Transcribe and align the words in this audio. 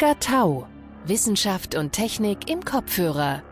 Omega 0.00 0.18
Tau. 0.18 0.66
Wissenschaft 1.04 1.74
und 1.74 1.92
Technik 1.92 2.48
im 2.48 2.64
Kopfhörer. 2.64 3.42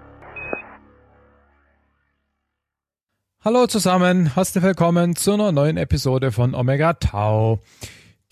Hallo 3.45 3.67
zusammen, 3.67 4.33
herzlich 4.35 4.65
willkommen 4.65 5.15
zu 5.15 5.35
einer 5.35 5.53
neuen 5.53 5.77
Episode 5.77 6.33
von 6.33 6.55
Omega 6.55 6.95
Tau. 6.95 7.61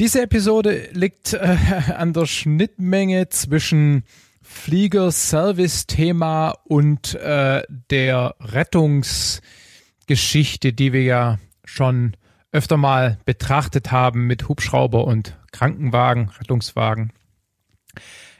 Diese 0.01 0.23
Episode 0.23 0.89
liegt 0.92 1.34
äh, 1.34 1.39
an 1.95 2.15
der 2.15 2.25
Schnittmenge 2.25 3.29
zwischen 3.29 4.05
Flieger-Service-Thema 4.41 6.55
und 6.64 7.17
äh, 7.17 7.64
der 7.91 8.34
Rettungsgeschichte, 8.41 10.73
die 10.73 10.95
wir 10.95 11.03
ja 11.03 11.39
schon 11.67 12.17
öfter 12.51 12.78
mal 12.78 13.19
betrachtet 13.27 13.92
haben 13.92 14.27
mit 14.27 14.48
Hubschrauber 14.48 15.05
und 15.05 15.37
Krankenwagen, 15.53 16.30
Rettungswagen. 16.41 17.12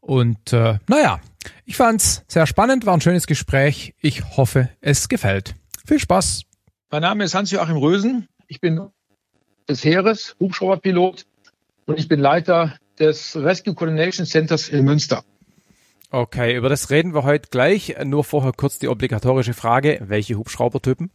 Und 0.00 0.54
äh, 0.54 0.78
naja, 0.88 1.20
ich 1.66 1.76
fand's 1.76 2.24
sehr 2.26 2.46
spannend, 2.46 2.86
war 2.86 2.94
ein 2.94 3.02
schönes 3.02 3.26
Gespräch. 3.26 3.94
Ich 4.00 4.38
hoffe, 4.38 4.70
es 4.80 5.10
gefällt. 5.10 5.54
Viel 5.86 5.98
Spaß. 5.98 6.47
Mein 6.90 7.02
Name 7.02 7.24
ist 7.24 7.34
Hans-Joachim 7.34 7.76
Rösen. 7.76 8.28
Ich 8.46 8.62
bin 8.62 8.80
des 9.68 9.84
Heeres, 9.84 10.36
Hubschrauberpilot 10.40 11.26
und 11.84 11.98
ich 11.98 12.08
bin 12.08 12.18
Leiter 12.18 12.78
des 12.98 13.36
Rescue 13.36 13.74
Coordination 13.74 14.24
Centers 14.24 14.70
in 14.70 14.86
Münster. 14.86 15.22
Okay, 16.10 16.56
über 16.56 16.70
das 16.70 16.88
reden 16.88 17.12
wir 17.12 17.24
heute 17.24 17.50
gleich. 17.50 17.94
Nur 18.04 18.24
vorher 18.24 18.52
kurz 18.52 18.78
die 18.78 18.88
obligatorische 18.88 19.52
Frage, 19.52 20.00
welche 20.06 20.36
Hubschraubertypen? 20.36 21.10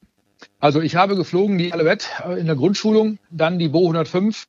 also 0.60 0.80
ich 0.80 0.96
habe 0.96 1.14
geflogen 1.14 1.58
die 1.58 1.74
Alouette 1.74 2.06
in 2.38 2.46
der 2.46 2.56
Grundschulung, 2.56 3.18
dann 3.30 3.58
die 3.58 3.68
Bo 3.68 3.80
105, 3.80 4.46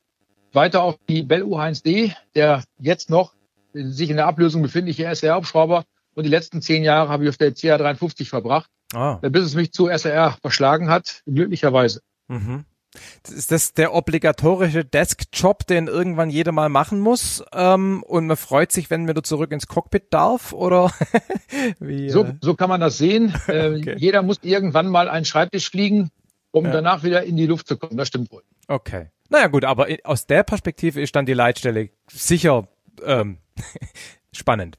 weiter 0.53 0.81
auf 0.81 0.97
die 1.09 1.23
Bell 1.23 1.43
U1D, 1.43 2.13
der 2.35 2.63
jetzt 2.79 3.09
noch 3.09 3.33
sich 3.73 4.09
in 4.09 4.15
der 4.15 4.27
Ablösung 4.27 4.61
befindliche 4.61 5.03
SR-Hubschrauber 5.03 5.83
und 6.15 6.23
die 6.23 6.29
letzten 6.29 6.61
zehn 6.61 6.85
Jahre 6.85 7.09
habe 7.09 7.25
ich 7.25 7.29
auf 7.29 7.37
der 7.37 7.53
CA53 7.53 8.29
verbracht, 8.29 8.69
ah. 8.93 9.19
bis 9.21 9.43
es 9.43 9.55
mich 9.55 9.71
zu 9.71 9.87
SR 9.87 10.37
verschlagen 10.41 10.89
hat, 10.89 11.21
glücklicherweise. 11.25 12.01
Mhm. 12.27 12.65
Ist 13.27 13.51
das 13.51 13.73
der 13.73 13.93
obligatorische 13.93 14.85
Desk-Job, 14.85 15.65
den 15.65 15.87
irgendwann 15.87 16.29
jeder 16.29 16.51
mal 16.51 16.69
machen 16.69 16.99
muss? 16.99 17.43
Ähm, 17.53 18.03
und 18.03 18.27
man 18.27 18.37
freut 18.37 18.71
sich, 18.71 18.89
wenn 18.89 19.05
man 19.05 19.23
zurück 19.23 19.51
ins 19.51 19.67
Cockpit 19.67 20.13
darf? 20.13 20.53
Oder 20.53 20.91
wie, 21.79 22.09
so, 22.09 22.25
äh? 22.25 22.33
so 22.41 22.53
kann 22.55 22.69
man 22.69 22.81
das 22.81 22.97
sehen. 22.97 23.33
Äh, 23.47 23.77
okay. 23.77 23.95
Jeder 23.97 24.23
muss 24.23 24.39
irgendwann 24.41 24.87
mal 24.87 25.09
einen 25.09 25.25
Schreibtisch 25.25 25.69
fliegen, 25.69 26.11
um 26.51 26.65
ja. 26.65 26.71
danach 26.71 27.03
wieder 27.03 27.23
in 27.23 27.35
die 27.35 27.45
Luft 27.45 27.67
zu 27.67 27.77
kommen. 27.77 27.97
Das 27.97 28.07
stimmt 28.07 28.31
wohl. 28.31 28.43
Okay. 28.67 29.09
Naja 29.29 29.47
gut, 29.47 29.65
aber 29.65 29.87
aus 30.03 30.25
der 30.27 30.43
Perspektive 30.43 31.01
ist 31.01 31.15
dann 31.15 31.25
die 31.25 31.33
Leitstelle 31.33 31.89
sicher 32.09 32.67
ähm, 33.03 33.39
spannend. 34.31 34.77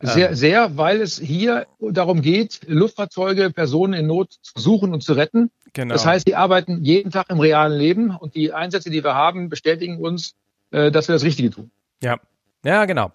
Sehr, 0.00 0.30
ähm. 0.30 0.34
sehr, 0.34 0.76
weil 0.76 1.00
es 1.00 1.18
hier 1.18 1.66
darum 1.80 2.20
geht, 2.20 2.60
Luftfahrzeuge, 2.66 3.50
Personen 3.50 3.94
in 3.94 4.06
Not 4.06 4.32
zu 4.42 4.60
suchen 4.60 4.92
und 4.92 5.02
zu 5.02 5.12
retten. 5.12 5.50
Genau. 5.72 5.94
Das 5.94 6.04
heißt, 6.04 6.26
die 6.26 6.36
arbeiten 6.36 6.84
jeden 6.84 7.10
Tag 7.10 7.30
im 7.30 7.40
realen 7.40 7.78
Leben 7.78 8.10
und 8.10 8.34
die 8.34 8.52
Einsätze, 8.52 8.90
die 8.90 9.04
wir 9.04 9.14
haben, 9.14 9.48
bestätigen 9.48 10.00
uns, 10.00 10.34
äh, 10.70 10.90
dass 10.90 11.08
wir 11.08 11.14
das 11.14 11.24
Richtige 11.24 11.50
tun. 11.50 11.70
Ja, 12.02 12.18
ja, 12.64 12.84
genau. 12.86 13.12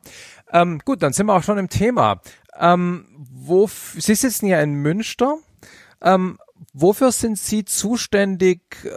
Ähm, 0.51 0.79
gut, 0.85 1.01
dann 1.03 1.13
sind 1.13 1.25
wir 1.25 1.33
auch 1.35 1.43
schon 1.43 1.57
im 1.57 1.69
Thema. 1.69 2.21
Ähm, 2.57 3.05
wo, 3.31 3.67
Sie 3.67 4.15
sitzen 4.15 4.47
ja 4.47 4.61
in 4.61 4.73
Münster. 4.73 5.37
Ähm, 6.01 6.37
wofür 6.73 7.11
sind 7.11 7.37
Sie 7.37 7.65
zuständig, 7.65 8.61
äh, 8.83 8.89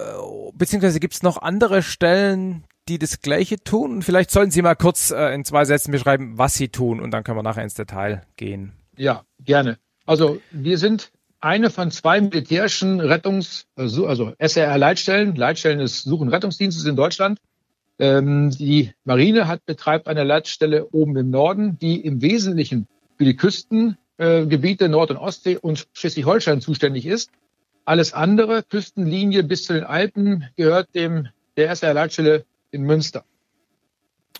beziehungsweise 0.54 1.00
gibt 1.00 1.14
es 1.14 1.22
noch 1.22 1.40
andere 1.40 1.82
Stellen, 1.82 2.64
die 2.88 2.98
das 2.98 3.20
Gleiche 3.20 3.58
tun? 3.62 4.02
Vielleicht 4.02 4.30
sollen 4.30 4.50
Sie 4.50 4.62
mal 4.62 4.74
kurz 4.74 5.10
äh, 5.10 5.34
in 5.34 5.44
zwei 5.44 5.64
Sätzen 5.64 5.92
beschreiben, 5.92 6.38
was 6.38 6.54
Sie 6.54 6.68
tun 6.68 7.00
und 7.00 7.10
dann 7.10 7.24
können 7.24 7.38
wir 7.38 7.42
nachher 7.42 7.62
ins 7.62 7.74
Detail 7.74 8.22
gehen. 8.36 8.72
Ja, 8.96 9.24
gerne. 9.40 9.78
Also 10.06 10.40
wir 10.50 10.78
sind 10.78 11.12
eine 11.40 11.70
von 11.70 11.90
zwei 11.90 12.20
militärischen 12.20 13.00
Rettungs-, 13.00 13.64
also, 13.76 14.06
also 14.06 14.32
SRR-Leitstellen. 14.38 15.34
Leitstellen 15.34 15.80
des 15.80 16.02
Such- 16.02 16.20
und 16.20 16.28
Rettungsdienstes 16.28 16.84
in 16.84 16.96
Deutschland. 16.96 17.38
Ähm, 17.98 18.50
die 18.50 18.92
Marine 19.04 19.48
hat, 19.48 19.64
betreibt 19.66 20.08
eine 20.08 20.24
Leitstelle 20.24 20.88
oben 20.90 21.16
im 21.16 21.30
Norden, 21.30 21.78
die 21.78 22.00
im 22.00 22.22
Wesentlichen 22.22 22.86
für 23.18 23.24
die 23.24 23.36
Küstengebiete 23.36 24.84
äh, 24.84 24.88
Nord- 24.88 25.10
und 25.10 25.18
Ostsee 25.18 25.56
und 25.56 25.86
Schleswig-Holstein 25.92 26.60
zuständig 26.60 27.06
ist. 27.06 27.30
Alles 27.84 28.12
andere, 28.12 28.62
Küstenlinie 28.62 29.42
bis 29.42 29.64
zu 29.64 29.72
den 29.72 29.84
Alpen, 29.84 30.44
gehört 30.56 30.94
dem 30.94 31.28
der 31.56 31.70
SR-Leitstelle 31.70 32.44
in 32.72 32.82
Münster. 32.82 33.24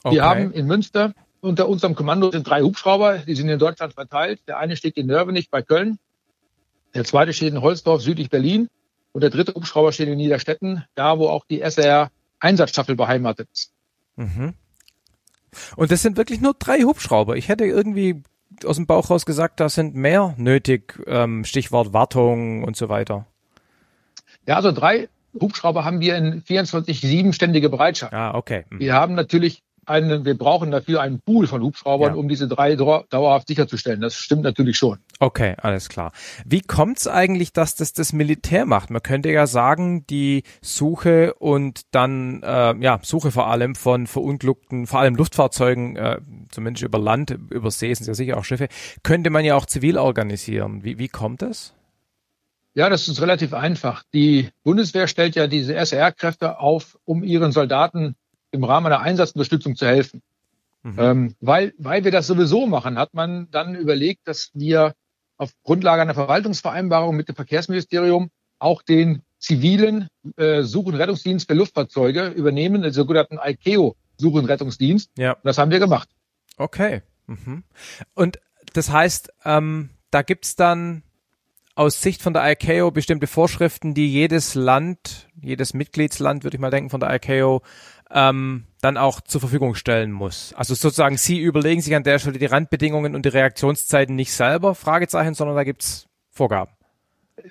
Okay. 0.02 0.16
Wir 0.16 0.24
haben 0.24 0.52
in 0.52 0.66
Münster 0.66 1.14
unter 1.40 1.68
unserem 1.68 1.94
Kommando 1.94 2.30
sind 2.30 2.46
drei 2.46 2.62
Hubschrauber, 2.62 3.18
die 3.18 3.34
sind 3.34 3.48
in 3.48 3.58
Deutschland 3.58 3.94
verteilt. 3.94 4.40
Der 4.46 4.58
eine 4.58 4.76
steht 4.76 4.96
in 4.96 5.06
Nörvenich 5.06 5.50
bei 5.50 5.60
Köln, 5.60 5.98
der 6.94 7.04
zweite 7.04 7.32
steht 7.32 7.52
in 7.52 7.60
Holzdorf 7.60 8.00
südlich 8.00 8.30
Berlin 8.30 8.68
und 9.12 9.22
der 9.22 9.30
dritte 9.30 9.54
Hubschrauber 9.54 9.92
steht 9.92 10.08
in 10.08 10.16
Niederstetten, 10.16 10.84
da 10.94 11.18
wo 11.18 11.28
auch 11.28 11.44
die 11.44 11.60
SR 11.60 12.10
Einsatzstaffel 12.38 12.96
beheimatet 12.96 13.48
ist. 13.52 13.72
Mhm. 14.16 14.54
Und 15.76 15.90
das 15.90 16.02
sind 16.02 16.16
wirklich 16.16 16.40
nur 16.40 16.54
drei 16.54 16.82
Hubschrauber. 16.82 17.36
Ich 17.36 17.48
hätte 17.48 17.64
irgendwie 17.64 18.22
aus 18.64 18.76
dem 18.76 18.86
Bauch 18.86 19.10
raus 19.10 19.26
gesagt, 19.26 19.60
da 19.60 19.68
sind 19.68 19.94
mehr 19.94 20.34
nötig, 20.38 21.02
ähm, 21.06 21.44
Stichwort 21.44 21.92
Wartung 21.92 22.64
und 22.64 22.76
so 22.76 22.88
weiter. 22.88 23.26
Ja, 24.46 24.56
also 24.56 24.72
drei 24.72 25.08
Hubschrauber 25.40 25.84
haben 25.84 26.00
wir 26.00 26.16
in 26.16 26.42
24-7 26.42 27.32
ständige 27.32 27.68
Bereitschaft. 27.68 28.12
Ah, 28.12 28.34
okay. 28.34 28.64
Mhm. 28.70 28.80
Wir 28.80 28.94
haben 28.94 29.14
natürlich 29.14 29.62
einen, 29.86 30.24
wir 30.24 30.38
brauchen 30.38 30.70
dafür 30.70 31.00
einen 31.00 31.20
Pool 31.20 31.46
von 31.46 31.62
Hubschraubern, 31.62 32.14
ja. 32.14 32.18
um 32.18 32.28
diese 32.28 32.46
drei 32.46 32.76
dauerhaft 32.76 33.48
sicherzustellen. 33.48 34.00
Das 34.00 34.14
stimmt 34.14 34.42
natürlich 34.42 34.76
schon. 34.76 34.98
Okay, 35.18 35.54
alles 35.60 35.88
klar. 35.88 36.12
Wie 36.44 36.60
kommt 36.60 36.98
es 36.98 37.08
eigentlich, 37.08 37.52
dass 37.52 37.74
das 37.74 37.92
das 37.92 38.12
Militär 38.12 38.64
macht? 38.64 38.90
Man 38.90 39.02
könnte 39.02 39.30
ja 39.30 39.46
sagen, 39.46 40.06
die 40.06 40.44
Suche 40.60 41.34
und 41.34 41.82
dann, 41.90 42.42
äh, 42.42 42.76
ja, 42.78 43.00
Suche 43.02 43.32
vor 43.32 43.48
allem 43.48 43.74
von 43.74 44.06
verunglückten, 44.06 44.86
vor 44.86 45.00
allem 45.00 45.16
Luftfahrzeugen, 45.16 45.96
äh, 45.96 46.20
zumindest 46.50 46.84
über 46.84 46.98
Land, 46.98 47.30
über 47.30 47.70
See 47.70 47.92
sind 47.92 48.06
ja 48.06 48.14
sicher 48.14 48.36
auch 48.36 48.44
Schiffe, 48.44 48.68
könnte 49.02 49.30
man 49.30 49.44
ja 49.44 49.56
auch 49.56 49.66
zivil 49.66 49.98
organisieren. 49.98 50.84
Wie, 50.84 50.98
wie 50.98 51.08
kommt 51.08 51.42
das? 51.42 51.74
Ja, 52.74 52.88
das 52.88 53.06
ist 53.08 53.20
relativ 53.20 53.52
einfach. 53.52 54.02
Die 54.14 54.48
Bundeswehr 54.62 55.06
stellt 55.06 55.36
ja 55.36 55.46
diese 55.46 55.74
SR-Kräfte 55.74 56.58
auf, 56.58 56.98
um 57.04 57.22
ihren 57.22 57.52
Soldaten 57.52 58.16
im 58.50 58.64
Rahmen 58.64 58.86
einer 58.86 59.00
Einsatzunterstützung 59.00 59.76
zu 59.76 59.86
helfen. 59.86 60.22
Mhm. 60.82 60.98
Ähm, 60.98 61.34
weil, 61.40 61.74
weil 61.78 62.04
wir 62.04 62.10
das 62.10 62.26
sowieso 62.26 62.66
machen, 62.66 62.98
hat 62.98 63.14
man 63.14 63.48
dann 63.50 63.74
überlegt, 63.74 64.26
dass 64.26 64.50
wir 64.54 64.94
auf 65.36 65.50
Grundlage 65.64 66.02
einer 66.02 66.14
Verwaltungsvereinbarung 66.14 67.14
mit 67.14 67.28
dem 67.28 67.34
Verkehrsministerium 67.34 68.30
auch 68.58 68.82
den 68.82 69.22
zivilen 69.38 70.08
äh, 70.36 70.62
Such- 70.62 70.86
und 70.86 70.94
Rettungsdienst 70.94 71.48
für 71.48 71.54
Luftfahrzeuge 71.54 72.28
übernehmen, 72.28 72.82
den 72.82 72.92
sogenannten 72.92 73.38
ICAO 73.42 73.96
Such- 74.16 74.34
und 74.34 74.46
Rettungsdienst. 74.46 75.10
Ja. 75.18 75.32
Und 75.32 75.44
das 75.44 75.58
haben 75.58 75.70
wir 75.70 75.80
gemacht. 75.80 76.08
Okay. 76.56 77.02
Mhm. 77.26 77.64
Und 78.14 78.40
das 78.72 78.90
heißt, 78.90 79.32
ähm, 79.44 79.90
da 80.10 80.22
gibt's 80.22 80.56
dann 80.56 81.02
aus 81.74 82.02
Sicht 82.02 82.22
von 82.22 82.32
der 82.32 82.50
ICAO 82.50 82.90
bestimmte 82.90 83.26
Vorschriften, 83.26 83.94
die 83.94 84.10
jedes 84.10 84.54
Land, 84.54 85.28
jedes 85.40 85.74
Mitgliedsland, 85.74 86.44
würde 86.44 86.56
ich 86.56 86.60
mal 86.60 86.70
denken, 86.70 86.90
von 86.90 87.00
der 87.00 87.14
ICAO 87.14 87.62
ähm, 88.10 88.64
dann 88.80 88.96
auch 88.96 89.20
zur 89.20 89.40
Verfügung 89.40 89.74
stellen 89.74 90.12
muss. 90.12 90.52
Also 90.54 90.74
sozusagen, 90.74 91.16
Sie 91.16 91.40
überlegen 91.40 91.80
sich 91.80 91.94
an 91.94 92.02
der 92.02 92.18
Stelle 92.18 92.38
die 92.38 92.46
Randbedingungen 92.46 93.14
und 93.14 93.24
die 93.24 93.30
Reaktionszeiten 93.30 94.14
nicht 94.14 94.32
selber, 94.32 94.74
Fragezeichen, 94.74 95.34
sondern 95.34 95.56
da 95.56 95.64
gibt's 95.64 96.06
Vorgaben. 96.30 96.72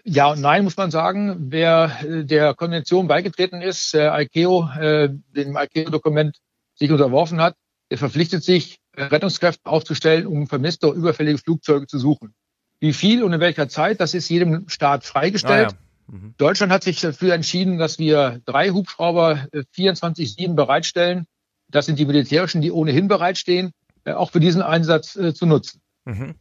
Ja 0.03 0.31
und 0.31 0.41
nein, 0.41 0.63
muss 0.63 0.77
man 0.77 0.91
sagen. 0.91 1.35
Wer 1.49 1.91
äh, 2.03 2.23
der 2.23 2.53
Konvention 2.53 3.07
beigetreten 3.07 3.61
ist, 3.61 3.93
äh, 3.95 4.23
ICAO, 4.23 4.69
äh, 4.79 5.09
dem 5.35 5.57
ICAO-Dokument 5.57 6.37
sich 6.75 6.91
unterworfen 6.91 7.41
hat, 7.41 7.55
der 7.89 7.97
verpflichtet 7.97 8.43
sich, 8.43 8.79
Rettungskräfte 8.95 9.65
aufzustellen, 9.65 10.27
um 10.27 10.47
vermisste 10.47 10.87
oder 10.87 10.97
überfällige 10.97 11.37
Flugzeuge 11.37 11.87
zu 11.87 11.97
suchen. 11.97 12.33
Wie 12.81 12.91
viel 12.91 13.23
und 13.23 13.31
in 13.31 13.39
welcher 13.39 13.69
Zeit, 13.69 14.01
das 14.01 14.13
ist 14.13 14.27
jedem 14.27 14.67
Staat 14.67 15.05
freigestellt. 15.05 15.69
Ah, 15.69 16.11
ja. 16.11 16.17
mhm. 16.17 16.33
Deutschland 16.37 16.73
hat 16.73 16.83
sich 16.83 16.99
dafür 16.99 17.33
entschieden, 17.33 17.77
dass 17.77 17.99
wir 17.99 18.41
drei 18.45 18.71
Hubschrauber 18.71 19.47
24-7 19.53 20.55
bereitstellen. 20.55 21.27
Das 21.69 21.85
sind 21.85 21.99
die 21.99 22.05
militärischen, 22.05 22.59
die 22.59 22.71
ohnehin 22.71 23.07
bereitstehen, 23.07 23.71
auch 24.03 24.31
für 24.31 24.41
diesen 24.41 24.61
Einsatz 24.61 25.13
zu 25.13 25.45
nutzen. 25.45 25.79
Mhm. 26.03 26.35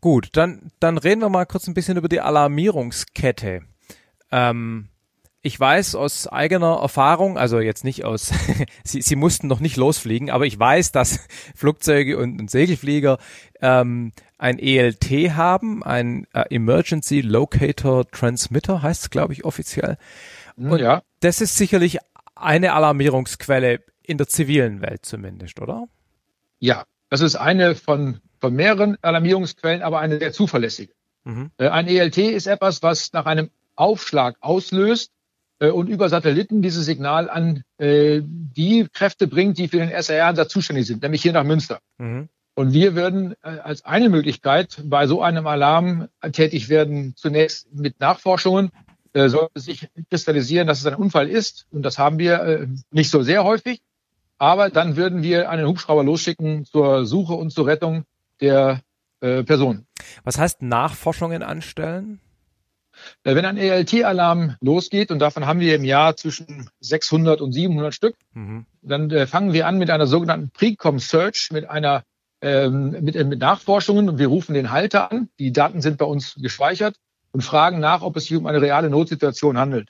Gut, 0.00 0.28
dann, 0.32 0.70
dann 0.80 0.98
reden 0.98 1.20
wir 1.20 1.28
mal 1.28 1.46
kurz 1.46 1.66
ein 1.66 1.74
bisschen 1.74 1.96
über 1.96 2.08
die 2.08 2.20
Alarmierungskette. 2.20 3.62
Ähm, 4.30 4.88
ich 5.42 5.58
weiß 5.58 5.94
aus 5.94 6.26
eigener 6.26 6.80
Erfahrung, 6.82 7.38
also 7.38 7.60
jetzt 7.60 7.84
nicht 7.84 8.04
aus, 8.04 8.32
sie, 8.84 9.00
sie 9.00 9.16
mussten 9.16 9.46
noch 9.46 9.60
nicht 9.60 9.76
losfliegen, 9.76 10.30
aber 10.30 10.46
ich 10.46 10.58
weiß, 10.58 10.92
dass 10.92 11.26
Flugzeuge 11.54 12.18
und, 12.18 12.40
und 12.40 12.50
Segelflieger 12.50 13.18
ähm, 13.60 14.12
ein 14.40 14.58
ELT 14.58 15.10
haben, 15.36 15.82
ein 15.82 16.26
äh, 16.32 16.44
Emergency 16.54 17.20
Locator 17.20 18.08
Transmitter, 18.10 18.82
heißt 18.82 19.02
es, 19.02 19.10
glaube 19.10 19.32
ich, 19.32 19.44
offiziell. 19.44 19.96
Und 20.56 20.80
ja. 20.80 21.02
das 21.20 21.40
ist 21.40 21.56
sicherlich 21.56 21.98
eine 22.34 22.72
Alarmierungsquelle 22.72 23.80
in 24.02 24.18
der 24.18 24.28
zivilen 24.28 24.82
Welt 24.82 25.06
zumindest, 25.06 25.60
oder? 25.60 25.86
Ja, 26.58 26.84
das 27.08 27.20
ist 27.20 27.36
eine 27.36 27.74
von 27.74 28.20
von 28.40 28.54
mehreren 28.54 28.96
Alarmierungsquellen, 29.02 29.82
aber 29.82 30.00
eine 30.00 30.18
sehr 30.18 30.32
zuverlässige. 30.32 30.92
Mhm. 31.24 31.50
Äh, 31.58 31.68
ein 31.68 31.86
ELT 31.86 32.18
ist 32.18 32.46
etwas, 32.46 32.82
was 32.82 33.12
nach 33.12 33.26
einem 33.26 33.50
Aufschlag 33.76 34.36
auslöst 34.40 35.12
äh, 35.58 35.68
und 35.68 35.88
über 35.88 36.08
Satelliten 36.08 36.62
dieses 36.62 36.86
Signal 36.86 37.28
an 37.28 37.62
äh, 37.78 38.22
die 38.24 38.88
Kräfte 38.92 39.26
bringt, 39.26 39.58
die 39.58 39.68
für 39.68 39.78
den 39.78 39.90
SR-Einsatz 39.90 40.50
zuständig 40.50 40.86
sind, 40.86 41.02
nämlich 41.02 41.22
hier 41.22 41.32
nach 41.32 41.44
Münster. 41.44 41.80
Mhm. 41.98 42.28
Und 42.60 42.74
wir 42.74 42.94
würden 42.94 43.36
als 43.40 43.86
eine 43.86 44.10
Möglichkeit 44.10 44.82
bei 44.84 45.06
so 45.06 45.22
einem 45.22 45.46
Alarm 45.46 46.08
tätig 46.32 46.68
werden, 46.68 47.14
zunächst 47.16 47.74
mit 47.74 48.00
Nachforschungen. 48.00 48.70
sollte 49.14 49.58
sich 49.58 49.88
kristallisieren, 50.10 50.66
dass 50.66 50.80
es 50.80 50.86
ein 50.86 50.94
Unfall 50.94 51.30
ist, 51.30 51.66
und 51.70 51.80
das 51.82 51.98
haben 51.98 52.18
wir 52.18 52.68
nicht 52.90 53.10
so 53.10 53.22
sehr 53.22 53.44
häufig, 53.44 53.80
aber 54.36 54.68
dann 54.68 54.96
würden 54.96 55.22
wir 55.22 55.48
einen 55.48 55.66
Hubschrauber 55.66 56.04
losschicken 56.04 56.66
zur 56.66 57.06
Suche 57.06 57.32
und 57.32 57.50
zur 57.50 57.66
Rettung 57.66 58.04
der 58.42 58.82
äh, 59.20 59.42
Person. 59.42 59.86
Was 60.24 60.36
heißt 60.36 60.60
Nachforschungen 60.60 61.42
anstellen? 61.42 62.20
Äh, 63.24 63.36
wenn 63.36 63.46
ein 63.46 63.56
ELT-Alarm 63.56 64.56
losgeht, 64.60 65.10
und 65.10 65.20
davon 65.20 65.46
haben 65.46 65.60
wir 65.60 65.74
im 65.74 65.84
Jahr 65.84 66.14
zwischen 66.16 66.68
600 66.80 67.40
und 67.40 67.52
700 67.52 67.94
Stück, 67.94 68.16
mhm. 68.34 68.66
dann 68.82 69.10
äh, 69.10 69.26
fangen 69.26 69.54
wir 69.54 69.66
an 69.66 69.78
mit 69.78 69.88
einer 69.88 70.06
sogenannten 70.06 70.50
Precom-Search, 70.50 71.48
mit 71.52 71.64
einer 71.64 72.04
ähm, 72.42 72.90
mit, 73.02 73.16
äh, 73.16 73.24
mit 73.24 73.40
Nachforschungen 73.40 74.08
und 74.08 74.18
wir 74.18 74.28
rufen 74.28 74.54
den 74.54 74.70
Halter 74.70 75.10
an. 75.12 75.28
Die 75.38 75.52
Daten 75.52 75.80
sind 75.80 75.98
bei 75.98 76.04
uns 76.04 76.34
gespeichert 76.36 76.96
und 77.32 77.42
fragen 77.42 77.80
nach, 77.80 78.02
ob 78.02 78.16
es 78.16 78.24
sich 78.24 78.36
um 78.36 78.46
eine 78.46 78.60
reale 78.60 78.90
Notsituation 78.90 79.58
handelt. 79.58 79.88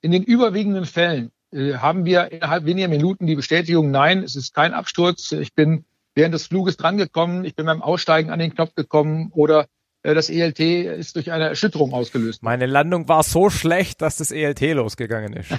In 0.00 0.10
den 0.10 0.22
überwiegenden 0.22 0.86
Fällen 0.86 1.30
äh, 1.52 1.74
haben 1.74 2.04
wir 2.04 2.32
innerhalb 2.32 2.64
weniger 2.64 2.88
Minuten 2.88 3.26
die 3.26 3.36
Bestätigung, 3.36 3.90
nein, 3.90 4.22
es 4.22 4.36
ist 4.36 4.54
kein 4.54 4.74
Absturz, 4.74 5.32
ich 5.32 5.54
bin 5.54 5.84
während 6.14 6.34
des 6.34 6.46
Fluges 6.46 6.76
drangekommen, 6.76 7.44
ich 7.44 7.54
bin 7.54 7.66
beim 7.66 7.82
Aussteigen 7.82 8.30
an 8.30 8.38
den 8.38 8.54
Knopf 8.54 8.74
gekommen 8.74 9.30
oder 9.32 9.66
das 10.12 10.28
ELT 10.28 10.60
ist 10.60 11.16
durch 11.16 11.32
eine 11.32 11.48
Erschütterung 11.48 11.94
ausgelöst. 11.94 12.42
Meine 12.42 12.66
Landung 12.66 13.08
war 13.08 13.22
so 13.22 13.48
schlecht, 13.48 14.02
dass 14.02 14.18
das 14.18 14.30
ELT 14.30 14.60
losgegangen 14.60 15.32
ist. 15.32 15.50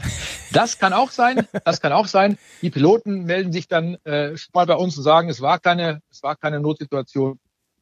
Das 0.51 0.79
kann 0.79 0.93
auch 0.93 1.11
sein. 1.11 1.45
Das 1.65 1.81
kann 1.81 1.91
auch 1.91 2.07
sein. 2.07 2.37
Die 2.61 2.69
Piloten 2.69 3.25
melden 3.25 3.51
sich 3.51 3.67
dann 3.67 3.97
äh, 4.05 4.35
mal 4.53 4.65
bei 4.65 4.75
uns 4.75 4.95
und 4.97 5.03
sagen, 5.03 5.27
es 5.27 5.41
war 5.41 5.59
keine, 5.59 6.01
es 6.09 6.23
war 6.23 6.37
keine 6.37 6.61
Notsituation. 6.61 7.39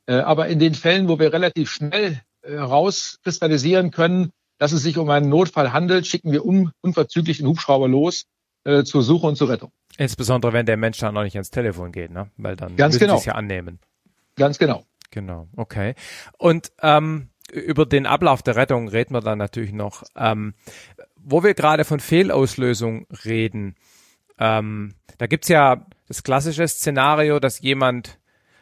Äh, 0.08 0.16
aber 0.16 0.48
in 0.48 0.58
den 0.58 0.74
Fällen, 0.74 1.08
wo 1.08 1.20
wir 1.20 1.34
relativ 1.34 1.70
schnell 1.70 2.22
äh, 2.42 2.56
rauskristallisieren 2.56 3.92
können, 3.92 4.32
dass 4.58 4.72
es 4.72 4.82
sich 4.82 4.98
um 4.98 5.10
einen 5.10 5.30
Notfall 5.30 5.72
handelt, 5.72 6.08
schicken 6.08 6.32
wir 6.32 6.46
un 6.46 6.72
unverzüglich 6.82 7.38
den 7.38 7.48
Hubschrauber 7.48 7.88
los 7.88 8.26
äh, 8.64 8.84
zur 8.84 9.04
Suche 9.04 9.28
und 9.28 9.36
zur 9.36 9.50
Rettung. 9.50 9.72
Insbesondere 9.98 10.54
wenn 10.54 10.66
der 10.66 10.78
Mensch 10.78 10.98
dann 10.98 11.14
noch 11.14 11.24
nicht 11.24 11.36
ans 11.36 11.52
Telefon 11.52 11.92
geht, 11.92 12.12
ne? 12.12 12.32
Weil 12.38 12.56
dann 12.56 12.76
Ganz 12.76 12.98
genau. 12.98 13.18
es 13.18 13.26
ja 13.26 13.34
annehmen. 13.34 13.80
Ganz 14.36 14.58
genau. 14.58 14.86
Genau, 15.14 15.48
okay. 15.56 15.94
Und 16.40 16.72
ähm, 16.82 17.30
über 17.52 17.86
den 17.86 18.08
Ablauf 18.08 18.42
der 18.42 18.56
Rettung 18.56 18.88
reden 18.88 19.14
wir 19.14 19.22
dann 19.22 19.38
natürlich 19.38 19.72
noch. 19.72 20.02
Ähm, 20.16 20.56
wo 21.16 21.44
wir 21.44 21.54
gerade 21.54 21.86
von 21.86 22.00
Fehlauslösung 22.00 23.06
reden, 23.24 23.76
ähm, 24.40 24.96
da 25.20 25.28
gibt's 25.28 25.50
ja 25.50 25.86
das 26.08 26.24
klassische 26.24 26.68
Szenario, 26.68 27.40
dass 27.40 27.62
jemand 27.62 28.18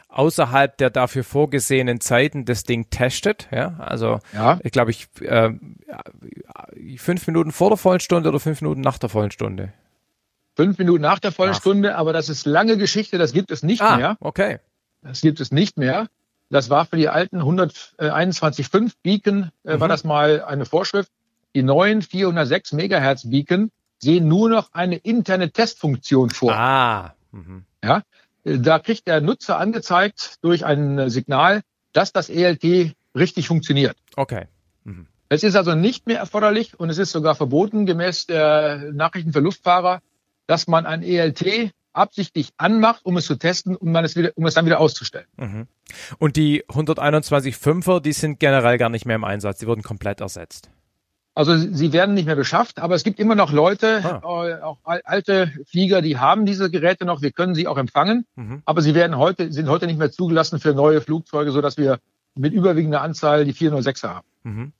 außerhalb 0.09 0.75
der 0.77 0.89
dafür 0.89 1.23
vorgesehenen 1.23 2.01
Zeiten 2.01 2.43
das 2.43 2.63
Ding 2.63 2.89
testet. 2.89 3.47
Ja, 3.49 3.77
also 3.79 4.19
ja. 4.33 4.59
ich 4.65 4.73
glaube, 4.73 4.91
ich 4.91 5.07
äh, 5.21 5.51
fünf 6.97 7.27
Minuten 7.27 7.53
vor 7.53 7.69
der 7.69 7.77
vollen 7.77 8.01
Stunde 8.01 8.27
oder 8.27 8.41
fünf 8.41 8.59
Minuten 8.59 8.81
nach 8.81 8.97
der 8.97 9.07
vollen 9.07 9.31
Stunde. 9.31 9.71
Fünf 10.57 10.77
Minuten 10.77 11.01
nach 11.01 11.19
der 11.19 11.31
vollen 11.31 11.53
Ach. 11.53 11.61
Stunde, 11.61 11.95
aber 11.95 12.11
das 12.11 12.27
ist 12.27 12.45
lange 12.45 12.75
Geschichte, 12.75 13.17
das 13.17 13.31
gibt 13.31 13.51
es 13.51 13.63
nicht 13.63 13.81
ah, 13.81 13.95
mehr. 13.95 14.17
Okay. 14.19 14.59
Das 15.01 15.21
gibt 15.21 15.39
es 15.39 15.51
nicht 15.51 15.77
mehr. 15.77 16.09
Das 16.51 16.69
war 16.69 16.85
für 16.85 16.97
die 16.97 17.07
alten 17.07 17.41
121.5 17.41 18.91
Beacon, 19.01 19.51
äh, 19.63 19.75
mhm. 19.75 19.79
war 19.79 19.87
das 19.87 20.03
mal 20.03 20.43
eine 20.43 20.65
Vorschrift. 20.65 21.11
Die 21.55 21.63
neuen 21.63 22.01
406 22.01 22.73
Megahertz 22.73 23.29
Beacon 23.29 23.71
sehen 23.99 24.27
nur 24.27 24.49
noch 24.49 24.73
eine 24.73 24.97
interne 24.97 25.51
Testfunktion 25.51 26.29
vor. 26.29 26.53
Ah. 26.53 27.15
Mhm. 27.31 27.63
Ja, 27.83 28.03
da 28.43 28.79
kriegt 28.79 29.07
der 29.07 29.21
Nutzer 29.21 29.57
angezeigt 29.57 30.39
durch 30.41 30.65
ein 30.65 31.09
Signal, 31.09 31.61
dass 31.93 32.11
das 32.11 32.29
ELT 32.29 32.95
richtig 33.15 33.47
funktioniert. 33.47 33.95
Okay. 34.15 34.47
Mhm. 34.83 35.07
Es 35.29 35.43
ist 35.43 35.55
also 35.55 35.75
nicht 35.75 36.07
mehr 36.07 36.19
erforderlich 36.19 36.77
und 36.77 36.89
es 36.89 36.97
ist 36.97 37.11
sogar 37.11 37.35
verboten 37.35 37.85
gemäß 37.85 38.25
der 38.25 38.91
Nachrichten 38.91 39.31
für 39.31 39.39
Luftfahrer, 39.39 40.01
dass 40.47 40.67
man 40.67 40.85
ein 40.85 41.01
ELT 41.03 41.71
absichtlich 41.93 42.51
anmacht, 42.57 43.05
um 43.05 43.17
es 43.17 43.25
zu 43.25 43.35
testen, 43.35 43.75
um, 43.75 43.91
man 43.91 44.05
es, 44.05 44.15
wieder, 44.15 44.31
um 44.35 44.45
es 44.45 44.53
dann 44.53 44.65
wieder 44.65 44.79
auszustellen. 44.79 45.27
Mhm. 45.37 45.67
Und 46.17 46.35
die 46.35 46.63
121.5er, 46.65 47.99
die 47.99 48.13
sind 48.13 48.39
generell 48.39 48.77
gar 48.77 48.89
nicht 48.89 49.05
mehr 49.05 49.15
im 49.15 49.23
Einsatz, 49.23 49.59
die 49.59 49.67
wurden 49.67 49.83
komplett 49.83 50.21
ersetzt. 50.21 50.69
Also 51.33 51.55
sie 51.55 51.93
werden 51.93 52.13
nicht 52.13 52.25
mehr 52.25 52.35
beschafft, 52.35 52.79
aber 52.79 52.95
es 52.95 53.03
gibt 53.03 53.17
immer 53.17 53.35
noch 53.35 53.53
Leute, 53.53 54.21
ah. 54.21 54.47
äh, 54.47 54.61
auch 54.61 54.77
alte 54.83 55.51
Flieger, 55.65 56.01
die 56.01 56.17
haben 56.17 56.45
diese 56.45 56.69
Geräte 56.69 57.05
noch. 57.05 57.21
Wir 57.21 57.31
können 57.31 57.55
sie 57.55 57.67
auch 57.67 57.77
empfangen, 57.77 58.25
mhm. 58.35 58.61
aber 58.65 58.81
sie 58.81 58.95
werden 58.95 59.17
heute 59.17 59.51
sind 59.51 59.69
heute 59.69 59.87
nicht 59.87 59.97
mehr 59.97 60.11
zugelassen 60.11 60.59
für 60.59 60.73
neue 60.73 60.99
Flugzeuge, 60.99 61.51
so 61.51 61.61
dass 61.61 61.77
wir 61.77 61.99
mit 62.35 62.53
überwiegender 62.53 63.01
Anzahl 63.01 63.45
die 63.45 63.53
406er 63.53 64.09
haben. 64.09 64.27
Mhm. 64.43 64.73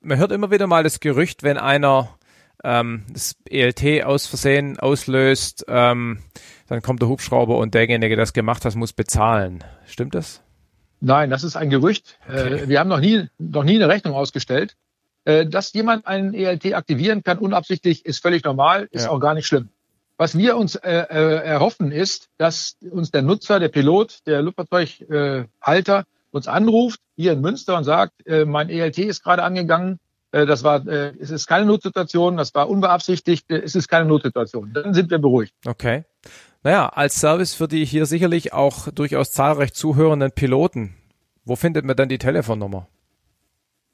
Man 0.00 0.18
hört 0.18 0.30
immer 0.30 0.52
wieder 0.52 0.68
mal 0.68 0.84
das 0.84 1.00
Gerücht, 1.00 1.42
wenn 1.42 1.58
einer 1.58 2.17
ähm, 2.64 3.04
das 3.12 3.36
ELT 3.48 4.04
aus 4.04 4.26
Versehen 4.26 4.78
auslöst, 4.78 5.64
ähm, 5.68 6.20
dann 6.68 6.82
kommt 6.82 7.00
der 7.00 7.08
Hubschrauber 7.08 7.58
und 7.58 7.74
derjenige, 7.74 8.16
der 8.16 8.24
das 8.24 8.32
gemacht 8.32 8.64
hat, 8.64 8.74
muss 8.74 8.92
bezahlen. 8.92 9.64
Stimmt 9.86 10.14
das? 10.14 10.42
Nein, 11.00 11.30
das 11.30 11.44
ist 11.44 11.56
ein 11.56 11.70
Gerücht. 11.70 12.18
Okay. 12.28 12.62
Äh, 12.64 12.68
wir 12.68 12.80
haben 12.80 12.88
noch 12.88 13.00
nie, 13.00 13.28
noch 13.38 13.64
nie 13.64 13.76
eine 13.76 13.88
Rechnung 13.88 14.14
ausgestellt. 14.14 14.76
Äh, 15.24 15.46
dass 15.46 15.72
jemand 15.72 16.06
einen 16.06 16.34
ELT 16.34 16.74
aktivieren 16.74 17.22
kann, 17.22 17.38
unabsichtlich, 17.38 18.06
ist 18.06 18.20
völlig 18.20 18.44
normal, 18.44 18.88
ist 18.90 19.04
ja. 19.04 19.10
auch 19.10 19.20
gar 19.20 19.34
nicht 19.34 19.46
schlimm. 19.46 19.68
Was 20.16 20.36
wir 20.36 20.56
uns 20.56 20.74
äh, 20.74 20.90
äh, 20.90 21.44
erhoffen, 21.44 21.92
ist, 21.92 22.28
dass 22.38 22.76
uns 22.90 23.10
der 23.12 23.22
Nutzer, 23.22 23.60
der 23.60 23.68
Pilot, 23.68 24.26
der 24.26 24.42
Luftfahrzeughalter 24.42 26.04
uns 26.30 26.48
anruft 26.48 27.00
hier 27.14 27.32
in 27.32 27.40
Münster 27.40 27.76
und 27.76 27.84
sagt, 27.84 28.26
äh, 28.26 28.44
mein 28.44 28.68
ELT 28.68 28.98
ist 28.98 29.22
gerade 29.22 29.42
angegangen, 29.42 29.94
äh, 29.94 29.98
das 30.30 30.62
war, 30.62 30.86
äh, 30.86 31.14
es 31.18 31.30
ist 31.30 31.46
keine 31.46 31.64
Notsituation, 31.66 32.36
das 32.36 32.54
war 32.54 32.68
unbeabsichtigt, 32.68 33.50
äh, 33.50 33.58
es 33.58 33.74
ist 33.74 33.88
keine 33.88 34.06
Notsituation. 34.06 34.72
Dann 34.72 34.94
sind 34.94 35.10
wir 35.10 35.18
beruhigt. 35.18 35.54
Okay. 35.66 36.04
Naja, 36.62 36.88
als 36.88 37.20
Service 37.20 37.54
für 37.54 37.68
die 37.68 37.84
hier 37.84 38.04
sicherlich 38.04 38.52
auch 38.52 38.88
durchaus 38.90 39.32
zahlreich 39.32 39.72
zuhörenden 39.72 40.32
Piloten, 40.32 40.96
wo 41.44 41.56
findet 41.56 41.84
man 41.84 41.96
denn 41.96 42.08
die 42.08 42.18
Telefonnummer? 42.18 42.88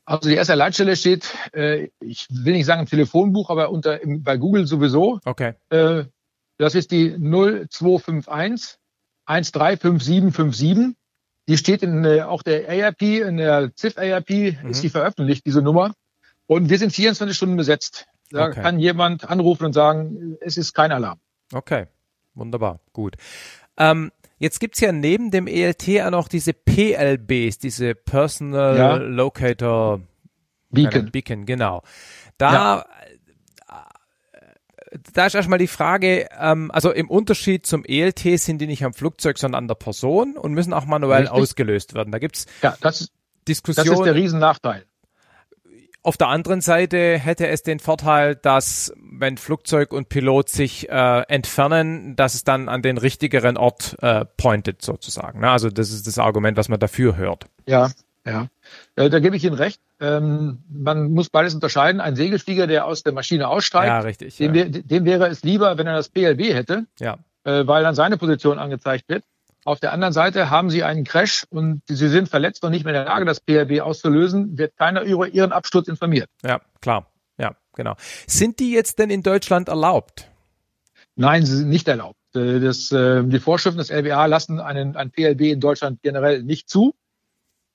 Also 0.07 0.29
die 0.29 0.35
erste 0.35 0.55
Leitstelle 0.55 0.97
steht, 0.97 1.35
äh, 1.53 1.89
ich 2.01 2.27
will 2.31 2.55
nicht 2.55 2.67
sagen 2.67 2.83
im 2.83 2.89
Telefonbuch, 2.89 3.49
aber 3.49 3.71
unter 3.71 4.03
im, 4.03 4.23
bei 4.23 4.37
Google 4.37 4.67
sowieso. 4.67 5.21
Okay. 5.25 5.55
Äh, 5.71 6.05
das 6.59 6.75
ist 6.75 6.91
die 6.91 7.11
0251 7.17 8.79
135757. 9.27 10.97
Die 11.49 11.57
steht 11.57 11.83
in 11.83 12.05
äh, 12.05 12.23
auch 12.23 12.43
der 12.43 12.69
ARP, 12.69 13.03
in 13.03 13.37
der 13.39 13.71
CIF 13.77 13.99
ARP 13.99 14.31
mhm. 14.31 14.71
ist 14.71 14.83
die 14.83 14.91
veröffentlicht, 14.91 15.47
diese 15.47 15.63
Nummer. 15.63 15.95
Und 16.47 16.69
wir 16.69 16.79
sind 16.79 16.93
24 16.93 17.37
Stunden 17.37 17.57
besetzt. 17.57 18.07
Da 18.31 18.47
okay. 18.47 18.63
kann 18.63 18.79
jemand 18.79 19.29
anrufen 19.29 19.67
und 19.67 19.73
sagen, 19.73 20.37
es 20.41 20.57
ist 20.57 20.73
kein 20.75 20.93
Alarm. 20.93 21.19
Okay, 21.53 21.87
wunderbar, 22.35 22.81
gut. 22.93 23.17
Ähm, 23.77 24.11
jetzt 24.39 24.61
gibt's 24.61 24.81
ja 24.81 24.93
neben 24.93 25.31
dem 25.31 25.47
ELT 25.47 25.89
auch 26.03 26.11
noch 26.11 26.29
diese 26.29 26.53
PLBs, 26.53 27.59
diese 27.59 27.95
Personal 27.95 28.77
ja. 28.77 28.97
Locator 28.97 30.01
Beacon. 30.71 31.11
Beacon, 31.11 31.47
genau. 31.47 31.83
Da 32.39 32.53
ja 32.53 32.87
da 35.13 35.27
ist 35.27 35.35
erstmal 35.35 35.59
die 35.59 35.67
Frage, 35.67 36.29
ähm, 36.39 36.71
also 36.71 36.93
im 36.93 37.11
Unterschied 37.11 37.67
zum 37.67 37.85
ELT 37.85 38.41
sind 38.41 38.59
die 38.59 38.67
nicht 38.67 38.85
am 38.85 38.95
Flugzeug, 38.95 39.39
sondern 39.39 39.65
an 39.65 39.69
der 39.69 39.75
Person 39.75 40.37
und 40.37 40.53
müssen 40.53 40.73
auch 40.73 40.85
manuell 40.85 41.23
Richtig. 41.23 41.39
ausgelöst 41.39 41.95
werden. 41.95 42.13
Da 42.13 42.19
gibt's 42.19 42.47
ja, 42.63 42.77
das, 42.81 43.11
Diskussionen. 43.47 43.91
Das 43.91 43.99
ist 43.99 44.05
der 44.05 44.15
Riesennachteil. 44.15 44.85
Auf 46.05 46.19
der 46.19 46.29
anderen 46.29 46.61
Seite 46.61 47.19
hätte 47.19 47.49
es 47.49 47.63
den 47.63 47.79
Vorteil, 47.79 48.37
dass 48.37 48.93
wenn 49.01 49.39
Flugzeug 49.39 49.95
und 49.95 50.11
Pilot 50.11 50.51
sich 50.51 50.91
äh, 50.91 51.23
entfernen, 51.29 52.15
dass 52.15 52.35
es 52.35 52.45
dann 52.45 52.69
an 52.69 52.83
den 52.83 52.99
richtigeren 52.99 53.57
Ort 53.57 53.97
äh, 54.03 54.27
pointet 54.37 54.83
sozusagen. 54.83 55.41
Ne? 55.41 55.51
Also 55.51 55.71
das 55.71 55.91
ist 55.91 56.07
das 56.07 56.19
Argument, 56.19 56.59
was 56.59 56.69
man 56.69 56.79
dafür 56.79 57.17
hört. 57.17 57.47
Ja, 57.65 57.91
ja. 58.27 58.49
Äh, 58.97 59.09
da 59.09 59.19
gebe 59.19 59.35
ich 59.35 59.45
Ihnen 59.45 59.55
recht. 59.55 59.81
Ähm, 59.99 60.59
man 60.69 61.11
muss 61.11 61.31
beides 61.31 61.55
unterscheiden. 61.55 62.03
Ein 62.03 62.17
Segelflieger, 62.17 62.67
der 62.67 62.85
aus 62.85 63.03
der 63.03 63.15
Maschine 63.15 63.49
aussteigt, 63.49 63.87
ja, 63.87 64.01
richtig, 64.01 64.37
dem, 64.37 64.55
ja. 64.55 64.65
dem 64.67 65.07
wäre 65.07 65.29
es 65.29 65.43
lieber, 65.43 65.79
wenn 65.79 65.87
er 65.87 65.95
das 65.95 66.11
PLB 66.11 66.53
hätte, 66.53 66.85
ja. 67.01 67.17
äh, 67.45 67.67
weil 67.67 67.83
dann 67.83 67.95
seine 67.95 68.19
Position 68.19 68.59
angezeigt 68.59 69.09
wird. 69.09 69.25
Auf 69.65 69.81
der 69.81 69.93
anderen 69.93 70.13
Seite 70.13 70.51
haben 70.51 70.69
Sie 70.69 70.85
einen 70.85 71.05
Crash 71.05 71.47
und 71.49 71.83
Sie 71.87 72.09
sind 72.09 72.29
verletzt 72.29 72.65
und 72.65 72.71
nicht 72.71 72.85
mehr 72.85 72.95
in 72.95 73.05
der 73.05 73.07
Lage, 73.07 73.25
das 73.25 73.41
PLB 73.41 73.81
auszulösen, 73.81 74.59
wird 74.59 74.77
keiner 74.77 75.03
über 75.03 75.29
Ihren 75.29 75.53
Absturz 75.53 75.89
informiert. 75.89 76.29
Ja, 76.45 76.61
klar. 76.81 77.11
Ja, 77.39 77.57
genau. 77.75 77.97
Sind 78.27 78.61
die 78.61 78.73
jetzt 78.73 78.99
denn 78.99 79.11
in 79.11 79.23
Deutschland 79.23 79.69
erlaubt? 79.69 80.31
Nein, 81.17 81.47
sie 81.47 81.57
sind 81.57 81.69
nicht 81.69 81.89
erlaubt. 81.89 82.19
Äh, 82.35 82.61
das, 82.61 82.93
äh, 82.93 83.23
die 83.25 83.41
Vorschriften 83.41 83.79
des 83.79 83.91
LBA 83.91 84.27
lassen 84.27 84.61
einen, 84.61 84.97
ein 84.97 85.11
PLB 85.11 85.43
in 85.43 85.61
Deutschland 85.61 86.03
generell 86.03 86.43
nicht 86.43 86.69
zu. 86.69 86.95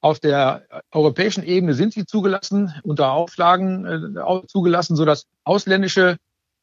Auf 0.01 0.19
der 0.19 0.63
europäischen 0.91 1.43
Ebene 1.43 1.74
sind 1.74 1.93
sie 1.93 2.05
zugelassen, 2.05 2.74
unter 2.84 3.12
Auflagen 3.12 3.86
äh, 3.86 4.48
zugelassen, 4.48 4.96
sodass 4.96 5.25
ausländische 5.43 6.17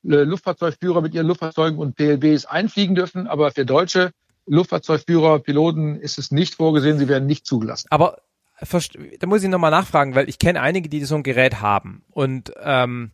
äh, 0.05 0.23
Luftfahrzeugführer 0.23 1.03
mit 1.03 1.15
ihren 1.15 1.27
Luftfahrzeugen 1.27 1.79
und 1.79 1.97
PLBs 1.97 2.47
einfliegen 2.47 2.95
dürfen. 2.95 3.27
Aber 3.27 3.51
für 3.51 3.67
deutsche 3.67 4.11
Luftfahrzeugführer, 4.47 5.41
Piloten 5.41 5.97
ist 5.97 6.19
es 6.19 6.31
nicht 6.31 6.55
vorgesehen, 6.55 6.99
sie 6.99 7.09
werden 7.09 7.27
nicht 7.27 7.47
zugelassen. 7.47 7.89
Aber 7.91 8.23
da 9.19 9.27
muss 9.27 9.43
ich 9.43 9.49
nochmal 9.49 9.71
nachfragen, 9.71 10.15
weil 10.15 10.29
ich 10.29 10.39
kenne 10.39 10.61
einige, 10.61 10.89
die 10.89 11.05
so 11.05 11.17
ein 11.17 11.23
Gerät 11.23 11.61
haben. 11.61 12.05
Und 12.11 12.53
ähm, 12.63 13.13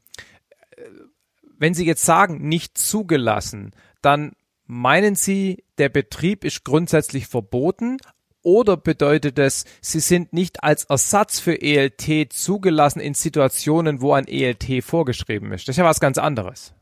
wenn 1.58 1.74
Sie 1.74 1.86
jetzt 1.86 2.04
sagen, 2.04 2.48
nicht 2.48 2.78
zugelassen, 2.78 3.72
dann 4.02 4.32
meinen 4.66 5.14
Sie, 5.14 5.64
der 5.78 5.88
Betrieb 5.88 6.44
ist 6.44 6.64
grundsätzlich 6.64 7.26
verboten, 7.26 7.98
oder 8.42 8.76
bedeutet 8.76 9.38
es, 9.38 9.64
sie 9.80 10.00
sind 10.00 10.32
nicht 10.32 10.64
als 10.64 10.84
Ersatz 10.84 11.38
für 11.38 11.62
ELT 11.62 12.32
zugelassen 12.32 13.00
in 13.00 13.14
Situationen, 13.14 14.00
wo 14.00 14.12
ein 14.14 14.26
ELT 14.26 14.82
vorgeschrieben 14.82 15.52
ist? 15.52 15.68
Das 15.68 15.74
ist 15.74 15.78
ja 15.78 15.84
was 15.84 16.00
ganz 16.00 16.18
anderes. 16.18 16.74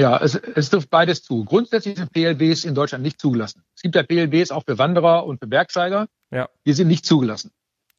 Ja, 0.00 0.16
es, 0.16 0.34
es 0.34 0.70
trifft 0.70 0.88
beides 0.88 1.22
zu. 1.22 1.44
Grundsätzlich 1.44 1.96
sind 1.96 2.12
PLBs 2.12 2.64
in 2.64 2.74
Deutschland 2.74 3.04
nicht 3.04 3.20
zugelassen. 3.20 3.62
Es 3.76 3.82
gibt 3.82 3.94
ja 3.94 4.02
PLBs 4.02 4.50
auch 4.50 4.64
für 4.64 4.78
Wanderer 4.78 5.26
und 5.26 5.38
für 5.40 5.46
Bergsteiger. 5.46 6.06
Ja. 6.30 6.48
Die 6.64 6.72
sind 6.72 6.88
nicht 6.88 7.04
zugelassen. 7.04 7.50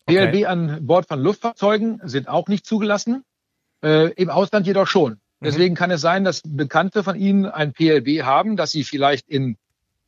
Okay. 0.07 0.31
PLB 0.31 0.47
an 0.47 0.85
Bord 0.87 1.07
von 1.07 1.21
Luftfahrzeugen 1.21 2.01
sind 2.03 2.27
auch 2.27 2.47
nicht 2.47 2.65
zugelassen. 2.65 3.23
Äh, 3.83 4.11
Im 4.13 4.29
Ausland 4.29 4.65
jedoch 4.65 4.87
schon. 4.87 5.13
Mhm. 5.13 5.17
Deswegen 5.45 5.75
kann 5.75 5.91
es 5.91 6.01
sein, 6.01 6.23
dass 6.23 6.41
Bekannte 6.43 7.03
von 7.03 7.15
Ihnen 7.15 7.45
ein 7.45 7.73
PLB 7.73 8.23
haben, 8.23 8.57
dass 8.57 8.71
sie 8.71 8.83
vielleicht 8.83 9.29
in 9.29 9.57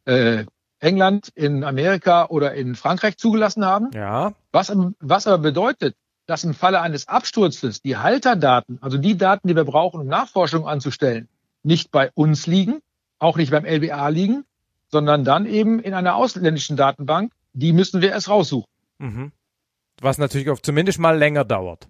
äh, 0.06 0.46
England, 0.80 1.30
in 1.36 1.64
Amerika 1.64 2.26
oder 2.26 2.56
in 2.56 2.76
Frankreich 2.76 3.18
zugelassen 3.18 3.66
haben. 3.66 3.92
Ja. 3.94 4.34
Was, 4.52 4.76
was 5.00 5.28
aber 5.28 5.38
bedeutet, 5.38 5.96
dass 6.26 6.44
im 6.44 6.54
Falle 6.54 6.82
eines 6.82 7.08
Absturzes 7.08 7.82
die 7.82 7.98
Halterdaten, 7.98 8.80
also 8.82 8.98
die 8.98 9.18
Daten, 9.18 9.48
die 9.48 9.56
wir 9.56 9.66
brauchen, 9.66 10.02
um 10.02 10.08
Nachforschung 10.08 10.68
anzustellen, 10.68 11.28
nicht 11.64 11.92
bei 11.92 12.12
uns 12.14 12.48
liegen, 12.48 12.80
auch 13.20 13.38
nicht 13.38 13.52
beim 13.52 13.66
LBA 13.66 14.08
liegen, 14.10 14.46
sondern 14.90 15.24
dann 15.24 15.46
eben 15.46 15.80
in 15.80 15.94
einer 15.94 16.16
ausländischen 16.16 16.78
Datenbank. 16.78 17.32
Die 17.54 17.74
müssen 17.74 18.02
wir 18.02 18.12
erst 18.12 18.30
raussuchen. 18.30 18.70
Mhm. 19.00 19.32
Was 20.02 20.18
natürlich 20.18 20.50
auch 20.50 20.60
zumindest 20.60 21.00
mal 21.00 21.18
länger 21.18 21.46
dauert. 21.46 21.88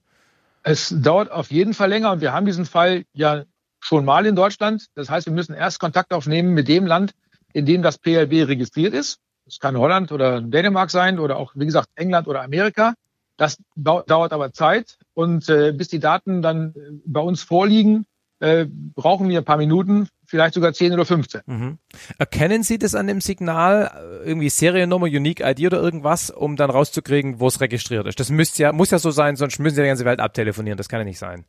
Es 0.64 0.94
dauert 0.96 1.32
auf 1.32 1.52
jeden 1.52 1.74
Fall 1.74 1.90
länger 1.90 2.12
und 2.12 2.22
wir 2.22 2.32
haben 2.32 2.46
diesen 2.46 2.66
Fall 2.66 3.04
ja 3.14 3.44
schon 3.80 4.06
mal 4.06 4.26
in 4.26 4.36
Deutschland. 4.36 4.88
Das 4.96 5.10
heißt, 5.10 5.26
wir 5.26 5.34
müssen 5.34 5.54
erst 5.54 5.80
Kontakt 5.80 6.14
aufnehmen 6.14 6.54
mit 6.54 6.68
dem 6.68 6.86
Land, 6.86 7.14
in 7.52 7.66
dem 7.66 7.82
das 7.82 7.98
PLB 7.98 8.48
registriert 8.48 8.94
ist. 8.94 9.20
Das 9.46 9.60
kann 9.60 9.78
Holland 9.78 10.12
oder 10.12 10.42
Dänemark 10.42 10.90
sein 10.90 11.20
oder 11.20 11.38
auch, 11.38 11.52
wie 11.56 11.66
gesagt, 11.66 11.90
England 11.96 12.28
oder 12.28 12.44
Amerika. 12.44 12.94
Das 13.36 13.58
dauert 13.76 14.32
aber 14.32 14.54
Zeit 14.54 14.98
und 15.14 15.50
äh, 15.50 15.74
bis 15.74 15.90
die 15.90 16.00
Daten 16.00 16.42
dann 16.42 16.74
äh, 16.76 16.80
bei 17.06 17.20
uns 17.20 17.42
vorliegen, 17.44 18.06
äh, 18.40 18.66
brauchen 18.70 19.30
wir 19.30 19.40
ein 19.40 19.46
paar 19.46 19.58
Minuten, 19.58 20.10
vielleicht 20.26 20.54
sogar 20.56 20.74
10 20.74 20.94
oder 20.94 21.06
15. 21.06 21.42
Mhm. 21.46 21.78
Erkennen 22.18 22.64
Sie 22.64 22.78
das 22.78 22.96
an 22.96 23.08
dem 23.08 23.22
Signal, 23.22 23.92
äh, 24.24 24.28
irgendwie 24.28 24.50
Seriennummer, 24.50 25.06
Unique 25.06 25.42
ID 25.42 25.68
oder 25.68 25.80
irgendwas, 25.82 26.30
um 26.30 26.56
dann 26.56 26.70
rauszukriegen, 26.70 27.40
wo 27.40 27.48
es 27.48 27.62
registriert 27.62 28.08
ist? 28.08 28.20
Das 28.20 28.30
müsste 28.30 28.64
ja, 28.64 28.74
muss 28.74 28.92
ja 28.92 29.00
so 29.00 29.12
sein, 29.12 29.36
sonst 29.36 29.60
müssen 29.60 29.76
Sie 29.76 29.82
die 29.82 29.88
ganze 29.88 30.06
Welt 30.06 30.20
abtelefonieren. 30.20 30.78
Das 30.78 30.90
kann 30.90 31.00
ja 31.00 31.06
nicht 31.06 31.20
sein. 31.20 31.46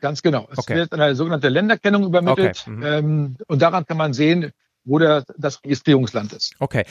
Ganz 0.00 0.22
genau. 0.22 0.48
Es 0.50 0.58
okay. 0.58 0.76
wird 0.76 0.92
eine 0.94 1.14
sogenannte 1.14 1.48
Länderkennung 1.48 2.04
übermittelt 2.04 2.64
okay. 2.66 2.70
mhm. 2.70 2.82
ähm, 2.82 3.36
und 3.46 3.60
daran 3.60 3.84
kann 3.84 3.96
man 3.96 4.12
sehen, 4.12 4.52
wo 4.84 4.98
der, 4.98 5.24
das 5.36 5.62
Registrierungsland 5.62 6.32
ist. 6.32 6.54
Okay. 6.58 6.84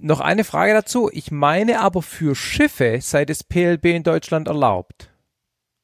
Noch 0.00 0.20
eine 0.20 0.44
Frage 0.44 0.72
dazu. 0.72 1.10
Ich 1.12 1.30
meine 1.30 1.80
aber 1.80 2.02
für 2.02 2.34
Schiffe 2.34 2.98
sei 3.00 3.24
das 3.24 3.44
PLB 3.44 3.86
in 3.86 4.02
Deutschland 4.02 4.48
erlaubt. 4.48 5.09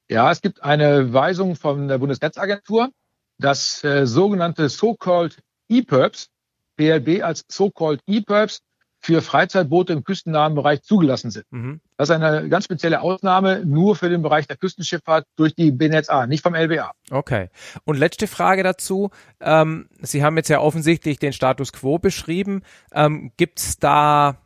Ja, 0.09 0.31
es 0.31 0.41
gibt 0.41 0.63
eine 0.63 1.13
Weisung 1.13 1.57
von 1.57 1.89
der 1.89 1.99
Bundesnetzagentur, 1.99 2.91
dass 3.39 3.83
äh, 3.85 4.07
sogenannte 4.07 4.69
so-called 4.69 5.39
E-Perps, 5.69 6.29
PLB 6.77 7.23
als 7.23 7.45
so-called 7.49 8.01
E-Perps 8.07 8.61
für 9.01 9.23
Freizeitboote 9.23 9.93
im 9.93 10.05
küstennahen 10.05 10.55
Bereich 10.55 10.83
zugelassen 10.83 11.31
sind. 11.31 11.45
Mhm. 11.51 11.81
Das 11.97 12.09
ist 12.09 12.15
eine 12.15 12.49
ganz 12.49 12.65
spezielle 12.65 13.03
Ausnahme 13.03 13.65
nur 13.65 13.95
für 13.95 14.09
den 14.09 14.23
Bereich 14.23 14.47
der 14.47 14.57
Küstenschifffahrt 14.57 15.27
durch 15.37 15.55
die 15.55 15.71
BNetzA, 15.71 16.27
nicht 16.27 16.43
vom 16.43 16.55
LBA. 16.55 16.91
Okay. 17.11 17.51
Und 17.85 17.99
letzte 17.99 18.27
Frage 18.27 18.63
dazu. 18.63 19.11
Ähm, 19.41 19.89
Sie 20.01 20.25
haben 20.25 20.37
jetzt 20.37 20.49
ja 20.49 20.61
offensichtlich 20.61 21.19
den 21.19 21.33
Status 21.33 21.73
quo 21.73 21.99
beschrieben. 21.99 22.63
Ähm, 22.93 23.33
Gibt 23.37 23.61
es 23.61 23.79
da 23.79 24.39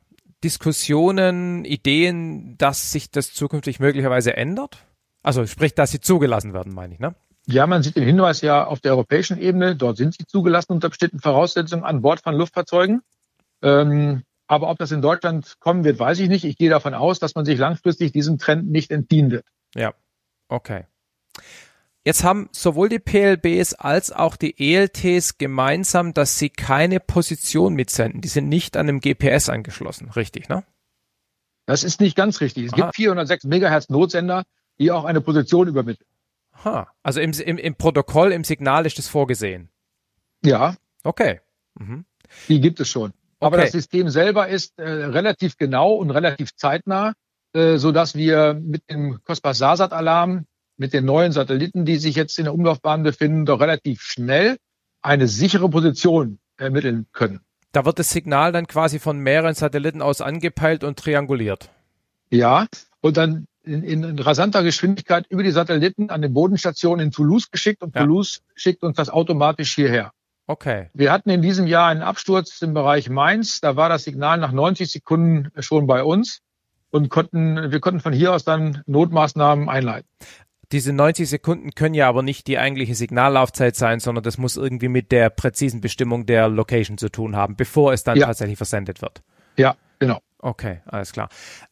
Diskussionen, 0.44 1.64
Ideen, 1.64 2.56
dass 2.58 2.92
sich 2.92 3.10
das 3.10 3.32
zukünftig 3.32 3.80
möglicherweise 3.80 4.36
ändert? 4.36 4.84
Also 5.22 5.46
sprich, 5.46 5.74
dass 5.74 5.90
sie 5.90 6.00
zugelassen 6.00 6.52
werden, 6.52 6.72
meine 6.74 6.94
ich, 6.94 7.00
ne? 7.00 7.14
Ja, 7.46 7.66
man 7.66 7.82
sieht 7.82 7.96
den 7.96 8.04
Hinweis 8.04 8.42
ja 8.42 8.64
auf 8.64 8.80
der 8.80 8.92
europäischen 8.92 9.38
Ebene. 9.38 9.74
Dort 9.74 9.96
sind 9.96 10.14
sie 10.14 10.24
zugelassen 10.26 10.72
unter 10.72 10.88
bestimmten 10.88 11.20
Voraussetzungen 11.20 11.84
an 11.84 12.02
Bord 12.02 12.20
von 12.20 12.34
Luftfahrzeugen. 12.34 13.02
Ähm, 13.62 14.22
aber 14.46 14.68
ob 14.68 14.78
das 14.78 14.92
in 14.92 15.02
Deutschland 15.02 15.56
kommen 15.58 15.84
wird, 15.84 15.98
weiß 15.98 16.18
ich 16.20 16.28
nicht. 16.28 16.44
Ich 16.44 16.56
gehe 16.56 16.70
davon 16.70 16.94
aus, 16.94 17.18
dass 17.18 17.34
man 17.34 17.44
sich 17.44 17.58
langfristig 17.58 18.12
diesem 18.12 18.38
Trend 18.38 18.70
nicht 18.70 18.90
entziehen 18.90 19.30
wird. 19.30 19.46
Ja, 19.74 19.94
okay. 20.48 20.86
Jetzt 22.04 22.24
haben 22.24 22.48
sowohl 22.52 22.88
die 22.88 22.98
PLBs 22.98 23.74
als 23.74 24.10
auch 24.10 24.36
die 24.36 24.54
ELTs 24.58 25.36
gemeinsam, 25.36 26.14
dass 26.14 26.38
sie 26.38 26.48
keine 26.48 26.98
Position 26.98 27.74
mitsenden. 27.74 28.22
Die 28.22 28.28
sind 28.28 28.48
nicht 28.48 28.76
an 28.76 28.88
einem 28.88 29.00
GPS 29.00 29.50
angeschlossen, 29.50 30.10
richtig, 30.10 30.48
ne? 30.48 30.64
Das 31.66 31.84
ist 31.84 32.00
nicht 32.00 32.16
ganz 32.16 32.40
richtig. 32.40 32.66
Es 32.66 32.72
Aha. 32.72 32.82
gibt 32.82 32.96
406 32.96 33.44
Megahertz 33.44 33.90
Notsender, 33.90 34.44
die 34.80 34.90
auch 34.90 35.04
eine 35.04 35.20
Position 35.20 35.68
übermitteln. 35.68 36.08
Ha, 36.64 36.88
also 37.02 37.20
im, 37.20 37.32
im, 37.32 37.58
im 37.58 37.74
Protokoll, 37.76 38.32
im 38.32 38.44
Signal 38.44 38.86
ist 38.86 38.98
das 38.98 39.08
vorgesehen. 39.08 39.68
Ja. 40.42 40.74
Okay. 41.04 41.40
Mhm. 41.78 42.04
Die 42.48 42.60
gibt 42.60 42.80
es 42.80 42.88
schon. 42.88 43.12
Aber 43.38 43.56
okay. 43.56 43.66
das 43.66 43.72
System 43.72 44.08
selber 44.08 44.48
ist 44.48 44.78
äh, 44.78 44.82
relativ 44.82 45.56
genau 45.56 45.94
und 45.94 46.10
relativ 46.10 46.54
zeitnah, 46.56 47.14
äh, 47.52 47.76
so 47.76 47.92
dass 47.92 48.14
wir 48.14 48.54
mit 48.54 48.90
dem 48.90 49.22
Cospas 49.24 49.58
Sasat 49.58 49.92
Alarm, 49.92 50.46
mit 50.76 50.92
den 50.94 51.04
neuen 51.04 51.32
Satelliten, 51.32 51.84
die 51.84 51.96
sich 51.96 52.16
jetzt 52.16 52.38
in 52.38 52.44
der 52.44 52.54
Umlaufbahn 52.54 53.02
befinden, 53.02 53.44
doch 53.44 53.60
relativ 53.60 54.02
schnell 54.02 54.56
eine 55.02 55.28
sichere 55.28 55.68
Position 55.68 56.38
ermitteln 56.56 57.06
können. 57.12 57.40
Da 57.72 57.84
wird 57.84 57.98
das 57.98 58.10
Signal 58.10 58.52
dann 58.52 58.66
quasi 58.66 58.98
von 58.98 59.18
mehreren 59.18 59.54
Satelliten 59.54 60.02
aus 60.02 60.20
angepeilt 60.20 60.84
und 60.84 60.98
trianguliert. 60.98 61.70
Ja, 62.30 62.66
und 63.00 63.16
dann 63.16 63.46
in, 63.70 64.04
in 64.04 64.18
rasanter 64.18 64.62
Geschwindigkeit 64.62 65.26
über 65.28 65.42
die 65.42 65.50
Satelliten 65.50 66.10
an 66.10 66.22
den 66.22 66.34
Bodenstationen 66.34 67.06
in 67.06 67.12
Toulouse 67.12 67.50
geschickt 67.50 67.82
und 67.82 67.94
ja. 67.94 68.02
Toulouse 68.02 68.42
schickt 68.54 68.82
uns 68.82 68.96
das 68.96 69.10
automatisch 69.10 69.74
hierher. 69.74 70.12
Okay. 70.46 70.90
Wir 70.94 71.12
hatten 71.12 71.30
in 71.30 71.42
diesem 71.42 71.66
Jahr 71.66 71.88
einen 71.88 72.02
Absturz 72.02 72.60
im 72.60 72.74
Bereich 72.74 73.08
Mainz. 73.08 73.60
Da 73.60 73.76
war 73.76 73.88
das 73.88 74.02
Signal 74.04 74.38
nach 74.38 74.50
90 74.50 74.90
Sekunden 74.90 75.52
schon 75.60 75.86
bei 75.86 76.02
uns 76.02 76.40
und 76.90 77.08
konnten, 77.08 77.70
wir 77.70 77.78
konnten 77.78 78.00
von 78.00 78.12
hier 78.12 78.34
aus 78.34 78.44
dann 78.44 78.82
Notmaßnahmen 78.86 79.68
einleiten. 79.68 80.08
Diese 80.72 80.92
90 80.92 81.28
Sekunden 81.28 81.70
können 81.72 81.94
ja 81.94 82.08
aber 82.08 82.22
nicht 82.22 82.46
die 82.46 82.58
eigentliche 82.58 82.94
Signallaufzeit 82.94 83.76
sein, 83.76 84.00
sondern 84.00 84.22
das 84.22 84.38
muss 84.38 84.56
irgendwie 84.56 84.88
mit 84.88 85.10
der 85.10 85.30
präzisen 85.30 85.80
Bestimmung 85.80 86.26
der 86.26 86.48
Location 86.48 86.98
zu 86.98 87.08
tun 87.08 87.36
haben, 87.36 87.56
bevor 87.56 87.92
es 87.92 88.04
dann 88.04 88.16
ja. 88.16 88.26
tatsächlich 88.26 88.56
versendet 88.56 89.02
wird. 89.02 89.22
Ja, 89.56 89.76
genau. 89.98 90.20
Okay, 90.38 90.80
alles 90.86 91.12
klar. 91.12 91.28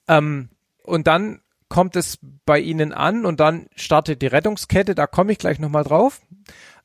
Ähm, 0.08 0.50
und 0.82 1.06
dann 1.06 1.40
kommt 1.68 1.96
es 1.96 2.18
bei 2.44 2.58
Ihnen 2.58 2.92
an 2.92 3.26
und 3.26 3.40
dann 3.40 3.66
startet 3.74 4.22
die 4.22 4.26
Rettungskette, 4.26 4.94
da 4.94 5.06
komme 5.06 5.32
ich 5.32 5.38
gleich 5.38 5.58
nochmal 5.58 5.84
drauf. 5.84 6.20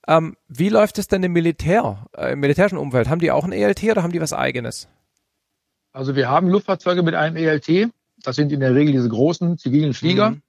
Ähm, 0.07 0.35
wie 0.47 0.69
läuft 0.69 0.99
es 0.99 1.07
denn 1.07 1.23
im 1.23 1.31
Militär, 1.31 2.07
äh, 2.15 2.33
im 2.33 2.39
militärischen 2.39 2.77
Umfeld? 2.77 3.07
Haben 3.07 3.19
die 3.19 3.31
auch 3.31 3.45
ein 3.45 3.53
ELT 3.53 3.83
oder 3.83 4.03
haben 4.03 4.11
die 4.11 4.21
was 4.21 4.33
eigenes? 4.33 4.89
Also 5.93 6.15
wir 6.15 6.29
haben 6.29 6.49
Luftfahrzeuge 6.49 7.03
mit 7.03 7.15
einem 7.15 7.37
ELT. 7.37 7.89
Das 8.21 8.35
sind 8.35 8.51
in 8.51 8.59
der 8.59 8.75
Regel 8.75 8.91
diese 8.93 9.09
großen 9.09 9.57
zivilen 9.57 9.93
Flieger. 9.93 10.31
Mhm. 10.31 10.41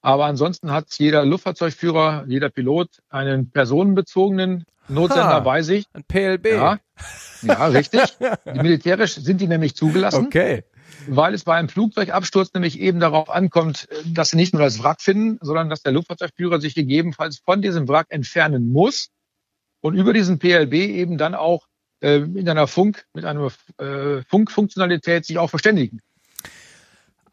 Aber 0.00 0.26
ansonsten 0.26 0.70
hat 0.70 0.86
jeder 0.98 1.24
Luftfahrzeugführer, 1.24 2.24
jeder 2.28 2.50
Pilot 2.50 3.02
einen 3.08 3.50
personenbezogenen 3.50 4.64
Notsender 4.88 5.26
ha, 5.26 5.40
bei 5.40 5.62
sich. 5.62 5.86
Ein 5.94 6.04
PLB. 6.04 6.46
Ja, 6.46 6.78
ja 7.42 7.66
richtig. 7.66 8.02
Militärisch 8.44 9.14
sind 9.14 9.40
die 9.40 9.48
nämlich 9.48 9.74
zugelassen. 9.74 10.26
Okay. 10.26 10.64
Weil 11.06 11.34
es 11.34 11.44
bei 11.44 11.56
einem 11.56 11.68
Flugzeugabsturz 11.68 12.52
nämlich 12.54 12.80
eben 12.80 13.00
darauf 13.00 13.30
ankommt, 13.30 13.88
dass 14.06 14.30
sie 14.30 14.36
nicht 14.36 14.54
nur 14.54 14.62
das 14.62 14.82
Wrack 14.82 15.00
finden, 15.00 15.38
sondern 15.40 15.68
dass 15.68 15.82
der 15.82 15.92
Luftfahrzeugführer 15.92 16.60
sich 16.60 16.74
gegebenenfalls 16.74 17.38
von 17.38 17.62
diesem 17.62 17.88
Wrack 17.88 18.06
entfernen 18.10 18.72
muss 18.72 19.10
und 19.80 19.94
über 19.94 20.12
diesen 20.12 20.38
PLB 20.38 20.74
eben 20.74 21.18
dann 21.18 21.34
auch 21.34 21.66
äh, 22.00 22.16
in 22.16 22.48
einer 22.48 22.66
Funk, 22.66 23.06
mit 23.12 23.24
einer 23.24 23.50
äh, 23.78 24.22
Funkfunktionalität 24.28 25.24
sich 25.24 25.38
auch 25.38 25.50
verständigen. 25.50 26.00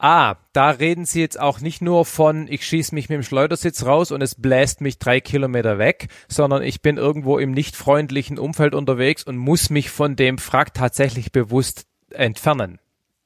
Ah, 0.03 0.37
da 0.53 0.71
reden 0.71 1.05
Sie 1.05 1.21
jetzt 1.21 1.39
auch 1.39 1.61
nicht 1.61 1.83
nur 1.83 2.05
von, 2.05 2.47
ich 2.47 2.65
schieße 2.65 2.95
mich 2.95 3.07
mit 3.07 3.17
dem 3.17 3.23
Schleudersitz 3.23 3.85
raus 3.85 4.11
und 4.11 4.23
es 4.23 4.33
bläst 4.33 4.81
mich 4.81 4.97
drei 4.97 5.19
Kilometer 5.19 5.77
weg, 5.77 6.07
sondern 6.27 6.63
ich 6.63 6.81
bin 6.81 6.97
irgendwo 6.97 7.37
im 7.37 7.51
nicht 7.51 7.75
freundlichen 7.75 8.39
Umfeld 8.39 8.73
unterwegs 8.73 9.23
und 9.23 9.37
muss 9.37 9.69
mich 9.69 9.91
von 9.91 10.15
dem 10.15 10.39
Frack 10.39 10.73
tatsächlich 10.73 11.31
bewusst 11.31 11.85
entfernen. 12.09 12.79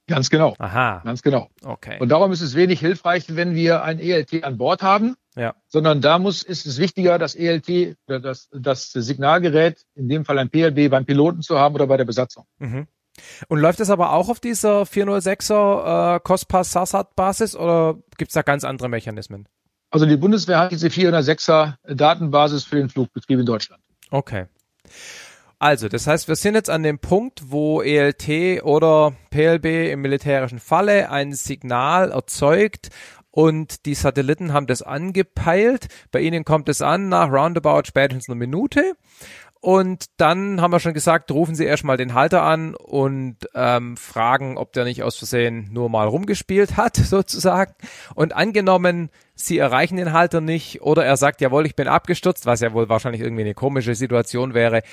Ganz 0.07 0.29
genau. 0.29 0.55
Aha. 0.59 1.01
Ganz 1.03 1.21
genau. 1.23 1.49
Okay. 1.63 1.97
Und 1.99 2.09
darum 2.09 2.31
ist 2.31 2.41
es 2.41 2.55
wenig 2.55 2.79
hilfreich, 2.79 3.35
wenn 3.35 3.55
wir 3.55 3.83
ein 3.83 3.99
ELT 3.99 4.43
an 4.43 4.57
Bord 4.57 4.83
haben, 4.83 5.15
ja. 5.35 5.55
sondern 5.67 6.01
da 6.01 6.19
muss, 6.19 6.43
ist 6.43 6.65
es 6.65 6.77
wichtiger, 6.77 7.17
das 7.17 7.33
ELT 7.35 7.97
oder 8.07 8.19
das, 8.19 8.49
das 8.51 8.91
Signalgerät, 8.91 9.83
in 9.95 10.07
dem 10.07 10.25
Fall 10.25 10.37
ein 10.37 10.49
PLB, 10.49 10.91
beim 10.91 11.05
Piloten 11.05 11.41
zu 11.41 11.57
haben 11.57 11.73
oder 11.75 11.87
bei 11.87 11.97
der 11.97 12.05
Besatzung. 12.05 12.45
Mhm. 12.59 12.87
Und 13.47 13.59
läuft 13.59 13.79
es 13.79 13.89
aber 13.89 14.11
auch 14.11 14.29
auf 14.29 14.39
dieser 14.39 14.83
406er 14.83 16.15
äh, 16.15 16.19
COSPAS 16.19 16.71
SASAT 16.71 17.15
Basis 17.15 17.55
oder 17.55 17.97
gibt 18.17 18.29
es 18.29 18.33
da 18.33 18.41
ganz 18.41 18.63
andere 18.63 18.89
Mechanismen? 18.89 19.47
Also 19.89 20.05
die 20.05 20.17
Bundeswehr 20.17 20.59
hat 20.59 20.71
diese 20.71 20.87
406er 20.87 21.75
Datenbasis 21.87 22.65
für 22.65 22.75
den 22.75 22.89
Flugbetrieb 22.89 23.39
in 23.39 23.45
Deutschland. 23.45 23.81
Okay. 24.11 24.47
Also, 25.65 25.89
das 25.89 26.05
heißt, 26.05 26.27
wir 26.27 26.35
sind 26.35 26.53
jetzt 26.53 26.69
an 26.69 26.83
dem 26.83 26.99
Punkt, 26.99 27.49
wo 27.49 27.81
ELT 27.81 28.61
oder 28.63 29.13
PLB 29.31 29.93
im 29.93 30.01
militärischen 30.01 30.59
Falle 30.59 31.09
ein 31.09 31.33
Signal 31.33 32.11
erzeugt 32.11 32.89
und 33.31 33.87
die 33.87 33.95
Satelliten 33.95 34.53
haben 34.53 34.67
das 34.67 34.83
angepeilt. 34.83 35.87
Bei 36.11 36.19
ihnen 36.19 36.45
kommt 36.45 36.69
es 36.69 36.83
an 36.83 37.09
nach 37.09 37.31
roundabout 37.31 37.85
spätestens 37.87 38.29
einer 38.29 38.35
Minute 38.35 38.93
und 39.65 40.11
dann 40.17 40.61
haben 40.61 40.71
wir 40.71 40.79
schon 40.79 40.93
gesagt, 40.93 41.31
rufen 41.31 41.55
Sie 41.55 41.65
erstmal 41.65 41.97
den 41.97 42.13
Halter 42.13 42.43
an 42.43 42.75
und 42.75 43.37
ähm, 43.55 43.97
fragen, 43.97 44.59
ob 44.59 44.73
der 44.73 44.83
nicht 44.83 45.01
aus 45.01 45.17
Versehen 45.17 45.69
nur 45.71 45.89
mal 45.89 46.07
rumgespielt 46.07 46.77
hat, 46.77 46.95
sozusagen. 46.97 47.73
Und 48.13 48.35
angenommen, 48.35 49.09
Sie 49.33 49.57
erreichen 49.57 49.97
den 49.97 50.13
Halter 50.13 50.39
nicht 50.39 50.83
oder 50.83 51.03
er 51.03 51.17
sagt, 51.17 51.41
jawohl, 51.41 51.65
ich 51.65 51.75
bin 51.75 51.87
abgestürzt, 51.87 52.45
was 52.45 52.61
ja 52.61 52.73
wohl 52.73 52.89
wahrscheinlich 52.89 53.23
irgendwie 53.23 53.41
eine 53.41 53.55
komische 53.55 53.95
Situation 53.95 54.53
wäre, 54.53 54.83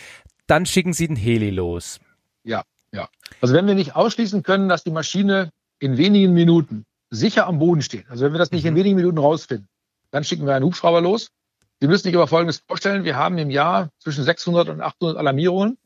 dann 0.46 0.66
schicken 0.66 0.92
Sie 0.92 1.06
den 1.06 1.16
Heli 1.16 1.50
los. 1.50 2.00
Ja, 2.44 2.62
ja. 2.92 3.08
Also 3.40 3.54
wenn 3.54 3.66
wir 3.66 3.74
nicht 3.74 3.96
ausschließen 3.96 4.42
können, 4.42 4.68
dass 4.68 4.84
die 4.84 4.90
Maschine 4.90 5.50
in 5.78 5.96
wenigen 5.96 6.32
Minuten 6.32 6.84
sicher 7.10 7.46
am 7.46 7.58
Boden 7.58 7.82
steht, 7.82 8.08
also 8.08 8.24
wenn 8.24 8.32
wir 8.32 8.38
das 8.38 8.50
nicht 8.50 8.64
mhm. 8.64 8.70
in 8.70 8.76
wenigen 8.76 8.96
Minuten 8.96 9.18
rausfinden, 9.18 9.68
dann 10.10 10.24
schicken 10.24 10.46
wir 10.46 10.54
einen 10.54 10.64
Hubschrauber 10.64 11.00
los 11.00 11.30
Sie 11.82 11.88
müssen 11.88 12.04
sich 12.04 12.14
aber 12.14 12.28
Folgendes 12.28 12.58
vorstellen. 12.58 13.02
Wir 13.02 13.16
haben 13.16 13.38
im 13.38 13.50
Jahr 13.50 13.88
zwischen 13.98 14.22
600 14.22 14.68
und 14.68 14.80
800 14.80 15.16
Alarmierungen. 15.16 15.78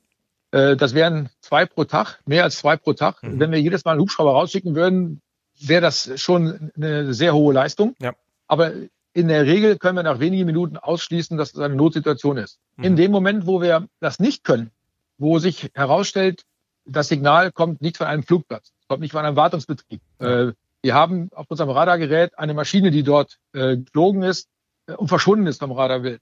Äh, 0.50 0.76
das 0.76 0.92
wären 0.92 1.30
zwei 1.40 1.64
pro 1.64 1.84
Tag, 1.84 2.20
mehr 2.26 2.44
als 2.44 2.58
zwei 2.58 2.76
pro 2.76 2.92
Tag. 2.92 3.22
Mhm. 3.22 3.40
Wenn 3.40 3.50
wir 3.50 3.58
jedes 3.58 3.86
Mal 3.86 3.92
einen 3.92 4.02
Hubschrauber 4.02 4.32
rausschicken 4.32 4.74
würden, 4.74 5.22
wäre 5.58 5.80
das 5.80 6.20
schon 6.20 6.70
eine 6.76 7.14
sehr 7.14 7.32
hohe 7.32 7.54
Leistung. 7.54 7.94
Ja. 7.98 8.12
Aber 8.46 8.72
in 9.16 9.28
der 9.28 9.46
Regel 9.46 9.78
können 9.78 9.96
wir 9.96 10.02
nach 10.02 10.20
wenigen 10.20 10.44
Minuten 10.44 10.76
ausschließen, 10.76 11.38
dass 11.38 11.54
es 11.54 11.58
eine 11.58 11.74
Notsituation 11.74 12.36
ist. 12.36 12.58
Mhm. 12.76 12.84
In 12.84 12.96
dem 12.96 13.12
Moment, 13.12 13.46
wo 13.46 13.62
wir 13.62 13.88
das 13.98 14.20
nicht 14.20 14.44
können, 14.44 14.70
wo 15.16 15.38
sich 15.38 15.70
herausstellt, 15.72 16.42
das 16.84 17.08
Signal 17.08 17.50
kommt 17.50 17.80
nicht 17.80 17.96
von 17.96 18.06
einem 18.06 18.22
Flugplatz, 18.22 18.74
kommt 18.88 19.00
nicht 19.00 19.12
von 19.12 19.24
einem 19.24 19.34
Wartungsbetrieb. 19.34 20.02
Äh, 20.18 20.52
wir 20.82 20.94
haben 20.94 21.30
auf 21.34 21.46
unserem 21.48 21.70
Radargerät 21.70 22.38
eine 22.38 22.52
Maschine, 22.52 22.90
die 22.90 23.02
dort 23.02 23.38
äh, 23.54 23.78
geflogen 23.78 24.22
ist, 24.22 24.48
äh, 24.86 24.92
und 24.92 25.08
verschwunden 25.08 25.46
ist 25.46 25.60
vom 25.60 25.72
Radarbild, 25.72 26.20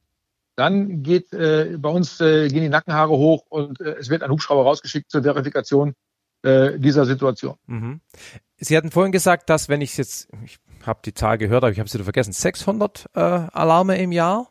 dann 0.55 1.03
geht 1.03 1.33
äh, 1.33 1.77
bei 1.77 1.89
uns 1.89 2.21
äh, 2.21 2.47
gehen 2.47 2.63
die 2.63 2.69
Nackenhaare 2.69 3.11
hoch 3.11 3.45
und 3.49 3.81
äh, 3.81 3.97
es 3.99 4.09
wird 4.09 4.23
ein 4.23 4.31
Hubschrauber 4.31 4.63
rausgeschickt 4.63 5.11
zur 5.11 5.25
Verifikation 5.25 5.95
dieser 6.47 7.07
Situation. 7.07 7.57
Mhm. 7.67 8.01
Sie 8.65 8.77
hatten 8.77 8.91
vorhin 8.91 9.13
gesagt, 9.13 9.51
dass 9.51 9.69
wenn 9.69 9.81
ich 9.81 9.97
jetzt, 9.97 10.29
ich 10.45 10.59
habe 10.85 11.01
die 11.05 11.15
Zahl 11.15 11.39
gehört, 11.39 11.65
aber 11.65 11.73
ich 11.73 11.79
habe 11.79 11.89
sie 11.89 12.03
vergessen, 12.03 12.33
600 12.33 13.11
äh, 13.15 13.21
Alarme 13.21 13.99
im 13.99 14.13
Jahr? 14.13 14.49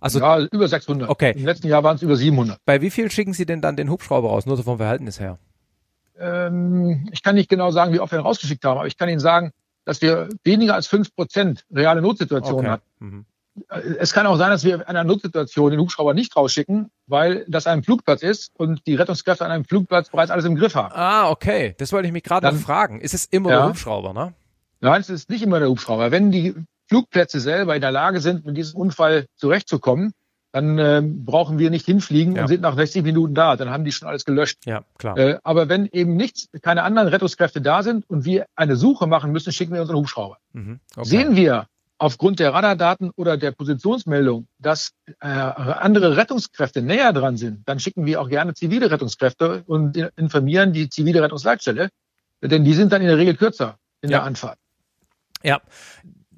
Also 0.00 0.18
ja, 0.18 0.40
über 0.40 0.66
600. 0.66 1.08
Okay. 1.08 1.34
Im 1.36 1.44
letzten 1.44 1.68
Jahr 1.68 1.84
waren 1.84 1.96
es 1.96 2.02
über 2.02 2.16
700. 2.16 2.58
Bei 2.64 2.80
wie 2.80 2.90
viel 2.90 3.10
schicken 3.10 3.34
Sie 3.34 3.44
denn 3.44 3.60
dann 3.60 3.76
den 3.76 3.90
Hubschrauber 3.90 4.28
raus, 4.28 4.46
nur 4.46 4.56
so 4.56 4.62
vom 4.62 4.78
Verhältnis 4.78 5.20
her? 5.20 5.38
Ähm, 6.18 7.08
ich 7.12 7.22
kann 7.22 7.34
nicht 7.34 7.50
genau 7.50 7.70
sagen, 7.70 7.92
wie 7.92 8.00
oft 8.00 8.12
wir 8.12 8.18
ihn 8.18 8.24
rausgeschickt 8.24 8.64
haben, 8.64 8.78
aber 8.78 8.86
ich 8.86 8.96
kann 8.96 9.08
Ihnen 9.10 9.20
sagen, 9.20 9.52
dass 9.84 10.00
wir 10.00 10.30
weniger 10.42 10.74
als 10.74 10.86
fünf 10.86 11.14
Prozent 11.14 11.66
reale 11.70 12.00
Notsituationen 12.00 12.66
okay. 12.66 12.70
hatten. 12.70 12.84
Mhm 12.98 13.26
es 13.98 14.12
kann 14.12 14.26
auch 14.26 14.36
sein, 14.36 14.50
dass 14.50 14.64
wir 14.64 14.74
in 14.74 14.82
einer 14.82 15.04
Notsituation 15.04 15.70
den 15.70 15.80
Hubschrauber 15.80 16.14
nicht 16.14 16.36
rausschicken, 16.36 16.90
weil 17.06 17.44
das 17.48 17.66
ein 17.66 17.82
Flugplatz 17.82 18.22
ist 18.22 18.52
und 18.56 18.86
die 18.86 18.94
Rettungskräfte 18.94 19.44
an 19.44 19.50
einem 19.50 19.64
Flugplatz 19.64 20.10
bereits 20.10 20.30
alles 20.30 20.44
im 20.44 20.56
Griff 20.56 20.74
haben. 20.74 20.92
Ah, 20.94 21.30
okay. 21.30 21.74
Das 21.78 21.92
wollte 21.92 22.06
ich 22.06 22.12
mich 22.12 22.22
gerade 22.22 22.46
noch 22.46 22.60
fragen. 22.60 23.00
Ist 23.00 23.14
es 23.14 23.26
immer 23.26 23.50
ja. 23.50 23.56
der 23.58 23.68
Hubschrauber, 23.68 24.12
ne? 24.12 24.34
Nein, 24.80 25.00
es 25.00 25.10
ist 25.10 25.28
nicht 25.30 25.42
immer 25.42 25.58
der 25.58 25.68
Hubschrauber. 25.68 26.10
Wenn 26.10 26.30
die 26.30 26.54
Flugplätze 26.88 27.40
selber 27.40 27.74
in 27.74 27.80
der 27.80 27.92
Lage 27.92 28.20
sind, 28.20 28.46
mit 28.46 28.56
diesem 28.56 28.80
Unfall 28.80 29.26
zurechtzukommen, 29.36 30.12
dann 30.52 30.78
äh, 30.78 31.02
brauchen 31.04 31.58
wir 31.58 31.70
nicht 31.70 31.86
hinfliegen 31.86 32.34
ja. 32.34 32.42
und 32.42 32.48
sind 32.48 32.62
nach 32.62 32.74
60 32.74 33.04
Minuten 33.04 33.34
da. 33.34 33.56
Dann 33.56 33.70
haben 33.70 33.84
die 33.84 33.92
schon 33.92 34.08
alles 34.08 34.24
gelöscht. 34.24 34.58
Ja, 34.66 34.82
klar. 34.98 35.16
Äh, 35.16 35.38
aber 35.44 35.68
wenn 35.68 35.86
eben 35.92 36.16
nichts, 36.16 36.48
keine 36.62 36.82
anderen 36.82 37.08
Rettungskräfte 37.08 37.60
da 37.60 37.82
sind 37.82 38.08
und 38.08 38.24
wir 38.24 38.46
eine 38.56 38.76
Suche 38.76 39.06
machen 39.06 39.30
müssen, 39.32 39.52
schicken 39.52 39.72
wir 39.72 39.80
unseren 39.80 39.98
Hubschrauber. 39.98 40.38
Mhm, 40.52 40.80
okay. 40.96 41.08
Sehen 41.08 41.36
wir 41.36 41.66
aufgrund 42.00 42.40
der 42.40 42.54
Radardaten 42.54 43.10
oder 43.14 43.36
der 43.36 43.52
Positionsmeldung, 43.52 44.48
dass 44.58 44.92
äh, 45.20 45.26
andere 45.26 46.16
Rettungskräfte 46.16 46.80
näher 46.80 47.12
dran 47.12 47.36
sind, 47.36 47.68
dann 47.68 47.78
schicken 47.78 48.06
wir 48.06 48.20
auch 48.20 48.28
gerne 48.28 48.54
zivile 48.54 48.90
Rettungskräfte 48.90 49.64
und 49.66 49.96
informieren 50.16 50.72
die 50.72 50.88
zivile 50.88 51.22
Rettungsleitstelle, 51.22 51.90
denn 52.40 52.64
die 52.64 52.72
sind 52.72 52.92
dann 52.92 53.02
in 53.02 53.08
der 53.08 53.18
Regel 53.18 53.36
kürzer 53.36 53.76
in 54.00 54.10
ja. 54.10 54.18
der 54.18 54.24
Anfahrt. 54.24 54.58
Ja, 55.42 55.60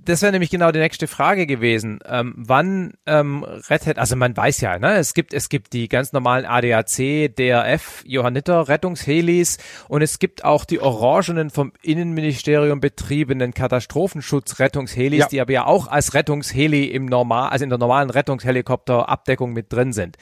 das 0.04 0.22
wäre 0.22 0.32
nämlich 0.32 0.50
genau 0.50 0.72
die 0.72 0.78
nächste 0.78 1.06
Frage 1.06 1.46
gewesen. 1.46 2.00
Ähm, 2.06 2.34
wann 2.36 2.94
ähm, 3.06 3.44
rettet, 3.44 3.98
also 3.98 4.16
man 4.16 4.36
weiß 4.36 4.60
ja, 4.60 4.78
ne, 4.78 4.94
es 4.96 5.14
gibt, 5.14 5.32
es 5.34 5.48
gibt 5.48 5.72
die 5.72 5.88
ganz 5.88 6.12
normalen 6.12 6.44
ADAC, 6.44 7.34
DRF, 7.36 8.02
Johanniter 8.06 8.68
Rettungshelis 8.68 9.58
und 9.88 10.02
es 10.02 10.18
gibt 10.18 10.44
auch 10.44 10.64
die 10.64 10.80
orangenen 10.80 11.50
vom 11.50 11.72
Innenministerium 11.82 12.80
betriebenen 12.80 13.54
Katastrophenschutzrettungshelis, 13.54 15.20
ja. 15.20 15.28
die 15.28 15.40
aber 15.40 15.52
ja 15.52 15.66
auch 15.66 15.88
als 15.88 16.14
Rettungsheli 16.14 16.84
im 16.86 17.06
normal, 17.06 17.50
also 17.50 17.64
in 17.64 17.70
der 17.70 17.78
normalen 17.78 18.10
Rettungshelikopterabdeckung 18.10 19.52
mit 19.52 19.72
drin 19.72 19.92
sind. 19.92 20.16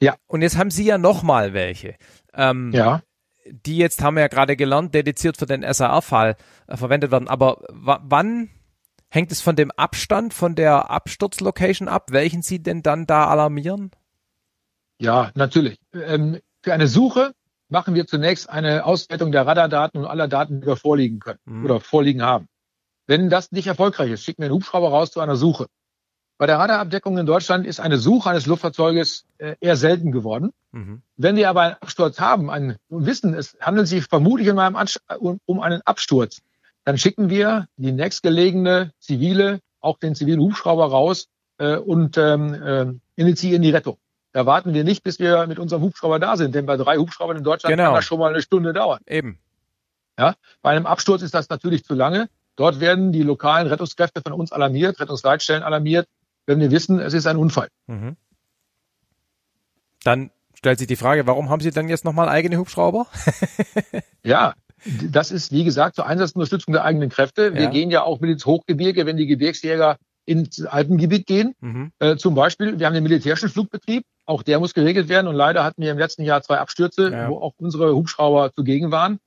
Ja. 0.00 0.16
Und 0.26 0.42
jetzt 0.42 0.58
haben 0.58 0.70
Sie 0.70 0.84
ja 0.84 0.98
nochmal 0.98 1.54
welche. 1.54 1.94
Ähm, 2.34 2.72
ja 2.74 3.02
die 3.48 3.76
jetzt 3.76 4.02
haben 4.02 4.16
wir 4.16 4.22
ja 4.22 4.28
gerade 4.28 4.56
gelernt, 4.56 4.94
dediziert 4.94 5.36
für 5.36 5.46
den 5.46 5.62
SAR-Fall 5.62 6.36
äh, 6.66 6.76
verwendet 6.76 7.10
werden. 7.10 7.28
Aber 7.28 7.62
wann 7.70 8.50
Hängt 9.08 9.32
es 9.32 9.40
von 9.40 9.56
dem 9.56 9.70
Abstand 9.70 10.34
von 10.34 10.54
der 10.54 10.90
Absturzlocation 10.90 11.88
ab, 11.88 12.10
welchen 12.10 12.42
Sie 12.42 12.62
denn 12.62 12.82
dann 12.82 13.06
da 13.06 13.28
alarmieren? 13.28 13.90
Ja, 14.98 15.30
natürlich. 15.34 15.78
Ähm, 15.92 16.40
für 16.62 16.72
eine 16.72 16.88
Suche 16.88 17.32
machen 17.68 17.94
wir 17.94 18.06
zunächst 18.06 18.48
eine 18.48 18.84
Auswertung 18.84 19.32
der 19.32 19.46
Radardaten 19.46 20.00
und 20.00 20.06
aller 20.06 20.28
Daten, 20.28 20.60
die 20.60 20.66
wir 20.66 20.76
vorliegen 20.76 21.20
können 21.20 21.38
mhm. 21.44 21.64
oder 21.64 21.80
vorliegen 21.80 22.22
haben. 22.22 22.48
Wenn 23.06 23.30
das 23.30 23.52
nicht 23.52 23.66
erfolgreich 23.66 24.10
ist, 24.10 24.24
schicken 24.24 24.42
wir 24.42 24.46
einen 24.46 24.54
Hubschrauber 24.54 24.88
raus 24.88 25.10
zu 25.10 25.20
einer 25.20 25.36
Suche. 25.36 25.66
Bei 26.38 26.46
der 26.46 26.58
Radarabdeckung 26.58 27.16
in 27.16 27.24
Deutschland 27.24 27.66
ist 27.66 27.80
eine 27.80 27.96
Suche 27.96 28.28
eines 28.28 28.46
Luftfahrzeuges 28.46 29.24
äh, 29.38 29.54
eher 29.60 29.76
selten 29.76 30.12
geworden. 30.12 30.52
Mhm. 30.72 31.02
Wenn 31.16 31.36
wir 31.36 31.48
aber 31.48 31.62
einen 31.62 31.76
Absturz 31.80 32.20
haben, 32.20 32.50
einen, 32.50 32.76
wissen, 32.88 33.32
es 33.32 33.56
handelt 33.60 33.88
sich 33.88 34.04
vermutlich 34.04 34.50
um 34.50 35.60
einen 35.60 35.82
Absturz, 35.82 36.42
dann 36.86 36.98
schicken 36.98 37.28
wir 37.28 37.66
die 37.76 37.90
nächstgelegene 37.90 38.92
zivile, 39.00 39.58
auch 39.80 39.98
den 39.98 40.14
zivilen 40.14 40.40
Hubschrauber 40.40 40.86
raus 40.86 41.26
äh, 41.58 41.76
und 41.76 42.16
ähm, 42.16 42.54
äh, 42.54 42.86
initiieren 43.20 43.60
die 43.60 43.70
Rettung. 43.70 43.98
Da 44.32 44.46
warten 44.46 44.72
wir 44.72 44.84
nicht, 44.84 45.02
bis 45.02 45.18
wir 45.18 45.48
mit 45.48 45.58
unserem 45.58 45.82
Hubschrauber 45.82 46.20
da 46.20 46.36
sind, 46.36 46.54
denn 46.54 46.64
bei 46.64 46.76
drei 46.76 46.98
Hubschraubern 46.98 47.38
in 47.38 47.42
Deutschland 47.42 47.72
genau. 47.72 47.86
kann 47.86 47.94
das 47.96 48.04
schon 48.04 48.20
mal 48.20 48.32
eine 48.32 48.40
Stunde 48.40 48.72
dauern. 48.72 49.00
Eben. 49.08 49.40
Ja, 50.16 50.36
bei 50.62 50.70
einem 50.70 50.86
Absturz 50.86 51.22
ist 51.22 51.34
das 51.34 51.48
natürlich 51.48 51.84
zu 51.84 51.94
lange. 51.94 52.28
Dort 52.54 52.78
werden 52.78 53.10
die 53.10 53.24
lokalen 53.24 53.66
Rettungskräfte 53.66 54.22
von 54.22 54.32
uns 54.32 54.52
alarmiert, 54.52 55.00
Rettungsleitstellen 55.00 55.64
alarmiert, 55.64 56.06
wenn 56.46 56.60
wir 56.60 56.70
wissen, 56.70 57.00
es 57.00 57.14
ist 57.14 57.26
ein 57.26 57.36
Unfall. 57.36 57.68
Mhm. 57.88 58.16
Dann 60.04 60.30
stellt 60.54 60.78
sich 60.78 60.86
die 60.86 60.94
Frage, 60.94 61.26
warum 61.26 61.50
haben 61.50 61.60
Sie 61.60 61.72
dann 61.72 61.88
jetzt 61.88 62.04
nochmal 62.04 62.28
eigene 62.28 62.58
Hubschrauber? 62.58 63.08
ja, 64.22 64.54
das 65.10 65.30
ist, 65.30 65.52
wie 65.52 65.64
gesagt, 65.64 65.96
zur 65.96 66.06
Einsatzunterstützung 66.06 66.72
der 66.72 66.84
eigenen 66.84 67.08
Kräfte. 67.08 67.54
Wir 67.54 67.62
ja. 67.62 67.70
gehen 67.70 67.90
ja 67.90 68.02
auch 68.02 68.20
mit 68.20 68.30
ins 68.30 68.46
Hochgebirge, 68.46 69.06
wenn 69.06 69.16
die 69.16 69.26
Gebirgsjäger 69.26 69.96
ins 70.26 70.64
Alpengebiet 70.64 71.26
gehen. 71.26 71.54
Mhm. 71.60 71.92
Äh, 71.98 72.16
zum 72.16 72.34
Beispiel, 72.34 72.78
wir 72.78 72.86
haben 72.86 72.94
den 72.94 73.04
militärischen 73.04 73.48
Flugbetrieb, 73.48 74.04
auch 74.26 74.42
der 74.42 74.58
muss 74.58 74.74
geregelt 74.74 75.08
werden. 75.08 75.28
Und 75.28 75.36
leider 75.36 75.64
hatten 75.64 75.80
wir 75.80 75.90
im 75.90 75.98
letzten 75.98 76.22
Jahr 76.22 76.42
zwei 76.42 76.58
Abstürze, 76.58 77.10
ja. 77.10 77.30
wo 77.30 77.38
auch 77.38 77.52
unsere 77.58 77.94
Hubschrauber 77.94 78.52
zugegen 78.52 78.90
waren. 78.90 79.18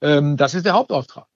Ähm, 0.00 0.36
das 0.36 0.54
ist 0.54 0.64
der 0.64 0.74
Hauptauftrag. 0.74 1.26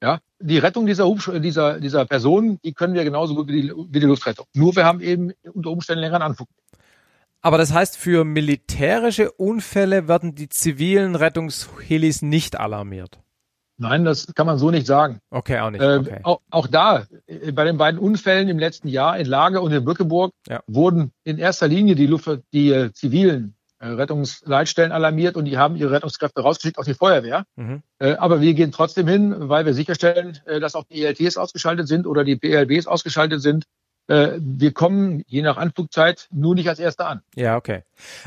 Ja, 0.00 0.20
die 0.38 0.58
Rettung 0.58 0.86
dieser, 0.86 1.06
Hubsch 1.06 1.28
dieser, 1.40 1.80
dieser 1.80 2.04
Person, 2.04 2.60
die 2.62 2.72
können 2.72 2.94
wir 2.94 3.02
genauso 3.02 3.34
gut 3.34 3.48
wie 3.48 3.62
die, 3.62 3.72
wie 3.72 4.00
die 4.00 4.06
Luftrettung. 4.06 4.46
Nur 4.54 4.76
wir 4.76 4.84
haben 4.84 5.00
eben 5.00 5.32
unter 5.52 5.70
Umständen 5.70 6.02
längeren 6.02 6.22
Anflug. 6.22 6.48
Aber 7.40 7.58
das 7.58 7.72
heißt, 7.72 7.96
für 7.96 8.24
militärische 8.24 9.30
Unfälle 9.32 10.08
werden 10.08 10.34
die 10.34 10.48
zivilen 10.48 11.14
Rettungshelis 11.14 12.22
nicht 12.22 12.58
alarmiert. 12.58 13.20
Nein, 13.80 14.04
das 14.04 14.34
kann 14.34 14.46
man 14.46 14.58
so 14.58 14.72
nicht 14.72 14.88
sagen. 14.88 15.20
Okay, 15.30 15.60
auch 15.60 15.70
nicht. 15.70 15.80
Äh, 15.80 15.98
okay. 15.98 16.16
Äh, 16.16 16.20
auch, 16.24 16.40
auch, 16.50 16.66
da, 16.66 17.06
äh, 17.26 17.52
bei 17.52 17.64
den 17.64 17.78
beiden 17.78 18.00
Unfällen 18.00 18.48
im 18.48 18.58
letzten 18.58 18.88
Jahr 18.88 19.16
in 19.18 19.26
Lager 19.26 19.62
und 19.62 19.72
in 19.72 19.84
Bückeburg, 19.84 20.32
ja. 20.48 20.62
wurden 20.66 21.12
in 21.22 21.38
erster 21.38 21.68
Linie 21.68 21.94
die, 21.94 22.08
Luft, 22.08 22.28
die 22.52 22.72
äh, 22.72 22.92
zivilen 22.92 23.54
äh, 23.78 23.86
Rettungsleitstellen 23.86 24.90
alarmiert 24.90 25.36
und 25.36 25.44
die 25.44 25.58
haben 25.58 25.76
ihre 25.76 25.92
Rettungskräfte 25.92 26.42
rausgeschickt, 26.42 26.76
auch 26.76 26.84
die 26.84 26.94
Feuerwehr. 26.94 27.44
Mhm. 27.54 27.82
Äh, 28.00 28.14
aber 28.14 28.40
wir 28.40 28.52
gehen 28.54 28.72
trotzdem 28.72 29.06
hin, 29.06 29.32
weil 29.48 29.64
wir 29.64 29.74
sicherstellen, 29.74 30.38
dass 30.60 30.74
auch 30.74 30.84
die 30.90 31.04
ELTs 31.04 31.36
ausgeschaltet 31.36 31.86
sind 31.86 32.08
oder 32.08 32.24
die 32.24 32.34
PLBs 32.34 32.88
ausgeschaltet 32.88 33.40
sind 33.42 33.64
wir 34.08 34.72
kommen 34.72 35.22
je 35.26 35.42
nach 35.42 35.58
Anflugzeit 35.58 36.28
nur 36.30 36.54
nicht 36.54 36.68
als 36.68 36.78
Erster 36.78 37.06
an. 37.08 37.20
Ja, 37.34 37.56
okay. 37.56 37.82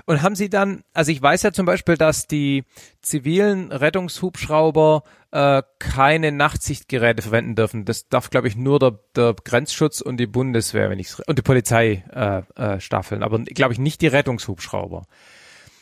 Und 0.06 0.22
haben 0.22 0.36
Sie 0.36 0.50
dann, 0.50 0.84
also 0.94 1.12
ich 1.12 1.22
weiß 1.22 1.42
ja 1.42 1.54
zum 1.54 1.66
Beispiel, 1.66 1.98
dass 1.98 2.28
die 2.28 2.66
zivilen 3.02 3.72
Rettungshubschrauber 3.72 5.04
äh, 5.32 5.64
keine 5.80 6.32
Nachtsichtgeräte 6.32 7.22
verwenden 7.22 7.56
dürfen. 7.56 7.86
Das 7.86 8.10
darf, 8.10 8.30
glaube 8.30 8.48
ich, 8.48 8.56
nur 8.56 8.80
der, 8.80 9.00
der 9.16 9.34
Grenzschutz 9.34 10.02
und 10.02 10.18
die 10.18 10.28
Bundeswehr, 10.28 10.90
wenn 10.90 11.00
ich 11.00 11.18
und 11.28 11.38
die 11.38 11.42
Polizeistaffeln, 11.42 13.22
äh, 13.22 13.24
äh, 13.24 13.26
aber 13.26 13.40
glaube 13.40 13.74
ich 13.74 13.80
nicht 13.80 14.02
die 14.02 14.08
Rettungshubschrauber. 14.08 15.06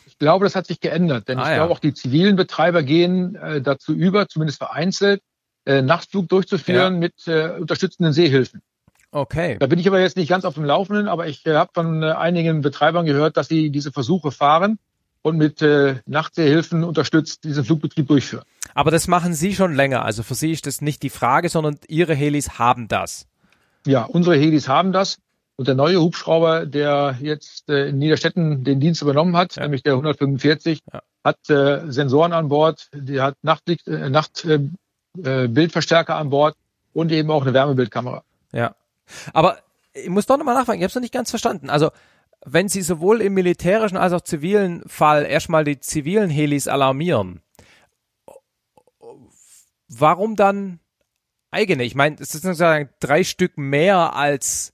Ich 0.06 0.18
glaube, 0.18 0.44
das 0.44 0.54
hat 0.54 0.66
sich 0.66 0.80
geändert, 0.80 1.28
denn 1.28 1.38
ah, 1.38 1.42
ich 1.42 1.48
ja. 1.48 1.54
glaube 1.56 1.72
auch 1.72 1.78
die 1.78 1.94
zivilen 1.94 2.36
Betreiber 2.36 2.82
gehen 2.82 3.34
äh, 3.34 3.60
dazu 3.60 3.92
über, 3.92 4.28
zumindest 4.28 4.58
vereinzelt, 4.58 5.22
äh, 5.64 5.82
Nachtflug 5.82 6.28
durchzuführen 6.28 6.94
ja. 6.94 7.00
mit 7.00 7.26
äh, 7.26 7.58
unterstützenden 7.58 8.12
Seehilfen. 8.12 8.62
Okay. 9.12 9.56
Da 9.58 9.66
bin 9.66 9.78
ich 9.78 9.88
aber 9.88 10.00
jetzt 10.00 10.16
nicht 10.16 10.28
ganz 10.28 10.44
auf 10.44 10.54
dem 10.54 10.64
Laufenden, 10.64 11.08
aber 11.08 11.26
ich 11.26 11.44
äh, 11.46 11.54
habe 11.54 11.70
von 11.74 12.02
äh, 12.02 12.12
einigen 12.12 12.60
Betreibern 12.60 13.06
gehört, 13.06 13.36
dass 13.36 13.48
sie 13.48 13.70
diese 13.70 13.90
Versuche 13.90 14.30
fahren 14.30 14.78
und 15.22 15.36
mit 15.36 15.62
äh, 15.62 15.96
Nachtseehilfen 16.06 16.84
unterstützt 16.84 17.44
diesen 17.44 17.64
Flugbetrieb 17.64 18.08
durchführen. 18.08 18.44
Aber 18.74 18.90
das 18.90 19.08
machen 19.08 19.34
Sie 19.34 19.54
schon 19.54 19.74
länger. 19.74 20.04
Also 20.04 20.22
für 20.22 20.34
Sie 20.34 20.52
ist 20.52 20.66
das 20.66 20.80
nicht 20.80 21.02
die 21.02 21.10
Frage, 21.10 21.48
sondern 21.48 21.78
Ihre 21.88 22.14
Helis 22.14 22.58
haben 22.58 22.88
das. 22.88 23.26
Ja, 23.86 24.04
unsere 24.04 24.36
Helis 24.36 24.68
haben 24.68 24.92
das. 24.92 25.18
Und 25.56 25.68
der 25.68 25.74
neue 25.74 26.00
Hubschrauber, 26.00 26.64
der 26.64 27.18
jetzt 27.20 27.68
äh, 27.68 27.88
in 27.88 27.98
Niederstetten 27.98 28.64
den 28.64 28.80
Dienst 28.80 29.02
übernommen 29.02 29.36
hat, 29.36 29.56
ja. 29.56 29.64
nämlich 29.64 29.82
der 29.82 29.92
145, 29.94 30.80
ja. 30.90 31.02
hat 31.22 31.50
äh, 31.50 31.92
Sensoren 31.92 32.32
an 32.32 32.48
Bord, 32.48 32.88
der 32.94 33.24
hat 33.24 33.36
Nachtlicht, 33.42 33.86
äh, 33.86 34.08
Nachtbildverstärker 34.08 36.14
äh, 36.14 36.16
an 36.16 36.30
Bord 36.30 36.56
und 36.94 37.12
eben 37.12 37.30
auch 37.30 37.42
eine 37.42 37.52
Wärmebildkamera. 37.52 38.22
Ja. 38.52 38.74
Aber 39.32 39.58
ich 39.92 40.08
muss 40.08 40.26
doch 40.26 40.38
nochmal 40.38 40.54
nachfragen, 40.54 40.78
ich 40.78 40.84
habe 40.84 40.90
es 40.90 40.94
noch 40.94 41.02
nicht 41.02 41.14
ganz 41.14 41.30
verstanden. 41.30 41.70
Also 41.70 41.90
wenn 42.44 42.68
Sie 42.68 42.82
sowohl 42.82 43.20
im 43.20 43.34
militärischen 43.34 43.96
als 43.96 44.12
auch 44.12 44.22
zivilen 44.22 44.82
Fall 44.86 45.26
erstmal 45.26 45.64
die 45.64 45.80
zivilen 45.80 46.30
Helis 46.30 46.68
alarmieren, 46.68 47.42
warum 49.88 50.36
dann 50.36 50.80
eigene? 51.50 51.84
Ich 51.84 51.94
meine, 51.94 52.16
es 52.16 52.34
ist 52.34 52.42
sozusagen 52.42 52.90
drei 53.00 53.24
Stück 53.24 53.58
mehr 53.58 54.14
als 54.14 54.72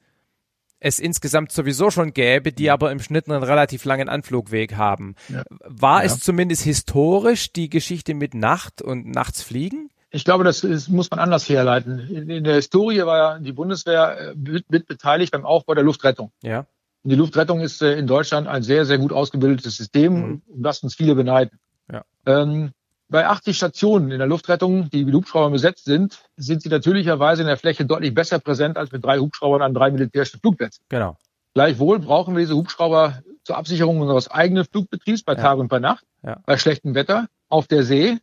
es 0.79 0.99
insgesamt 0.99 1.53
sowieso 1.53 1.91
schon 1.91 2.13
gäbe, 2.13 2.53
die 2.53 2.71
aber 2.71 2.93
im 2.93 3.01
Schnitt 3.01 3.29
einen 3.29 3.43
relativ 3.43 3.85
langen 3.85 4.09
Anflugweg 4.09 4.77
haben. 4.77 5.17
Ja. 5.29 5.43
War 5.65 6.01
ja. 6.01 6.07
es 6.07 6.21
zumindest 6.21 6.63
historisch 6.63 7.53
die 7.53 7.71
Geschichte 7.71 8.15
mit 8.15 8.35
Nacht 8.35 8.83
und 8.83 9.07
nachts 9.07 9.43
fliegen? 9.43 9.89
Ich 10.11 10.25
glaube, 10.25 10.45
das 10.45 10.65
ist, 10.65 10.89
muss 10.89 11.11
man 11.11 11.21
anders 11.21 11.49
herleiten. 11.49 11.99
In, 11.99 12.31
in, 12.31 12.45
der 12.45 12.55
Historie 12.55 13.05
war 13.05 13.17
ja 13.17 13.39
die 13.39 13.53
Bundeswehr 13.53 14.19
äh, 14.19 14.35
mit, 14.35 14.71
mit 14.71 14.87
beteiligt 14.87 15.33
beim 15.33 15.45
Aufbau 15.45 15.75
der 15.75 15.85
Luftrettung. 15.85 16.33
Ja. 16.43 16.61
Und 17.03 17.11
die 17.11 17.17
Luftrettung 17.17 17.61
ist 17.61 17.83
äh, 17.83 17.99
in 17.99 18.07
Deutschland 18.07 18.47
ein 18.47 18.63
sehr, 18.63 18.85
sehr 18.85 18.99
gut 18.99 19.13
ausgebildetes 19.13 19.77
System, 19.77 20.15
mhm. 20.15 20.43
um 20.47 20.63
das 20.63 20.83
uns 20.83 20.95
viele 20.95 21.15
beneiden. 21.15 21.59
Ja. 21.91 22.05
Ähm, 22.25 22.71
bei 23.09 23.27
80 23.27 23.57
Stationen 23.57 24.11
in 24.11 24.19
der 24.19 24.27
Luftrettung, 24.27 24.91
die 24.91 25.05
mit 25.05 25.15
Hubschraubern 25.15 25.53
besetzt 25.53 25.85
sind, 25.85 26.19
sind 26.37 26.63
sie 26.63 26.69
natürlicherweise 26.69 27.43
in 27.43 27.49
der 27.49 27.57
Fläche 27.57 27.85
deutlich 27.85 28.15
besser 28.15 28.41
präsent 28.41 28.77
als 28.77 28.91
mit 28.91 29.05
drei 29.05 29.19
Hubschraubern 29.19 29.63
an 29.63 29.75
drei 29.75 29.91
militärischen 29.91 30.41
Flugplätzen. 30.41 30.83
Genau. 30.89 31.17
Gleichwohl 31.55 32.01
brauchen 32.01 32.35
wir 32.35 32.41
diese 32.41 32.57
Hubschrauber 32.57 33.23
zur 33.45 33.57
Absicherung 33.57 34.01
unseres 34.01 34.29
eigenen 34.29 34.65
Flugbetriebs 34.65 35.23
bei 35.23 35.35
ja. 35.35 35.41
Tag 35.41 35.59
und 35.59 35.69
bei 35.69 35.79
Nacht, 35.79 36.05
ja. 36.25 36.41
bei 36.45 36.59
schlechtem 36.59 36.95
Wetter, 36.95 37.29
auf 37.49 37.69
der 37.69 37.85
See 37.85 38.19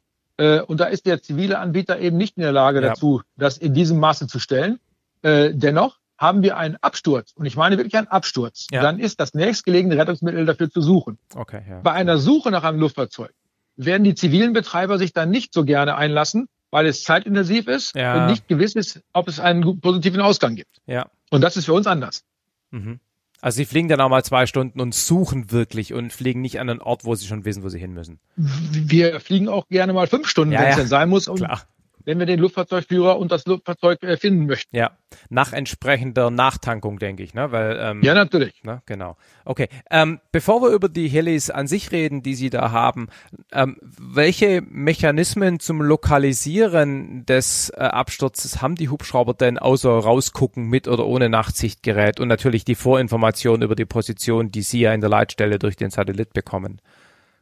und 0.67 0.79
da 0.79 0.85
ist 0.85 1.05
der 1.05 1.21
zivile 1.21 1.59
Anbieter 1.59 1.99
eben 1.99 2.17
nicht 2.17 2.37
in 2.37 2.43
der 2.43 2.51
Lage 2.51 2.81
ja. 2.81 2.89
dazu, 2.89 3.21
das 3.37 3.57
in 3.57 3.73
diesem 3.73 3.99
Maße 3.99 4.27
zu 4.27 4.39
stellen. 4.39 4.79
Äh, 5.21 5.51
dennoch 5.53 5.99
haben 6.17 6.43
wir 6.43 6.57
einen 6.57 6.77
Absturz, 6.77 7.33
und 7.33 7.45
ich 7.45 7.55
meine 7.55 7.77
wirklich 7.77 7.97
einen 7.97 8.07
Absturz, 8.07 8.67
ja. 8.71 8.81
dann 8.81 8.99
ist 8.99 9.19
das 9.19 9.33
nächstgelegene 9.33 9.97
Rettungsmittel 9.97 10.45
dafür 10.45 10.69
zu 10.69 10.81
suchen. 10.81 11.17
Okay, 11.35 11.61
ja. 11.67 11.79
Bei 11.81 11.91
einer 11.91 12.17
Suche 12.17 12.51
nach 12.51 12.63
einem 12.63 12.79
Luftfahrzeug 12.79 13.33
werden 13.75 14.03
die 14.03 14.15
zivilen 14.15 14.53
Betreiber 14.53 14.97
sich 14.97 15.13
dann 15.13 15.29
nicht 15.31 15.53
so 15.53 15.65
gerne 15.65 15.95
einlassen, 15.95 16.47
weil 16.71 16.85
es 16.85 17.03
zeitintensiv 17.03 17.67
ist 17.67 17.95
ja. 17.95 18.15
und 18.15 18.31
nicht 18.31 18.47
gewiss 18.47 18.75
ist, 18.75 19.01
ob 19.13 19.27
es 19.27 19.39
einen 19.39 19.79
positiven 19.81 20.21
Ausgang 20.21 20.55
gibt. 20.55 20.77
Ja. 20.85 21.07
Und 21.29 21.41
das 21.41 21.57
ist 21.57 21.65
für 21.65 21.73
uns 21.73 21.87
anders. 21.87 22.23
Mhm. 22.71 22.99
Also 23.43 23.57
sie 23.57 23.65
fliegen 23.65 23.89
dann 23.89 23.99
auch 23.99 24.07
mal 24.07 24.23
zwei 24.23 24.45
Stunden 24.45 24.79
und 24.79 24.95
suchen 24.95 25.51
wirklich 25.51 25.93
und 25.93 26.13
fliegen 26.13 26.39
nicht 26.39 26.61
an 26.61 26.69
einen 26.69 26.81
Ort, 26.81 27.03
wo 27.03 27.13
sie 27.13 27.27
schon 27.27 27.43
wissen, 27.43 27.61
wo 27.61 27.67
sie 27.67 27.77
hin 27.77 27.93
müssen. 27.93 28.21
Wir 28.37 29.19
fliegen 29.19 29.49
auch 29.49 29.67
gerne 29.67 29.91
mal 29.91 30.07
fünf 30.07 30.29
Stunden, 30.29 30.53
ja, 30.53 30.61
wenn 30.61 30.69
es 30.69 30.75
denn 30.77 30.87
sein 30.87 31.09
muss. 31.09 31.27
Und 31.27 31.39
Klar 31.39 31.61
wenn 32.05 32.19
wir 32.19 32.25
den 32.25 32.39
Luftfahrzeugführer 32.39 33.17
und 33.17 33.31
das 33.31 33.45
Luftfahrzeug 33.45 34.03
äh, 34.03 34.17
finden 34.17 34.45
möchten. 34.45 34.75
Ja, 34.75 34.91
nach 35.29 35.53
entsprechender 35.53 36.29
Nachtankung, 36.29 36.99
denke 36.99 37.23
ich, 37.23 37.33
ne? 37.33 37.51
Weil, 37.51 37.77
ähm, 37.79 38.01
ja, 38.03 38.13
natürlich. 38.13 38.63
Ne? 38.63 38.81
Genau. 38.85 39.17
Okay. 39.45 39.67
Ähm, 39.89 40.19
bevor 40.31 40.61
wir 40.61 40.69
über 40.69 40.89
die 40.89 41.07
Helis 41.07 41.49
an 41.49 41.67
sich 41.67 41.91
reden, 41.91 42.23
die 42.23 42.35
Sie 42.35 42.49
da 42.49 42.71
haben, 42.71 43.07
ähm, 43.51 43.77
welche 43.81 44.61
Mechanismen 44.61 45.59
zum 45.59 45.81
Lokalisieren 45.81 47.25
des 47.25 47.69
äh, 47.69 47.81
Absturzes 47.81 48.61
haben 48.61 48.75
die 48.75 48.89
Hubschrauber 48.89 49.33
denn 49.33 49.57
außer 49.57 49.89
rausgucken 49.89 50.67
mit 50.67 50.87
oder 50.87 51.05
ohne 51.05 51.29
Nachtsichtgerät 51.29 52.19
und 52.19 52.27
natürlich 52.27 52.65
die 52.65 52.75
Vorinformation 52.75 53.61
über 53.61 53.75
die 53.75 53.85
Position, 53.85 54.51
die 54.51 54.61
Sie 54.61 54.81
ja 54.81 54.93
in 54.93 55.01
der 55.01 55.09
Leitstelle 55.09 55.59
durch 55.59 55.75
den 55.75 55.89
Satellit 55.89 56.33
bekommen? 56.33 56.81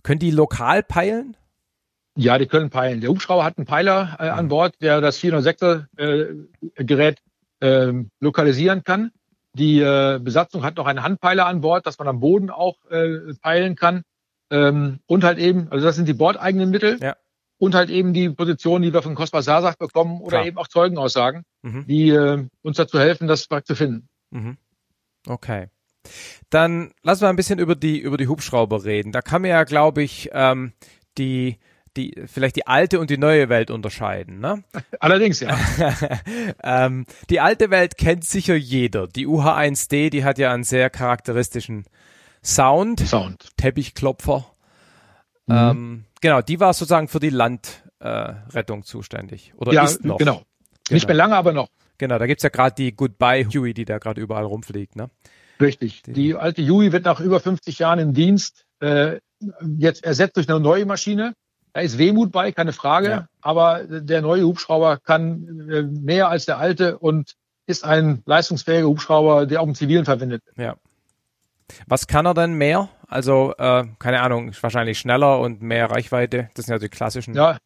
Können 0.04 0.20
die 0.20 0.32
lokal 0.32 0.84
peilen? 0.84 1.38
Ja, 2.16 2.38
die 2.38 2.48
können 2.48 2.70
peilen. 2.70 3.02
Der 3.02 3.10
Hubschrauber 3.10 3.44
hat 3.44 3.58
einen 3.58 3.66
Peiler 3.66 4.18
äh, 4.20 4.28
an 4.28 4.50
Bord, 4.50 4.76
der 4.82 5.00
das 5.02 5.20
406er 5.20 5.86
äh, 5.98 6.84
Gerät 6.84 7.20
äh, 7.62 7.94
lokalisieren 8.20 8.84
kann. 8.84 9.12
Die 9.54 9.80
äh, 9.80 10.20
Besatzung 10.22 10.64
hat 10.64 10.78
noch 10.78 10.88
einen 10.88 11.04
Handpeiler 11.04 11.46
an 11.46 11.62
Bord, 11.62 11.86
dass 11.86 12.00
man 12.00 12.08
am 12.08 12.20
Boden 12.20 12.50
auch 12.50 12.78
äh, 12.90 13.34
peilen 13.42 13.76
kann. 13.76 14.04
Ähm, 14.50 15.00
und 15.08 15.24
halt 15.24 15.40
eben, 15.40 15.70
also 15.72 15.86
das 15.86 15.96
sind 15.96 16.08
die 16.08 16.14
bordeigenen 16.14 16.70
Mittel. 16.70 17.00
Ja. 17.02 17.16
Und 17.58 17.76
halt 17.76 17.90
eben 17.90 18.14
die 18.14 18.30
Positionen, 18.30 18.84
die 18.84 18.94
wir 18.94 19.04
von 19.04 19.16
Kospa 19.16 19.42
Sasach 19.42 19.76
bekommen 19.76 20.20
oder 20.20 20.38
Klar. 20.38 20.46
eben 20.48 20.58
auch 20.58 20.68
Zeugenaussagen, 20.68 21.44
mhm. 21.62 21.86
die 21.86 22.10
äh, 22.10 22.48
uns 22.64 22.78
dazu 22.78 23.00
helfen, 23.00 23.28
das 23.28 23.48
zu 23.48 23.76
finden. 23.76 24.10
Mhm. 24.32 24.58
Okay. 25.28 25.68
Dann 26.50 26.92
lassen 27.04 27.22
wir 27.22 27.30
ein 27.30 27.36
bisschen 27.36 27.60
über 27.60 27.76
die 27.76 28.00
über 28.00 28.18
die 28.18 28.28
Hubschrauber 28.28 28.84
reden. 28.84 29.12
Da 29.12 29.22
kann 29.22 29.44
man 29.44 29.52
ja, 29.52 29.64
glaube 29.64 30.02
ich, 30.02 30.30
ähm, 30.34 30.74
die 31.20 31.60
die 31.98 32.24
vielleicht 32.26 32.56
die 32.56 32.68
alte 32.68 33.00
und 33.00 33.10
die 33.10 33.18
neue 33.18 33.50
Welt 33.50 33.72
unterscheiden. 33.72 34.40
Ne? 34.40 34.64
Allerdings, 35.00 35.40
ja. 35.40 35.58
ähm, 36.64 37.06
die 37.30 37.40
alte 37.40 37.70
Welt 37.70 37.98
kennt 37.98 38.24
sicher 38.24 38.56
jeder. 38.56 39.08
Die 39.08 39.28
UH1D, 39.28 40.10
die 40.10 40.24
hat 40.24 40.38
ja 40.38 40.54
einen 40.54 40.64
sehr 40.64 40.90
charakteristischen 40.90 41.86
Sound. 42.44 43.02
Sound. 43.02 43.50
Teppichklopfer. 43.58 44.46
Mhm. 45.48 45.56
Ähm, 45.56 46.06
genau, 46.22 46.42
die 46.42 46.60
war 46.60 46.74
sozusagen 46.74 47.08
für 47.08 47.20
die 47.20 47.30
Landrettung 47.30 48.80
äh, 48.80 48.84
zuständig. 48.84 49.54
Oder 49.58 49.74
ja, 49.74 49.84
ist 49.84 50.04
noch. 50.06 50.18
Genau. 50.18 50.34
genau. 50.36 50.46
Nicht 50.90 51.08
mehr 51.08 51.16
lange, 51.16 51.36
aber 51.36 51.54
noch. 51.54 51.70
Genau, 51.98 52.18
da 52.18 52.26
gibt's 52.26 52.44
ja 52.44 52.50
gerade 52.50 52.76
die 52.76 52.96
Goodbye 52.96 53.46
Huey, 53.46 53.74
die 53.74 53.86
da 53.86 54.00
gerade 54.00 54.20
überall 54.20 54.46
rumfliegt. 54.46 54.96
Ne? 54.96 55.10
Richtig. 55.62 56.02
Die, 56.04 56.14
die 56.14 56.36
alte 56.36 56.68
Huey 56.68 56.92
wird 56.92 57.06
nach 57.06 57.20
über 57.20 57.40
50 57.40 57.80
Jahren 57.80 58.00
im 58.00 58.14
Dienst 58.14 58.66
äh, 58.80 59.20
jetzt 59.78 60.04
ersetzt 60.04 60.38
durch 60.38 60.50
eine 60.50 60.60
neue 60.60 60.86
Maschine 60.86 61.34
Da 61.74 61.82
ist 61.82 61.98
Wehmut 61.98 62.32
bei, 62.32 62.52
keine 62.52 62.74
Frage. 62.74 63.10
Ja. 63.10 63.28
Aber 63.42 63.84
der 63.84 64.22
neue 64.22 64.44
Hubschrauber 64.44 64.98
kann 64.98 65.70
äh, 65.70 65.82
mehr 65.84 66.30
als 66.30 66.46
der 66.46 66.58
alte 66.58 66.98
und 66.98 67.36
ist 67.66 67.86
ein 67.86 68.22
leistungsfähiger 68.26 68.88
Hubschrauber, 68.88 69.46
der 69.46 69.62
auch 69.62 69.68
im 69.68 69.76
Zivilen 69.76 70.06
verwendet 70.06 70.44
wird. 70.46 70.58
Ja. 70.58 70.76
Was 71.88 72.08
kann 72.08 72.26
er 72.26 72.34
denn 72.34 72.54
mehr? 72.54 72.90
Also, 73.08 73.54
äh, 73.58 73.86
keine 74.00 74.22
Ahnung, 74.22 74.52
wahrscheinlich 74.60 75.00
schneller 75.00 75.40
und 75.40 75.62
mehr 75.62 75.90
Reichweite. 75.90 76.50
Das 76.54 76.66
sind 76.66 76.74
ja 76.74 76.80
die 76.80 76.90
klassischen. 76.90 77.34
Ja, 77.34 77.58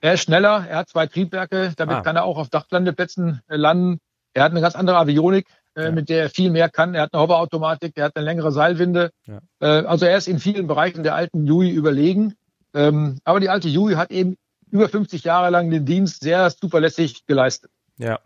er 0.00 0.14
ist 0.14 0.22
schneller, 0.22 0.64
er 0.68 0.78
hat 0.78 0.88
zwei 0.88 1.06
Triebwerke, 1.06 1.72
damit 1.76 1.96
ah. 1.96 2.00
kann 2.02 2.16
er 2.16 2.24
auch 2.24 2.38
auf 2.38 2.48
Dachlandeplätzen 2.50 3.40
äh, 3.48 3.56
landen. 3.56 3.98
Er 4.34 4.44
hat 4.44 4.52
eine 4.52 4.60
ganz 4.60 4.76
andere 4.76 4.96
Avionik, 4.98 5.46
äh, 5.74 5.84
ja. 5.84 5.90
mit 5.90 6.08
der 6.08 6.22
er 6.22 6.30
viel 6.30 6.50
mehr 6.50 6.68
kann. 6.68 6.94
Er 6.94 7.02
hat 7.02 7.14
eine 7.14 7.22
Hoverautomatik, 7.22 7.96
er 7.96 8.04
hat 8.04 8.16
eine 8.16 8.24
längere 8.24 8.52
Seilwinde. 8.52 9.10
Ja. 9.26 9.40
Äh, 9.60 9.86
also 9.86 10.06
er 10.06 10.16
ist 10.16 10.28
in 10.28 10.38
vielen 10.38 10.68
Bereichen 10.68 11.02
der 11.02 11.14
alten 11.16 11.46
Yui 11.46 11.70
überlegen. 11.70 12.34
Ähm, 12.78 13.18
aber 13.24 13.40
die 13.40 13.48
alte 13.48 13.68
Yui 13.68 13.94
hat 13.94 14.12
eben 14.12 14.36
über 14.70 14.88
50 14.88 15.24
Jahre 15.24 15.50
lang 15.50 15.68
den 15.70 15.84
Dienst 15.84 16.22
sehr 16.22 16.48
zuverlässig 16.50 17.26
geleistet. 17.26 17.72
Ja. 17.98 18.20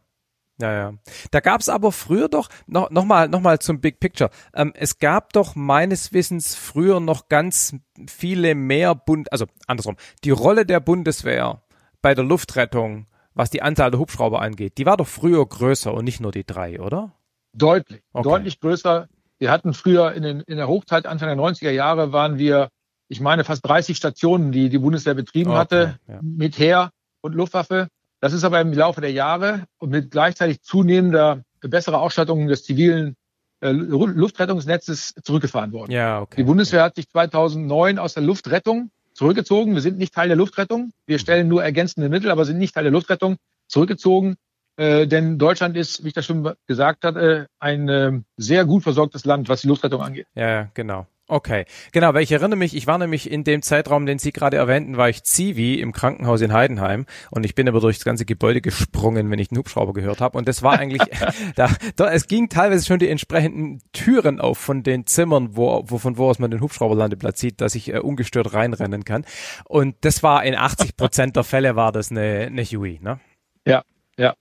Ja, 0.61 0.73
ja. 0.73 0.95
Da 1.31 1.41
gab 1.41 1.63
es 1.63 1.71
aber 1.71 1.91
früher 1.91 2.29
doch, 2.29 2.49
noch, 2.67 2.91
noch, 2.91 3.07
mal, 3.07 3.29
noch 3.29 3.41
mal 3.41 3.59
zum 3.59 3.81
Big 3.81 3.99
Picture. 3.99 4.31
Ähm, 4.55 4.73
es 4.77 4.99
gab 4.99 5.33
doch 5.33 5.57
meines 5.57 6.13
Wissens 6.13 6.55
früher 6.55 7.01
noch 7.01 7.29
ganz 7.29 7.75
viele 8.07 8.55
mehr 8.55 8.95
Bund, 8.95 9.33
also 9.33 9.47
andersrum, 9.67 9.97
die 10.23 10.31
Rolle 10.31 10.67
der 10.67 10.81
Bundeswehr 10.81 11.63
bei 12.03 12.15
der 12.15 12.25
Luftrettung, 12.25 13.07
was 13.33 13.49
die 13.49 13.63
Anzahl 13.63 13.91
der 13.91 14.01
Hubschrauber 14.01 14.43
angeht, 14.43 14.77
die 14.77 14.85
war 14.85 14.99
doch 14.99 15.09
früher 15.09 15.45
größer 15.45 15.95
und 15.95 16.05
nicht 16.05 16.21
nur 16.21 16.31
die 16.31 16.45
drei, 16.45 16.79
oder? 16.79 17.13
Deutlich, 17.55 18.03
okay. 18.13 18.29
deutlich 18.29 18.61
größer. 18.61 19.09
Wir 19.39 19.51
hatten 19.51 19.73
früher 19.73 20.13
in, 20.13 20.23
den, 20.23 20.41
in 20.41 20.59
der 20.59 20.69
Hochzeit, 20.69 21.07
Anfang 21.07 21.29
der 21.29 21.39
90er 21.43 21.71
Jahre, 21.71 22.13
waren 22.13 22.39
wir, 22.39 22.69
ich 23.13 23.21
meine, 23.21 23.45
fast 23.45 23.65
30 23.67 23.97
Stationen, 23.97 24.53
die 24.53 24.71
die 24.71 24.79
Bundeswehr 24.79 25.13
betrieben 25.13 25.51
okay, 25.51 25.59
hatte, 25.59 25.99
ja. 26.09 26.19
mit 26.23 26.59
Heer 26.59 26.91
und 27.21 27.35
Luftwaffe. 27.35 27.89
Das 28.21 28.33
ist 28.33 28.43
aber 28.43 28.59
im 28.61 28.73
Laufe 28.73 29.03
der 29.03 29.13
Jahre 29.13 29.65
und 29.79 29.91
mit 29.91 30.11
gleichzeitig 30.11 30.63
zunehmender 30.63 31.43
besserer 31.61 32.01
Ausstattung 32.01 32.49
des 32.49 32.65
zivilen 32.65 33.17
äh, 33.61 33.71
Luftrettungsnetzes 33.71 35.15
zurückgefahren 35.23 35.73
worden. 35.73 35.93
Ja, 35.93 36.23
okay. 36.23 36.37
Die 36.39 36.45
Bundeswehr 36.45 36.83
hat 36.83 36.95
sich 36.95 37.09
2009 37.11 37.99
aus 37.99 38.15
der 38.15 38.23
Luftrettung 38.23 38.91
zurückgezogen. 39.13 39.75
Wir 39.75 39.83
sind 39.83 39.99
nicht 39.99 40.15
Teil 40.15 40.29
der 40.29 40.37
Luftrettung. 40.39 40.93
Wir 41.05 41.19
stellen 41.19 41.49
nur 41.49 41.63
ergänzende 41.63 42.09
Mittel, 42.09 42.31
aber 42.31 42.47
sind 42.47 42.59
nicht 42.59 42.75
Teil 42.75 42.85
der 42.85 42.93
Luftrettung 42.93 43.37
zurückgezogen. 43.69 44.37
Äh, 44.77 45.07
denn 45.07 45.39
Deutschland 45.39 45.77
ist, 45.77 46.03
wie 46.03 46.09
ich 46.09 46.15
das 46.15 46.25
schon 46.25 46.51
gesagt 46.67 47.05
hatte, 47.05 47.47
ein 47.59 47.89
äh, 47.91 48.13
sehr 48.39 48.65
gut 48.65 48.83
versorgtes 48.83 49.27
Land, 49.27 49.51
was 49.51 49.61
die 49.61 49.69
Luftrettung 49.69 50.01
angeht. 50.01 50.27
Ja, 50.35 50.71
genau. 50.73 51.07
Okay, 51.33 51.65
genau, 51.93 52.13
weil 52.13 52.25
ich 52.25 52.33
erinnere 52.33 52.59
mich, 52.59 52.77
ich 52.77 52.87
war 52.87 52.99
nämlich 52.99 53.31
in 53.31 53.43
dem 53.43 53.63
Zeitraum, 53.63 54.05
den 54.05 54.19
Sie 54.19 54.33
gerade 54.33 54.59
erwähnten, 54.59 54.99
war 54.99 55.09
ich 55.09 55.23
Zivi 55.25 55.81
im 55.81 55.93
Krankenhaus 55.93 56.43
in 56.43 56.53
Heidenheim 56.53 57.07
und 57.31 57.47
ich 57.47 57.55
bin 57.55 57.67
aber 57.67 57.81
durchs 57.81 58.05
ganze 58.05 58.27
Gebäude 58.27 58.61
gesprungen, 58.61 59.31
wenn 59.31 59.39
ich 59.39 59.49
den 59.49 59.57
Hubschrauber 59.57 59.95
gehört 59.95 60.21
habe 60.21 60.37
und 60.37 60.47
das 60.47 60.63
war 60.63 60.79
eigentlich, 60.79 61.01
da, 61.57 61.71
da, 61.97 62.13
es 62.13 62.27
ging 62.27 62.51
teilweise 62.51 62.85
schon 62.85 62.99
die 62.99 63.09
entsprechenden 63.09 63.81
Türen 63.95 64.41
auf 64.41 64.59
von 64.59 64.83
den 64.83 65.07
Zimmern, 65.07 65.57
wo, 65.57 65.83
wo 65.87 65.97
von 65.97 66.19
wo 66.19 66.29
aus 66.29 66.39
man 66.39 66.51
den 66.51 66.61
Hubschrauberlandeplatz 66.61 67.41
sieht, 67.41 67.63
dass 67.63 67.75
ich 67.77 67.95
äh, 67.95 68.01
ungestört 68.01 68.53
reinrennen 68.53 69.07
kann 69.07 69.25
und 69.65 69.97
das 70.03 70.23
war 70.23 70.45
in 70.45 70.55
80 70.55 70.99
Prozent 70.99 71.35
der 71.35 71.45
Fälle 71.45 71.77
war 71.77 71.93
das 71.93 72.11
eine, 72.11 72.49
eine 72.49 72.63
Huey, 72.63 73.01
ne? 73.01 73.21
Ja, 73.67 73.85
ja. 74.19 74.35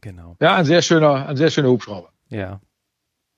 Genau. 0.00 0.34
Ja, 0.40 0.56
ein 0.56 0.64
sehr 0.64 0.82
schöner, 0.82 1.28
ein 1.28 1.36
sehr 1.36 1.50
schöner 1.50 1.68
Hubschrauber. 1.68 2.08
Ja. 2.28 2.60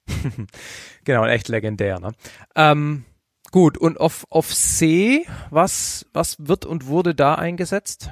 genau, 1.05 1.25
echt 1.27 1.49
legendär. 1.49 2.01
Ne? 2.01 2.12
Ähm, 2.55 3.05
gut, 3.51 3.79
und 3.79 3.99
auf, 3.99 4.27
auf 4.31 4.53
See, 4.53 5.27
was, 5.51 6.07
was 6.12 6.37
wird 6.38 6.64
und 6.64 6.87
wurde 6.87 7.14
da 7.14 7.35
eingesetzt? 7.35 8.11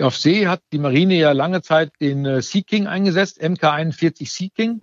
Auf 0.00 0.16
See 0.16 0.46
hat 0.46 0.62
die 0.72 0.78
Marine 0.78 1.14
ja 1.14 1.32
lange 1.32 1.62
Zeit 1.62 1.92
den 2.00 2.24
äh, 2.24 2.42
Sea 2.42 2.62
King 2.62 2.86
eingesetzt, 2.86 3.42
MK-41 3.42 4.28
Sea 4.28 4.48
King. 4.54 4.80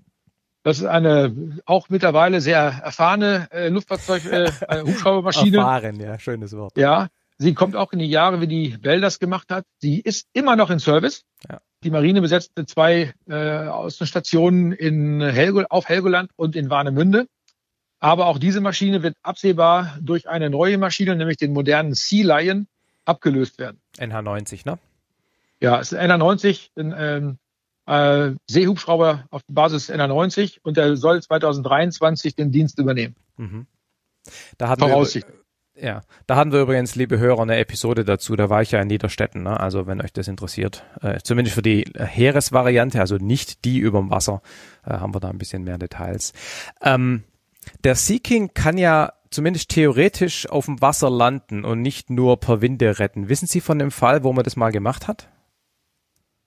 Das 0.63 0.79
ist 0.79 0.85
eine 0.85 1.33
auch 1.65 1.89
mittlerweile 1.89 2.41
sehr 2.41 2.59
erfahrene 2.59 3.47
äh, 3.51 3.69
Luftfahrzeug, 3.69 4.25
äh, 4.25 4.51
Hubschraubermaschine. 4.83 5.57
Erfahren, 5.57 5.99
ja, 5.99 6.19
schönes 6.19 6.51
Wort. 6.55 6.77
Ja, 6.77 7.07
sie 7.37 7.53
kommt 7.53 7.75
auch 7.75 7.93
in 7.93 7.99
die 7.99 8.09
Jahre, 8.09 8.41
wie 8.41 8.47
die 8.47 8.77
Bell 8.77 9.01
das 9.01 9.19
gemacht 9.19 9.51
hat. 9.51 9.65
Sie 9.79 9.99
ist 9.99 10.27
immer 10.33 10.55
noch 10.55 10.69
in 10.69 10.79
Service. 10.79 11.23
Ja. 11.49 11.59
Die 11.83 11.91
Marine 11.91 12.21
besetzte 12.21 12.65
zwei 12.65 13.13
äh, 13.27 13.67
Außenstationen 13.67 14.71
in 14.71 15.21
Helgo, 15.21 15.63
auf 15.69 15.87
Helgoland 15.87 16.31
und 16.35 16.55
in 16.55 16.69
Warnemünde. 16.69 17.27
Aber 17.99 18.27
auch 18.27 18.37
diese 18.37 18.61
Maschine 18.61 19.03
wird 19.03 19.15
absehbar 19.21 19.97
durch 20.01 20.27
eine 20.27 20.49
neue 20.49 20.77
Maschine, 20.77 21.15
nämlich 21.15 21.37
den 21.37 21.53
modernen 21.53 21.93
Sea 21.93 22.39
Lion, 22.39 22.67
abgelöst 23.05 23.57
werden. 23.57 23.79
NH90, 23.97 24.67
ne? 24.67 24.77
Ja, 25.59 25.79
es 25.79 25.91
ist 25.91 25.99
NH90, 25.99 26.69
ein 26.75 26.95
ähm, 26.97 27.37
äh, 27.87 28.35
Seehubschrauber 28.47 29.25
auf 29.31 29.41
Basis 29.47 29.89
NH90 29.89 30.59
und 30.61 30.77
der 30.77 30.97
soll 30.97 31.21
2023 31.21 32.35
den 32.35 32.51
Dienst 32.51 32.77
übernehmen. 32.79 33.15
Mhm. 33.37 33.65
Da 34.57 34.69
hatten 34.69 34.81
Voraussichtlich. 34.81 35.35
Wir, 35.35 35.46
ja, 35.81 36.01
da 36.25 36.35
hatten 36.35 36.51
wir 36.51 36.61
übrigens, 36.61 36.95
liebe 36.95 37.19
Hörer, 37.19 37.41
eine 37.41 37.57
Episode 37.57 38.03
dazu. 38.03 38.35
Da 38.35 38.49
war 38.49 38.61
ich 38.61 38.71
ja 38.71 38.81
in 38.81 38.87
Niederstetten. 38.87 39.43
Ne? 39.43 39.59
Also 39.59 39.87
wenn 39.87 40.01
euch 40.01 40.13
das 40.13 40.27
interessiert, 40.27 40.83
äh, 41.01 41.19
zumindest 41.23 41.55
für 41.55 41.61
die 41.61 41.85
Heeresvariante, 41.95 42.99
also 42.99 43.17
nicht 43.17 43.65
die 43.65 43.79
überm 43.79 44.09
Wasser, 44.09 44.41
äh, 44.85 44.91
haben 44.91 45.13
wir 45.13 45.19
da 45.19 45.29
ein 45.29 45.37
bisschen 45.37 45.63
mehr 45.63 45.77
Details. 45.77 46.33
Ähm, 46.81 47.23
der 47.83 47.95
Seeking 47.95 48.53
kann 48.53 48.77
ja 48.77 49.13
zumindest 49.29 49.69
theoretisch 49.69 50.49
auf 50.49 50.65
dem 50.65 50.81
Wasser 50.81 51.09
landen 51.09 51.65
und 51.65 51.81
nicht 51.81 52.09
nur 52.09 52.39
per 52.39 52.61
Winde 52.61 52.99
retten. 52.99 53.29
Wissen 53.29 53.47
Sie 53.47 53.61
von 53.61 53.77
dem 53.77 53.91
Fall, 53.91 54.23
wo 54.23 54.33
man 54.33 54.43
das 54.43 54.55
mal 54.55 54.71
gemacht 54.71 55.07
hat? 55.07 55.27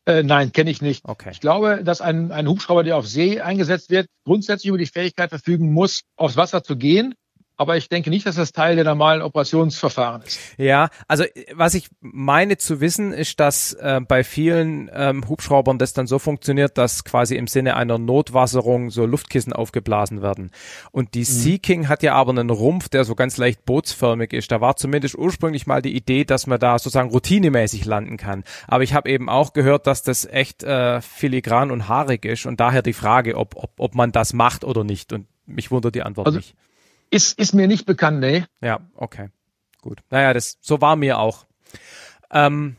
Äh, 0.07 0.23
nein, 0.23 0.53
kenne 0.53 0.71
ich 0.71 0.81
nicht. 0.81 1.05
Okay. 1.05 1.29
Ich 1.31 1.40
glaube, 1.40 1.85
dass 1.85 2.01
ein, 2.01 2.33
ein 2.33 2.49
Hubschrauber, 2.49 2.83
der 2.83 2.97
auf 2.97 3.07
See 3.07 3.40
eingesetzt 3.40 3.90
wird, 3.90 4.07
grundsätzlich 4.25 4.69
über 4.69 4.79
die 4.79 4.87
Fähigkeit 4.87 5.29
verfügen 5.29 5.73
muss, 5.73 6.03
aufs 6.16 6.37
Wasser 6.37 6.64
zu 6.64 6.77
gehen 6.77 7.14
aber 7.61 7.77
ich 7.77 7.90
denke 7.90 8.09
nicht, 8.09 8.25
dass 8.25 8.37
das 8.37 8.53
Teil 8.53 8.77
der 8.77 8.87
normalen 8.87 9.20
Operationsverfahren 9.20 10.23
ist. 10.23 10.40
Ja, 10.57 10.88
also 11.09 11.25
was 11.53 11.75
ich 11.75 11.90
meine 12.01 12.57
zu 12.57 12.81
wissen, 12.81 13.12
ist, 13.12 13.38
dass 13.38 13.75
äh, 13.75 14.01
bei 14.01 14.25
vielen 14.25 14.90
ähm, 14.94 15.29
Hubschraubern 15.29 15.77
das 15.77 15.92
dann 15.92 16.07
so 16.07 16.18
funktioniert, 16.18 16.79
dass 16.79 17.05
quasi 17.05 17.37
im 17.37 17.46
Sinne 17.46 17.77
einer 17.77 17.99
Notwasserung 17.99 18.88
so 18.88 19.05
Luftkissen 19.05 19.53
aufgeblasen 19.53 20.23
werden. 20.23 20.53
Und 20.90 21.12
die 21.12 21.18
mhm. 21.18 21.25
Sea 21.25 21.59
King 21.59 21.88
hat 21.88 22.03
ja 22.03 22.14
aber 22.14 22.31
einen 22.31 22.49
Rumpf, 22.49 22.88
der 22.88 23.05
so 23.05 23.14
ganz 23.14 23.37
leicht 23.37 23.66
bootsförmig 23.66 24.33
ist. 24.33 24.51
Da 24.51 24.62
war 24.62 24.77
zumindest 24.77 25.18
ursprünglich 25.18 25.66
mal 25.66 25.83
die 25.83 25.94
Idee, 25.94 26.25
dass 26.25 26.46
man 26.46 26.59
da 26.59 26.79
sozusagen 26.79 27.11
routinemäßig 27.11 27.85
landen 27.85 28.16
kann. 28.16 28.42
Aber 28.68 28.85
ich 28.85 28.94
habe 28.94 29.11
eben 29.11 29.29
auch 29.29 29.53
gehört, 29.53 29.87
dass 29.87 30.03
das 30.03 30.25
echt 30.25 30.62
äh, 30.62 31.03
filigran 31.03 31.70
und 31.70 31.88
haarig 31.88 32.25
ist 32.25 32.46
und 32.46 32.59
daher 32.59 32.81
die 32.81 32.94
Frage, 32.94 33.37
ob, 33.37 33.55
ob, 33.55 33.73
ob 33.77 33.94
man 33.94 34.12
das 34.12 34.33
macht 34.33 34.64
oder 34.64 34.83
nicht. 34.83 35.12
Und 35.12 35.27
mich 35.44 35.70
wundert 35.70 35.94
die 35.94 36.03
Antwort 36.03 36.27
also, 36.27 36.38
nicht. 36.38 36.57
Ist, 37.11 37.38
ist 37.38 37.55
mir 37.55 37.66
nicht 37.66 37.87
bekannt, 37.87 38.20
nee. 38.20 38.44
Ja, 38.61 38.81
okay. 38.94 39.31
Gut. 39.81 40.01
Naja, 40.11 40.33
das, 40.33 40.59
so 40.61 40.81
war 40.81 40.96
mir 40.96 41.18
auch. 41.18 41.46
Ähm, 42.31 42.77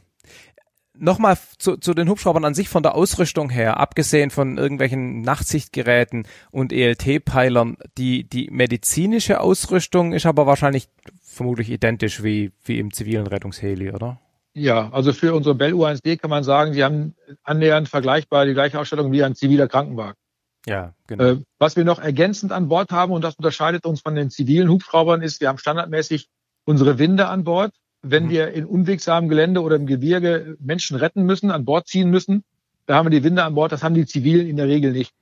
Nochmal 1.04 1.36
zu, 1.58 1.78
zu 1.78 1.96
den 1.96 2.08
Hubschraubern 2.10 2.46
an 2.46 2.54
sich 2.54 2.70
von 2.70 2.84
der 2.84 2.94
Ausrüstung 2.94 3.50
her, 3.50 3.80
abgesehen 3.80 4.30
von 4.30 4.60
irgendwelchen 4.60 5.22
Nachtsichtgeräten 5.22 6.28
und 6.52 6.72
ELT-Peilern, 6.72 7.78
die, 7.98 8.30
die 8.30 8.52
medizinische 8.52 9.40
Ausrüstung 9.40 10.14
ist 10.14 10.28
aber 10.28 10.46
wahrscheinlich 10.46 10.90
vermutlich 11.24 11.72
identisch 11.72 12.22
wie, 12.22 12.52
wie 12.64 12.78
im 12.78 12.94
zivilen 12.94 13.26
Rettungsheli, 13.26 13.92
oder? 13.92 14.20
Ja, 14.54 14.92
also 14.92 15.12
für 15.12 15.34
unsere 15.34 15.56
Bell 15.56 15.74
U1D 15.74 16.18
kann 16.18 16.30
man 16.30 16.44
sagen, 16.44 16.74
sie 16.74 16.84
haben 16.84 17.16
annähernd 17.42 17.90
vergleichbar 17.90 18.46
die 18.46 18.54
gleiche 18.54 18.80
Ausstattung 18.80 19.12
wie 19.12 19.24
ein 19.24 19.34
ziviler 19.34 19.68
Krankenwagen. 19.68 20.21
Ja, 20.66 20.94
genau. 21.08 21.24
Äh, 21.24 21.38
was 21.58 21.76
wir 21.76 21.86
noch 21.86 22.00
ergänzend 22.00 22.52
an 22.52 22.68
Bord 22.68 22.92
haben, 22.92 23.12
und 23.12 23.24
das 23.24 23.36
unterscheidet 23.36 23.86
uns 23.86 24.02
von 24.02 24.16
den 24.16 24.30
zivilen 24.30 24.70
Hubschraubern, 24.70 25.22
ist, 25.22 25.42
wir 25.42 25.48
haben 25.48 25.58
standardmäßig 25.58 26.28
unsere 26.66 27.00
Winde 27.00 27.28
an 27.28 27.44
Bord. 27.44 27.74
Wenn 28.04 28.26
mhm. 28.26 28.30
wir 28.30 28.54
in 28.54 28.66
unwegsamem 28.66 29.30
Gelände 29.30 29.62
oder 29.62 29.76
im 29.76 29.86
Gebirge 29.86 30.56
Menschen 30.60 30.98
retten 30.98 31.24
müssen, 31.24 31.52
an 31.52 31.66
Bord 31.66 31.88
ziehen 31.88 32.10
müssen, 32.10 32.44
da 32.86 32.96
haben 32.96 33.06
wir 33.06 33.12
die 33.12 33.24
Winde 33.24 33.44
an 33.44 33.56
Bord. 33.56 33.72
Das 33.72 33.84
haben 33.84 33.96
die 33.96 34.06
Zivilen 34.06 34.48
in 34.48 34.58
der 34.58 34.68
Regel 34.68 34.92
nicht. 34.92 35.14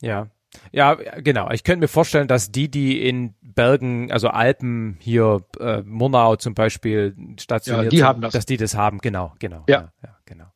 Ja, 0.00 0.28
ja, 0.70 0.94
genau. 0.94 1.50
Ich 1.50 1.64
könnte 1.64 1.80
mir 1.80 1.88
vorstellen, 1.88 2.28
dass 2.28 2.50
die, 2.50 2.70
die 2.70 3.06
in 3.06 3.34
Bergen, 3.40 4.12
also 4.12 4.28
Alpen 4.28 4.96
hier, 5.00 5.44
äh, 5.58 5.82
Murnau 5.82 6.36
zum 6.36 6.54
Beispiel 6.54 7.16
stationiert 7.38 7.84
ja, 7.84 7.90
die 7.90 7.96
sind, 7.98 8.06
haben 8.06 8.20
das. 8.20 8.32
dass 8.32 8.46
die 8.46 8.56
das 8.56 8.74
haben. 8.74 8.98
Genau, 8.98 9.32
genau. 9.38 9.64
Ja, 9.68 9.80
ja, 9.80 9.92
ja 10.02 10.16
genau. 10.26 10.46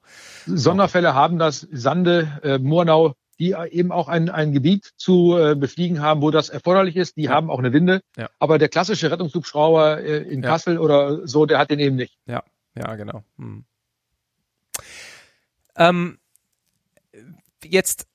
Sonderfälle 0.47 1.15
haben 1.15 1.39
das. 1.39 1.61
Sande, 1.73 2.41
äh, 2.43 2.59
Murnau, 2.59 3.15
die 3.39 3.55
eben 3.71 3.93
auch 3.93 4.09
ein, 4.09 4.31
ein 4.31 4.53
Gebiet 4.53 4.93
zu 4.97 5.37
äh, 5.37 5.55
befliegen 5.55 6.01
haben, 6.01 6.23
wo 6.23 6.31
das 6.31 6.49
erforderlich 6.49 6.97
ist. 6.97 7.17
Die 7.17 7.25
ja. 7.25 7.31
haben 7.31 7.51
auch 7.51 7.59
eine 7.59 7.73
Winde. 7.73 8.03
Ja. 8.17 8.31
Aber 8.39 8.59
der 8.59 8.69
klassische 8.69 9.11
Rettungshubschrauber 9.11 10.01
äh, 10.01 10.23
in 10.23 10.43
ja. 10.43 10.51
Kassel 10.51 10.79
oder 10.79 11.27
so, 11.27 11.47
der 11.47 11.59
hat 11.59 11.71
den 11.71 11.79
eben 11.79 11.97
nicht. 11.97 12.19
Ja, 12.27 12.43
ja, 12.75 12.95
genau. 12.97 13.23
Hm. 13.39 13.65
Ähm, 15.77 16.19
jetzt 17.63 18.07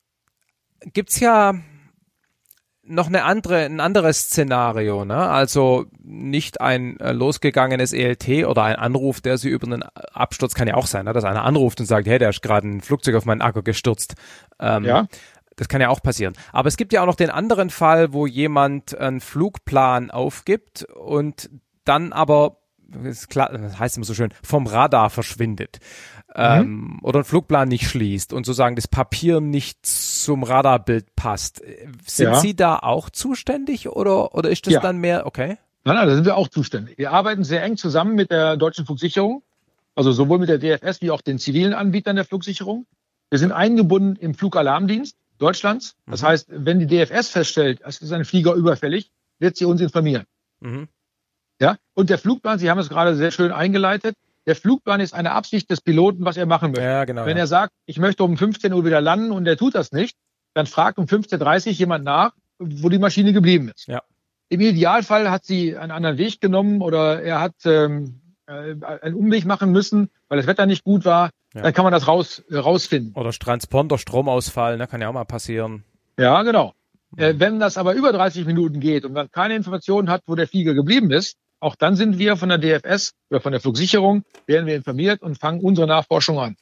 gibt's 0.93 1.19
ja 1.19 1.53
noch 2.83 3.07
eine 3.07 3.23
andere, 3.23 3.65
ein 3.65 3.79
anderes 3.79 4.21
Szenario, 4.23 5.05
ne? 5.05 5.15
Also 5.29 5.85
nicht 6.03 6.61
ein 6.61 6.99
äh, 6.99 7.11
losgegangenes 7.11 7.93
ELT 7.93 8.45
oder 8.45 8.63
ein 8.63 8.75
Anruf, 8.75 9.21
der 9.21 9.37
sie 9.37 9.49
über 9.49 9.67
einen 9.67 9.83
Absturz 9.83 10.55
kann 10.55 10.67
ja 10.67 10.75
auch 10.75 10.87
sein, 10.87 11.05
ne? 11.05 11.13
dass 11.13 11.23
einer 11.23 11.43
anruft 11.43 11.79
und 11.79 11.85
sagt, 11.85 12.07
hey, 12.07 12.17
der 12.17 12.29
ist 12.29 12.41
gerade 12.41 12.67
ein 12.67 12.81
Flugzeug 12.81 13.15
auf 13.15 13.25
meinen 13.25 13.41
Akku 13.41 13.61
gestürzt. 13.61 14.15
Ähm, 14.59 14.85
Ja. 14.85 15.07
Das 15.57 15.67
kann 15.67 15.81
ja 15.81 15.89
auch 15.89 16.01
passieren. 16.01 16.33
Aber 16.53 16.69
es 16.69 16.77
gibt 16.77 16.91
ja 16.91 17.03
auch 17.03 17.05
noch 17.05 17.15
den 17.15 17.29
anderen 17.29 17.69
Fall, 17.69 18.13
wo 18.13 18.25
jemand 18.25 18.97
einen 18.97 19.19
Flugplan 19.19 20.09
aufgibt 20.09 20.85
und 20.85 21.51
dann 21.83 22.13
aber, 22.13 22.57
ist 23.03 23.29
klar, 23.29 23.51
das 23.51 23.79
heißt 23.79 23.97
immer 23.97 24.05
so 24.05 24.13
schön, 24.13 24.33
vom 24.43 24.67
Radar 24.67 25.09
verschwindet. 25.09 25.79
Ähm, 26.33 26.99
oder 27.03 27.17
einen 27.19 27.25
Flugplan 27.25 27.67
nicht 27.67 27.87
schließt 27.89 28.31
und 28.31 28.45
sozusagen 28.45 28.75
das 28.75 28.87
Papier 28.87 29.41
nicht 29.41 29.85
zum 29.85 30.43
Radarbild 30.43 31.15
passt. 31.15 31.61
Sind 32.05 32.27
Ja. 32.27 32.35
Sie 32.39 32.55
da 32.55 32.77
auch 32.79 33.09
zuständig 33.09 33.89
oder, 33.89 34.33
oder 34.33 34.49
ist 34.49 34.65
das 34.65 34.73
Ja. 34.75 34.79
dann 34.79 34.97
mehr, 34.97 35.25
okay? 35.25 35.57
Nein, 35.83 35.95
nein, 35.95 36.07
da 36.07 36.15
sind 36.15 36.25
wir 36.25 36.37
auch 36.37 36.47
zuständig. 36.47 36.97
Wir 36.97 37.11
arbeiten 37.11 37.43
sehr 37.43 37.63
eng 37.63 37.75
zusammen 37.75 38.15
mit 38.15 38.31
der 38.31 38.55
Deutschen 38.55 38.85
Flugsicherung, 38.85 39.43
also 39.95 40.11
sowohl 40.11 40.39
mit 40.39 40.47
der 40.47 40.59
DFS 40.59 41.01
wie 41.01 41.11
auch 41.11 41.21
den 41.21 41.37
zivilen 41.39 41.73
Anbietern 41.73 42.15
der 42.15 42.25
Flugsicherung. 42.25 42.85
Wir 43.29 43.39
sind 43.39 43.51
eingebunden 43.51 44.15
im 44.15 44.33
Flugalarmdienst 44.33 45.17
Deutschlands. 45.37 45.95
Das 46.05 46.21
heißt, 46.23 46.47
wenn 46.49 46.79
die 46.79 46.85
DFS 46.87 47.29
feststellt, 47.29 47.81
es 47.83 48.01
ist 48.01 48.11
ein 48.11 48.25
Flieger 48.25 48.53
überfällig, 48.53 49.11
wird 49.39 49.57
sie 49.57 49.65
uns 49.65 49.81
informieren. 49.81 50.25
Mhm. 50.59 50.87
Ja? 51.61 51.77
Und 51.93 52.09
der 52.09 52.17
Flugplan, 52.17 52.59
Sie 52.59 52.69
haben 52.69 52.79
es 52.79 52.89
gerade 52.89 53.15
sehr 53.15 53.31
schön 53.31 53.51
eingeleitet, 53.51 54.15
der 54.47 54.55
Flugplan 54.55 54.99
ist 54.99 55.13
eine 55.13 55.33
Absicht 55.33 55.69
des 55.69 55.81
Piloten, 55.81 56.25
was 56.25 56.35
er 56.35 56.47
machen 56.47 56.71
möchte. 56.71 56.83
Ja, 56.83 57.05
genau. 57.05 57.25
Wenn 57.25 57.37
ja. 57.37 57.43
er 57.43 57.47
sagt, 57.47 57.71
ich 57.85 57.99
möchte 57.99 58.23
um 58.23 58.35
15 58.35 58.73
Uhr 58.73 58.83
wieder 58.83 58.99
landen 58.99 59.31
und 59.31 59.47
er 59.47 59.55
tut 59.55 59.75
das 59.75 59.91
nicht, 59.91 60.17
dann 60.55 60.65
fragt 60.65 60.97
um 60.97 61.05
15.30 61.05 61.67
Uhr 61.67 61.73
jemand 61.73 62.03
nach, 62.03 62.31
wo 62.57 62.89
die 62.89 62.97
Maschine 62.97 63.33
geblieben 63.33 63.71
ist. 63.73 63.87
Ja. 63.87 64.01
Im 64.49 64.59
Idealfall 64.59 65.29
hat 65.29 65.45
sie 65.45 65.77
einen 65.77 65.91
anderen 65.91 66.17
Weg 66.17 66.41
genommen 66.41 66.81
oder 66.81 67.21
er 67.21 67.39
hat 67.39 67.53
ähm, 67.65 68.21
äh, 68.47 68.75
einen 68.83 69.15
Umweg 69.15 69.45
machen 69.45 69.71
müssen, 69.71 70.09
weil 70.27 70.37
das 70.37 70.47
Wetter 70.47 70.65
nicht 70.65 70.83
gut 70.83 71.05
war. 71.05 71.29
Ja. 71.53 71.61
Dann 71.61 71.73
kann 71.73 71.83
man 71.83 71.93
das 71.93 72.07
raus, 72.07 72.43
äh, 72.49 72.57
rausfinden. 72.57 73.13
Oder 73.13 73.31
Transponder, 73.31 73.99
Stromausfall, 73.99 74.77
ne, 74.77 74.87
kann 74.87 75.01
ja 75.01 75.09
auch 75.09 75.13
mal 75.13 75.25
passieren. 75.25 75.83
Ja, 76.17 76.41
genau. 76.41 76.73
Äh, 77.15 77.35
wenn 77.37 77.59
das 77.59 77.77
aber 77.77 77.93
über 77.93 78.11
30 78.11 78.45
Minuten 78.45 78.79
geht 78.79 79.05
und 79.05 79.13
man 79.13 79.29
keine 79.31 79.55
Informationen 79.55 80.09
hat, 80.09 80.23
wo 80.25 80.35
der 80.35 80.47
Flieger 80.47 80.73
geblieben 80.73 81.11
ist, 81.11 81.37
auch 81.61 81.75
dann 81.75 81.95
sind 81.95 82.19
wir 82.19 82.35
von 82.35 82.49
der 82.49 82.57
DFS 82.57 83.13
oder 83.29 83.39
von 83.39 83.51
der 83.53 83.61
Flugsicherung, 83.61 84.23
werden 84.47 84.65
wir 84.65 84.75
informiert 84.75 85.21
und 85.21 85.37
fangen 85.39 85.61
unsere 85.61 85.87
Nachforschung 85.87 86.39
an. 86.39 86.57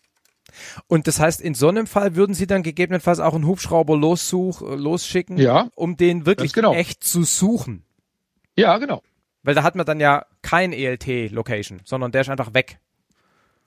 Und 0.88 1.07
das 1.07 1.19
heißt, 1.19 1.41
in 1.41 1.53
so 1.53 1.67
einem 1.69 1.88
Fall 1.88 2.15
würden 2.15 2.33
Sie 2.33 2.47
dann 2.47 2.63
gegebenenfalls 2.63 3.19
auch 3.19 3.33
einen 3.33 3.45
Hubschrauber 3.47 3.95
lossuch, 3.95 4.62
äh, 4.62 4.75
losschicken, 4.75 5.38
Ja. 5.38 5.69
um 5.75 5.97
den 5.97 6.25
wirklich 6.25 6.53
genau. 6.53 6.73
echt 6.73 7.03
zu 7.03 7.23
suchen. 7.23 7.83
Ja, 8.55 8.77
genau. 8.77 9.01
Weil 9.43 9.55
da 9.55 9.63
hat 9.63 9.75
man 9.75 9.85
dann 9.85 9.99
ja 9.99 10.25
kein 10.41 10.73
ELT-Location, 10.73 11.81
sondern 11.85 12.12
der 12.12 12.21
ist 12.21 12.29
einfach 12.29 12.53
weg. 12.53 12.79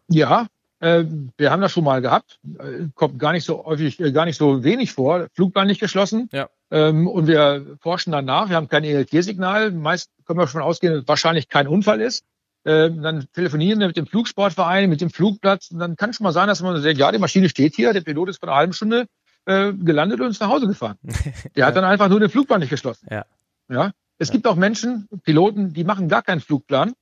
Ja, 0.08 0.48
äh, 0.80 1.04
wir 1.38 1.50
haben 1.50 1.62
das 1.62 1.72
schon 1.72 1.84
mal 1.84 2.02
gehabt. 2.02 2.40
Äh, 2.58 2.88
kommt 2.94 3.18
gar 3.18 3.32
nicht 3.32 3.44
so 3.44 3.64
häufig, 3.64 3.98
äh, 4.00 4.12
gar 4.12 4.24
nicht 4.26 4.36
so 4.36 4.64
wenig 4.64 4.92
vor. 4.92 5.28
Flugbahn 5.34 5.66
nicht 5.68 5.80
geschlossen. 5.80 6.28
Ja. 6.32 6.48
Ähm, 6.72 7.06
und 7.06 7.26
wir 7.26 7.76
forschen 7.80 8.12
danach. 8.12 8.48
Wir 8.48 8.56
haben 8.56 8.68
kein 8.68 8.82
ELT-Signal. 8.82 9.72
Meist 9.72 10.10
können 10.24 10.38
wir 10.38 10.48
schon 10.48 10.62
ausgehen, 10.62 10.94
dass 10.94 11.02
es 11.02 11.08
wahrscheinlich 11.08 11.50
kein 11.50 11.68
Unfall 11.68 12.00
ist. 12.00 12.24
Ähm, 12.64 13.02
dann 13.02 13.26
telefonieren 13.34 13.78
wir 13.78 13.88
mit 13.88 13.98
dem 13.98 14.06
Flugsportverein, 14.06 14.88
mit 14.88 15.02
dem 15.02 15.10
Flugplatz. 15.10 15.70
Und 15.70 15.80
dann 15.80 15.96
kann 15.96 16.14
schon 16.14 16.24
mal 16.24 16.32
sein, 16.32 16.48
dass 16.48 16.62
man 16.62 16.80
sagt, 16.80 16.96
ja, 16.96 17.12
die 17.12 17.18
Maschine 17.18 17.50
steht 17.50 17.76
hier, 17.76 17.92
der 17.92 18.00
Pilot 18.00 18.30
ist 18.30 18.40
vor 18.40 18.48
einer 18.48 18.56
halben 18.56 18.72
Stunde 18.72 19.06
äh, 19.44 19.74
gelandet 19.74 20.20
und 20.20 20.30
ist 20.30 20.40
nach 20.40 20.48
Hause 20.48 20.66
gefahren. 20.66 20.96
Der 21.56 21.66
hat 21.66 21.76
dann 21.76 21.84
einfach 21.84 22.08
nur 22.08 22.20
den 22.20 22.30
Flugplan 22.30 22.60
nicht 22.60 22.70
geschlossen. 22.70 23.06
Ja. 23.10 23.26
Ja. 23.68 23.92
Es 24.18 24.30
gibt 24.30 24.46
auch 24.46 24.56
Menschen, 24.56 25.08
Piloten, 25.24 25.74
die 25.74 25.84
machen 25.84 26.08
gar 26.08 26.22
keinen 26.22 26.40
Flugplan. 26.40 26.94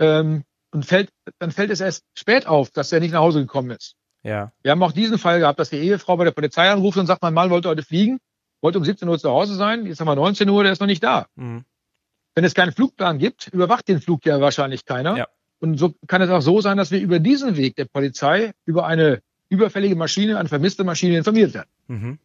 Ähm, 0.00 0.44
und 0.72 0.84
fällt, 0.84 1.10
dann 1.38 1.50
fällt 1.52 1.70
es 1.70 1.80
erst 1.80 2.04
spät 2.16 2.46
auf, 2.46 2.70
dass 2.70 2.90
er 2.92 3.00
nicht 3.00 3.12
nach 3.12 3.20
Hause 3.20 3.40
gekommen 3.40 3.70
ist. 3.70 3.94
Ja. 4.22 4.52
Wir 4.62 4.70
haben 4.70 4.82
auch 4.82 4.92
diesen 4.92 5.18
Fall 5.18 5.40
gehabt, 5.40 5.58
dass 5.58 5.70
die 5.70 5.76
Ehefrau 5.76 6.16
bei 6.16 6.24
der 6.24 6.30
Polizei 6.30 6.70
anruft 6.70 6.98
und 6.98 7.06
sagt, 7.06 7.22
mein 7.22 7.34
Mann 7.34 7.50
wollte 7.50 7.68
heute 7.68 7.82
fliegen, 7.82 8.18
wollte 8.62 8.78
um 8.78 8.84
17 8.84 9.08
Uhr 9.08 9.18
zu 9.18 9.30
Hause 9.30 9.54
sein, 9.54 9.86
jetzt 9.86 10.00
haben 10.00 10.08
wir 10.08 10.14
19 10.14 10.48
Uhr, 10.48 10.62
der 10.62 10.72
ist 10.72 10.80
noch 10.80 10.86
nicht 10.86 11.02
da. 11.02 11.26
Mhm. 11.36 11.64
Wenn 12.34 12.44
es 12.44 12.54
keinen 12.54 12.72
Flugplan 12.72 13.18
gibt, 13.18 13.48
überwacht 13.48 13.88
den 13.88 14.00
Flug 14.00 14.24
ja 14.24 14.40
wahrscheinlich 14.40 14.84
keiner. 14.84 15.16
Ja. 15.16 15.28
Und 15.58 15.78
so 15.78 15.94
kann 16.06 16.22
es 16.22 16.30
auch 16.30 16.40
so 16.40 16.60
sein, 16.60 16.76
dass 16.76 16.90
wir 16.90 17.00
über 17.00 17.18
diesen 17.18 17.56
Weg 17.56 17.76
der 17.76 17.84
Polizei 17.84 18.52
über 18.64 18.86
eine 18.86 19.20
überfällige 19.48 19.96
Maschine, 19.96 20.38
eine 20.38 20.48
vermisste 20.48 20.84
Maschine 20.84 21.18
informiert 21.18 21.54
werden. 21.54 21.68
Mhm. 21.88 22.18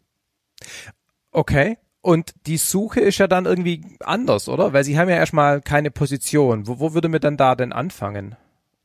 Okay. 1.32 1.78
Und 2.02 2.34
die 2.46 2.58
Suche 2.58 3.00
ist 3.00 3.18
ja 3.18 3.28
dann 3.28 3.46
irgendwie 3.46 3.84
anders, 4.00 4.48
oder? 4.48 4.74
Weil 4.74 4.84
Sie 4.84 4.98
haben 4.98 5.10
ja 5.10 5.16
erstmal 5.16 5.60
keine 5.62 5.90
Position. 5.90 6.68
Wo, 6.68 6.80
wo 6.80 6.94
würde 6.94 7.10
man 7.10 7.20
dann 7.20 7.36
da 7.36 7.56
denn 7.56 7.74
anfangen 7.74 8.36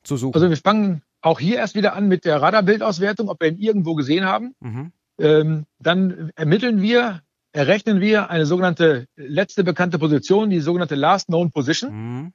zu 0.02 0.16
suchen? 0.16 0.34
Also 0.34 0.48
wir 0.48 0.56
fangen 0.56 1.02
auch 1.20 1.38
hier 1.38 1.58
erst 1.58 1.74
wieder 1.74 1.94
an 1.94 2.08
mit 2.08 2.24
der 2.24 2.40
Radarbildauswertung, 2.40 3.28
ob 3.28 3.40
wir 3.40 3.48
ihn 3.48 3.58
irgendwo 3.58 3.94
gesehen 3.94 4.24
haben. 4.24 4.54
mhm. 4.60 4.92
Ähm, 5.18 5.66
dann 5.78 6.30
ermitteln 6.34 6.80
wir, 6.80 7.20
errechnen 7.52 8.00
wir 8.00 8.30
eine 8.30 8.46
sogenannte 8.46 9.06
letzte 9.16 9.64
bekannte 9.64 9.98
Position, 9.98 10.50
die 10.50 10.60
sogenannte 10.60 10.94
Last 10.94 11.26
Known 11.26 11.50
Position. 11.50 11.92
Mhm. 11.92 12.32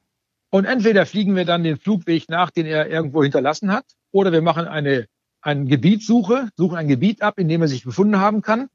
Und 0.50 0.64
entweder 0.64 1.06
fliegen 1.06 1.34
wir 1.36 1.44
dann 1.44 1.64
den 1.64 1.78
Flugweg 1.78 2.28
nach, 2.28 2.50
den 2.50 2.66
er 2.66 2.88
irgendwo 2.88 3.22
hinterlassen 3.22 3.72
hat, 3.72 3.84
oder 4.12 4.32
wir 4.32 4.42
machen 4.42 4.66
eine, 4.66 5.06
eine 5.40 5.64
Gebietssuche, 5.64 6.48
suchen 6.56 6.76
ein 6.76 6.88
Gebiet 6.88 7.22
ab, 7.22 7.38
in 7.38 7.48
dem 7.48 7.62
er 7.62 7.68
sich 7.68 7.84
befunden 7.84 8.18
haben 8.18 8.42
kann, 8.42 8.68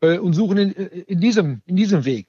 äh, 0.00 0.18
und 0.18 0.32
suchen 0.32 0.58
in, 0.58 0.72
in, 0.72 1.20
diesem, 1.20 1.62
in 1.66 1.76
diesem 1.76 2.04
Weg. 2.04 2.26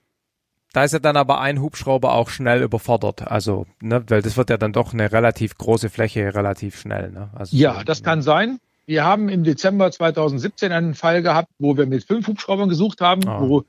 Da 0.72 0.84
ist 0.84 0.92
ja 0.92 1.00
dann 1.00 1.16
aber 1.16 1.40
ein 1.40 1.62
Hubschrauber 1.62 2.14
auch 2.14 2.30
schnell 2.30 2.62
überfordert. 2.62 3.28
Also, 3.28 3.66
ne, 3.82 4.04
weil 4.10 4.22
das 4.22 4.36
wird 4.36 4.50
ja 4.50 4.58
dann 4.58 4.74
doch 4.74 4.94
eine 4.94 5.12
relativ 5.12 5.58
große 5.58 5.90
Fläche 5.90 6.36
relativ 6.36 6.78
schnell. 6.78 7.12
Ne? 7.12 7.30
Also 7.34 7.56
Ja, 7.56 7.84
das 7.86 8.04
kann 8.04 8.22
sein. 8.22 8.60
Wir 8.86 9.04
haben 9.04 9.30
im 9.30 9.44
Dezember 9.44 9.92
2017 9.92 10.72
einen 10.72 10.94
Fall 10.94 11.22
gehabt, 11.22 11.50
wo 11.60 11.76
wir 11.78 11.86
mit 11.88 12.04
fünf 12.04 12.28
Hubschraubern 12.28 12.70
gesucht 12.70 13.02
haben, 13.02 13.28
Ah. 13.28 13.42
wo 13.42 13.64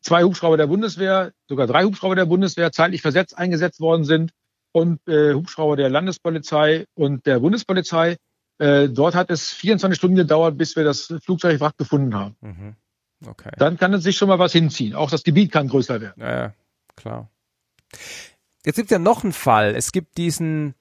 zwei 0.00 0.22
Hubschrauber 0.24 0.56
der 0.56 0.66
Bundeswehr, 0.66 1.32
sogar 1.48 1.66
drei 1.66 1.84
Hubschrauber 1.84 2.16
der 2.16 2.26
Bundeswehr 2.26 2.72
zeitlich 2.72 3.02
versetzt 3.02 3.36
eingesetzt 3.38 3.80
worden 3.80 4.04
sind 4.04 4.32
und 4.72 5.00
äh, 5.08 5.34
Hubschrauber 5.34 5.76
der 5.76 5.88
Landespolizei 5.88 6.86
und 6.94 7.26
der 7.26 7.40
Bundespolizei. 7.40 8.16
Äh, 8.58 8.88
dort 8.88 9.14
hat 9.14 9.30
es 9.30 9.50
24 9.52 9.96
Stunden 9.96 10.16
gedauert, 10.16 10.56
bis 10.58 10.76
wir 10.76 10.84
das 10.84 11.12
Flugzeugwrack 11.22 11.76
gefunden 11.76 12.14
haben. 12.14 12.36
Mhm. 12.40 12.76
Okay. 13.26 13.50
Dann 13.58 13.76
kann 13.78 13.92
es 13.94 14.02
sich 14.02 14.16
schon 14.16 14.28
mal 14.28 14.38
was 14.38 14.52
hinziehen. 14.52 14.94
Auch 14.94 15.10
das 15.10 15.22
Gebiet 15.22 15.52
kann 15.52 15.68
größer 15.68 16.00
werden. 16.00 16.20
Ja, 16.22 16.52
klar. 16.96 17.28
Jetzt 18.64 18.76
gibt 18.76 18.90
ja 18.90 18.98
noch 18.98 19.22
einen 19.22 19.32
Fall. 19.32 19.74
Es 19.74 19.92
gibt 19.92 20.16
diesen 20.18 20.74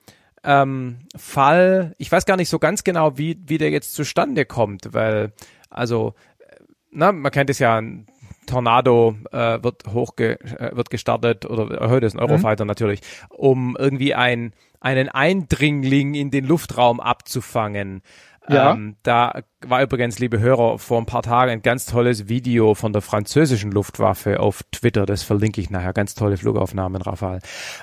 ähm, 0.45 0.99
Fall, 1.15 1.95
ich 1.97 2.12
weiß 2.12 2.25
gar 2.25 2.38
nicht 2.38 2.49
so 2.49 2.60
ganz 2.60 2.84
genau, 2.84 3.17
wie, 3.17 3.41
wie 3.45 3.58
der 3.58 3.71
jetzt 3.71 3.93
zustande 3.93 4.45
kommt, 4.45 4.93
weil, 4.93 5.34
also, 5.69 6.13
äh, 6.39 6.55
na, 6.91 7.12
man 7.12 7.31
kennt 7.31 7.49
es 7.49 7.60
ja, 7.60 7.77
ein 7.77 8.08
Tornado 8.45 9.15
äh, 9.31 9.63
wird 9.63 9.84
hochge 9.91 10.39
äh, 10.39 10.75
wird 10.75 10.89
gestartet 10.89 11.45
oder 11.45 11.89
heute 11.89 12.05
ist 12.05 12.13
ein 12.13 12.19
Eurofighter 12.19 12.63
natürlich, 12.65 13.01
um 13.29 13.75
irgendwie 13.77 14.13
ein, 14.13 14.53
einen 14.79 15.10
Eindringling 15.10 16.13
in 16.13 16.29
den 16.29 16.45
Luftraum 16.45 16.99
abzufangen. 16.99 18.01
Ja. 18.47 18.73
Ähm, 18.73 18.97
da 19.01 19.41
war 19.65 19.81
übrigens, 19.81 20.19
liebe 20.19 20.39
Hörer, 20.39 20.77
vor 20.77 20.99
ein 20.99 21.08
paar 21.08 21.23
Tagen 21.23 21.51
ein 21.51 21.62
ganz 21.63 21.88
tolles 21.88 22.27
Video 22.27 22.75
von 22.75 22.93
der 22.93 23.01
französischen 23.01 23.71
Luftwaffe 23.71 24.39
auf 24.39 24.62
Twitter. 24.71 25.08
Das 25.08 25.23
verlinke 25.23 25.62
ich 25.62 25.71
nachher. 25.71 25.93
Ganz 25.93 26.13
tolle 26.13 26.38
Flugaufnahmen, 26.38 27.01
Rafal. 27.01 27.39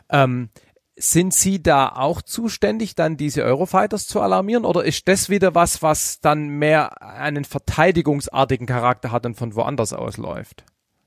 Ähm, 0.09 0.51
sind 0.97 1.33
Sie 1.33 1.63
da 1.63 1.89
auch 1.89 2.23
zuständig, 2.23 2.95
dann 2.95 3.17
diese 3.17 3.43
Eurofighters 3.43 4.07
zu 4.07 4.21
alarmieren? 4.21 4.65
Oder 4.65 4.85
ist 4.85 5.09
das 5.09 5.31
wieder 5.31 5.55
was, 5.55 5.83
was 5.83 6.21
dann 6.21 6.49
mehr 6.49 7.03
einen 7.03 7.45
verteidigungsartigen 7.45 8.67
Charakter 8.67 9.11
hat 9.11 9.27
und 9.27 9.35
von 9.35 9.55
woanders 9.55 9.93
ausläuft? 9.93 10.65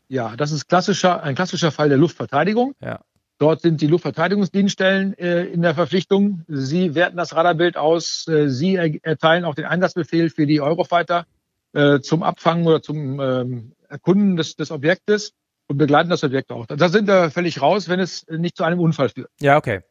Ja, 0.08 0.36
das 0.36 0.52
ist 0.52 0.68
klassischer, 0.68 1.24
ein 1.24 1.36
klassischer 1.36 1.72
Fall 1.72 1.90
der 1.90 1.98
Luftverteidigung. 1.98 2.74
Ja. 2.80 3.02
Dort 3.38 3.62
sind 3.62 3.82
die 3.82 3.88
Luftverteidigungsdienststellen 3.88 5.18
äh, 5.18 5.44
in 5.46 5.62
der 5.62 5.76
Verpflichtung. 5.76 6.44
Sie 6.48 6.96
werten 6.96 7.18
das 7.18 7.36
Radarbild 7.36 7.76
aus. 7.76 8.28
Äh, 8.28 8.50
Sie 8.50 8.76
er 8.76 9.04
erteilen 9.04 9.44
auch 9.44 9.56
den 9.56 9.66
Einsatzbefehl 9.66 10.30
für 10.30 10.48
die 10.48 10.62
Eurofighter 10.62 11.26
äh, 11.74 12.00
zum 12.00 12.24
Abfangen 12.24 12.66
oder 12.66 12.82
zum 12.82 13.20
ähm, 13.20 13.72
Erkunden 13.90 14.38
des, 14.38 14.56
des 14.56 14.72
Objektes 14.72 15.34
und 15.68 15.78
begleiten 15.78 16.10
das 16.10 16.24
Objekt 16.24 16.52
auch. 16.52 16.66
Da 16.68 16.90
sind 16.90 17.08
wir 17.08 17.32
völlig 17.32 17.62
raus, 17.62 17.90
wenn 17.90 18.00
es 18.00 18.26
nicht 18.30 18.58
zu 18.58 18.64
einem 18.64 18.80
Unfall 18.80 19.10
führt. 19.10 19.30
Ja, 19.40 19.58
okay. 19.58 19.82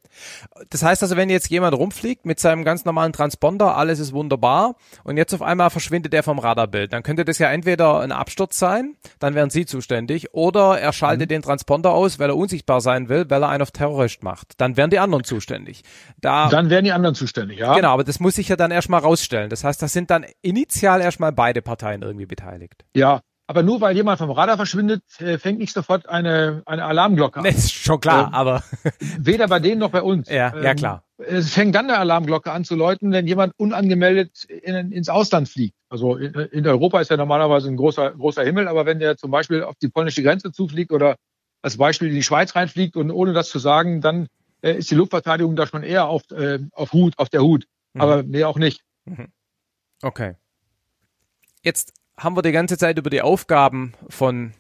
Das 0.70 0.85
heißt 0.85 1.03
also, 1.03 1.16
wenn 1.16 1.29
jetzt 1.29 1.51
jemand 1.51 1.77
rumfliegt 1.77 2.25
mit 2.25 2.39
seinem 2.39 2.64
ganz 2.64 2.85
normalen 2.85 3.12
Transponder, 3.12 3.77
alles 3.77 3.99
ist 3.99 4.12
wunderbar 4.12 4.77
und 5.03 5.16
jetzt 5.16 5.35
auf 5.35 5.43
einmal 5.43 5.70
verschwindet 5.70 6.14
er 6.14 6.22
vom 6.22 6.39
Radarbild, 6.39 6.93
dann 6.93 7.03
könnte 7.03 7.25
das 7.25 7.39
ja 7.39 7.51
entweder 7.51 8.01
ein 8.01 8.12
Absturz 8.12 8.59
sein, 8.59 8.97
dann 9.18 9.35
wären 9.35 9.51
Sie 9.51 9.66
zuständig, 9.66 10.33
oder 10.33 10.79
er 10.79 10.93
schaltet 10.93 11.33
den 11.33 11.43
Transponder 11.43 11.93
aus, 11.93 12.20
weil 12.20 12.31
er 12.31 12.37
unsichtbar 12.37 12.81
sein 12.81 13.09
will, 13.09 13.29
weil 13.29 13.43
er 13.43 13.49
einen 13.49 13.62
auf 13.62 13.72
Terrorist 13.72 14.22
macht. 14.22 14.61
Dann 14.61 14.77
wären 14.77 14.91
die 14.91 14.99
anderen 14.99 15.25
zuständig. 15.25 15.83
Da, 16.20 16.49
Dann 16.49 16.70
werden 16.70 16.85
die 16.85 16.93
anderen 16.93 17.14
zuständig, 17.14 17.59
ja. 17.59 17.75
genau, 17.75 17.93
aber 17.93 18.05
das 18.05 18.20
muss 18.20 18.37
sich 18.37 18.49
ja 18.49 18.57
dann 18.57 18.70
erstmal 18.70 19.01
rausstellen. 19.01 19.51
Das 19.51 19.64
heißt, 19.64 19.83
da 19.83 19.89
sind 19.89 20.11
dann 20.11 20.25
initial 20.43 21.01
erstmal 21.01 21.33
beide 21.33 21.61
Parteien 21.61 22.03
irgendwie 22.03 22.27
beteiligt. 22.27 22.85
Ja, 22.95 23.22
aber 23.47 23.62
nur 23.62 23.80
weil 23.80 23.95
jemand 23.95 24.18
vom 24.18 24.30
Radar 24.30 24.57
verschwindet, 24.57 25.03
äh, 25.20 25.38
fängt 25.38 25.59
nicht 25.59 25.72
sofort 25.74 26.09
eine, 26.09 26.62
eine 26.66 26.84
Alarmglocke 26.84 27.38
an. 27.38 27.45
Nee, 27.45 27.51
ist 27.57 27.72
schon 27.72 28.01
klar, 28.01 28.28
Ähm, 28.28 28.34
aber 28.34 28.62
Weder 29.18 29.49
bei 29.49 29.61
denen 29.61 29.80
noch 29.80 29.90
bei 29.90 30.03
uns. 30.03 30.28
ja, 30.28 30.55
ja 30.57 30.70
Ähm, 30.70 30.76
klar. 30.76 31.05
Es 31.18 31.55
fängt 31.55 31.74
dann 31.74 31.88
eine 31.88 31.99
Alarmglocke 31.99 32.51
an 32.51 32.64
zu 32.64 32.74
läuten, 32.74 33.12
wenn 33.12 33.26
jemand 33.26 33.53
unangemeldet 33.57 34.45
in, 34.45 34.90
ins 34.90 35.09
Ausland 35.09 35.49
fliegt. 35.49 35.76
Also 35.88 36.16
in, 36.16 36.32
in 36.34 36.66
Europa 36.66 37.01
ist 37.01 37.11
ja 37.11 37.16
normalerweise 37.16 37.68
ein 37.68 37.76
großer, 37.76 38.12
großer 38.12 38.42
Himmel, 38.42 38.66
aber 38.66 38.84
wenn 38.84 38.99
der 38.99 39.16
zum 39.16 39.30
Beispiel 39.30 39.62
auf 39.62 39.76
die 39.80 39.88
polnische 39.88 40.22
Grenze 40.22 40.51
zufliegt 40.51 40.90
oder 40.90 41.16
als 41.62 41.76
Beispiel 41.76 42.09
in 42.09 42.14
die 42.14 42.22
Schweiz 42.22 42.57
reinfliegt 42.57 42.97
und 42.97 43.11
ohne 43.11 43.32
das 43.32 43.49
zu 43.49 43.59
sagen, 43.59 44.01
dann 44.01 44.26
äh, 44.61 44.72
ist 44.72 44.90
die 44.90 44.97
Luftverteidigung 44.97 45.55
da 45.55 45.66
schon 45.66 45.82
eher 45.82 46.09
auf, 46.09 46.22
äh, 46.30 46.59
auf 46.72 46.92
Hut, 46.92 47.14
auf 47.18 47.28
der 47.28 47.42
Hut. 47.42 47.66
Mhm. 47.92 48.01
Aber 48.01 48.22
mehr 48.22 48.49
auch 48.49 48.59
nicht. 48.59 48.82
Okay. 50.03 50.34
Jetzt 51.62 51.92
haben 52.17 52.37
wir 52.37 52.43
die 52.43 52.53
ganze 52.53 52.79
Zeit 52.79 52.99
über 52.99 53.11
die 53.11 53.23
Aufgaben 53.23 53.95
von 54.09 54.53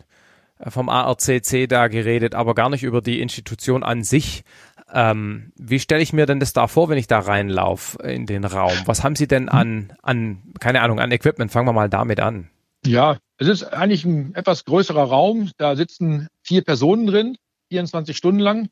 äh, 0.58 0.70
vom 0.70 0.88
ARCC 0.88 1.68
da 1.68 1.88
geredet, 1.88 2.34
aber 2.34 2.54
gar 2.54 2.70
nicht 2.70 2.82
über 2.82 3.00
die 3.00 3.20
Institution 3.20 3.82
an 3.82 4.02
sich. 4.02 4.44
Ähm, 4.92 5.52
wie 5.56 5.80
stelle 5.80 6.02
ich 6.02 6.12
mir 6.12 6.26
denn 6.26 6.40
das 6.40 6.52
da 6.52 6.66
vor, 6.66 6.88
wenn 6.88 6.98
ich 6.98 7.06
da 7.06 7.18
reinlaufe 7.18 8.00
in 8.02 8.26
den 8.26 8.44
Raum? 8.44 8.72
Was 8.84 9.02
haben 9.02 9.16
Sie 9.16 9.26
denn 9.26 9.48
an, 9.48 9.92
an, 10.02 10.42
keine 10.60 10.82
Ahnung, 10.82 11.00
an 11.00 11.10
Equipment? 11.10 11.50
Fangen 11.50 11.66
wir 11.66 11.72
mal 11.72 11.88
damit 11.88 12.20
an. 12.20 12.50
Ja, 12.86 13.16
es 13.38 13.48
ist 13.48 13.64
eigentlich 13.64 14.04
ein 14.04 14.34
etwas 14.34 14.64
größerer 14.64 15.04
Raum. 15.04 15.50
Da 15.56 15.74
sitzen 15.74 16.28
vier 16.42 16.62
Personen 16.62 17.06
drin, 17.06 17.36
24 17.70 18.16
Stunden 18.16 18.40
lang. 18.40 18.68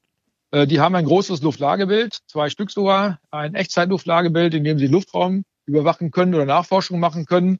Äh, 0.53 0.67
Die 0.67 0.81
haben 0.81 0.95
ein 0.95 1.07
großes 1.07 1.43
Luftlagebild, 1.43 2.19
zwei 2.27 2.51
Stück 2.51 2.71
sogar, 2.71 3.19
ein 3.31 3.55
Echtzeitluftlagebild, 3.55 4.55
in 4.55 4.65
dem 4.65 4.79
sie 4.79 4.87
Luftraum 4.87 5.45
überwachen 5.65 6.11
können 6.11 6.35
oder 6.35 6.45
Nachforschung 6.45 7.01
machen 7.01 7.25
können. 7.25 7.59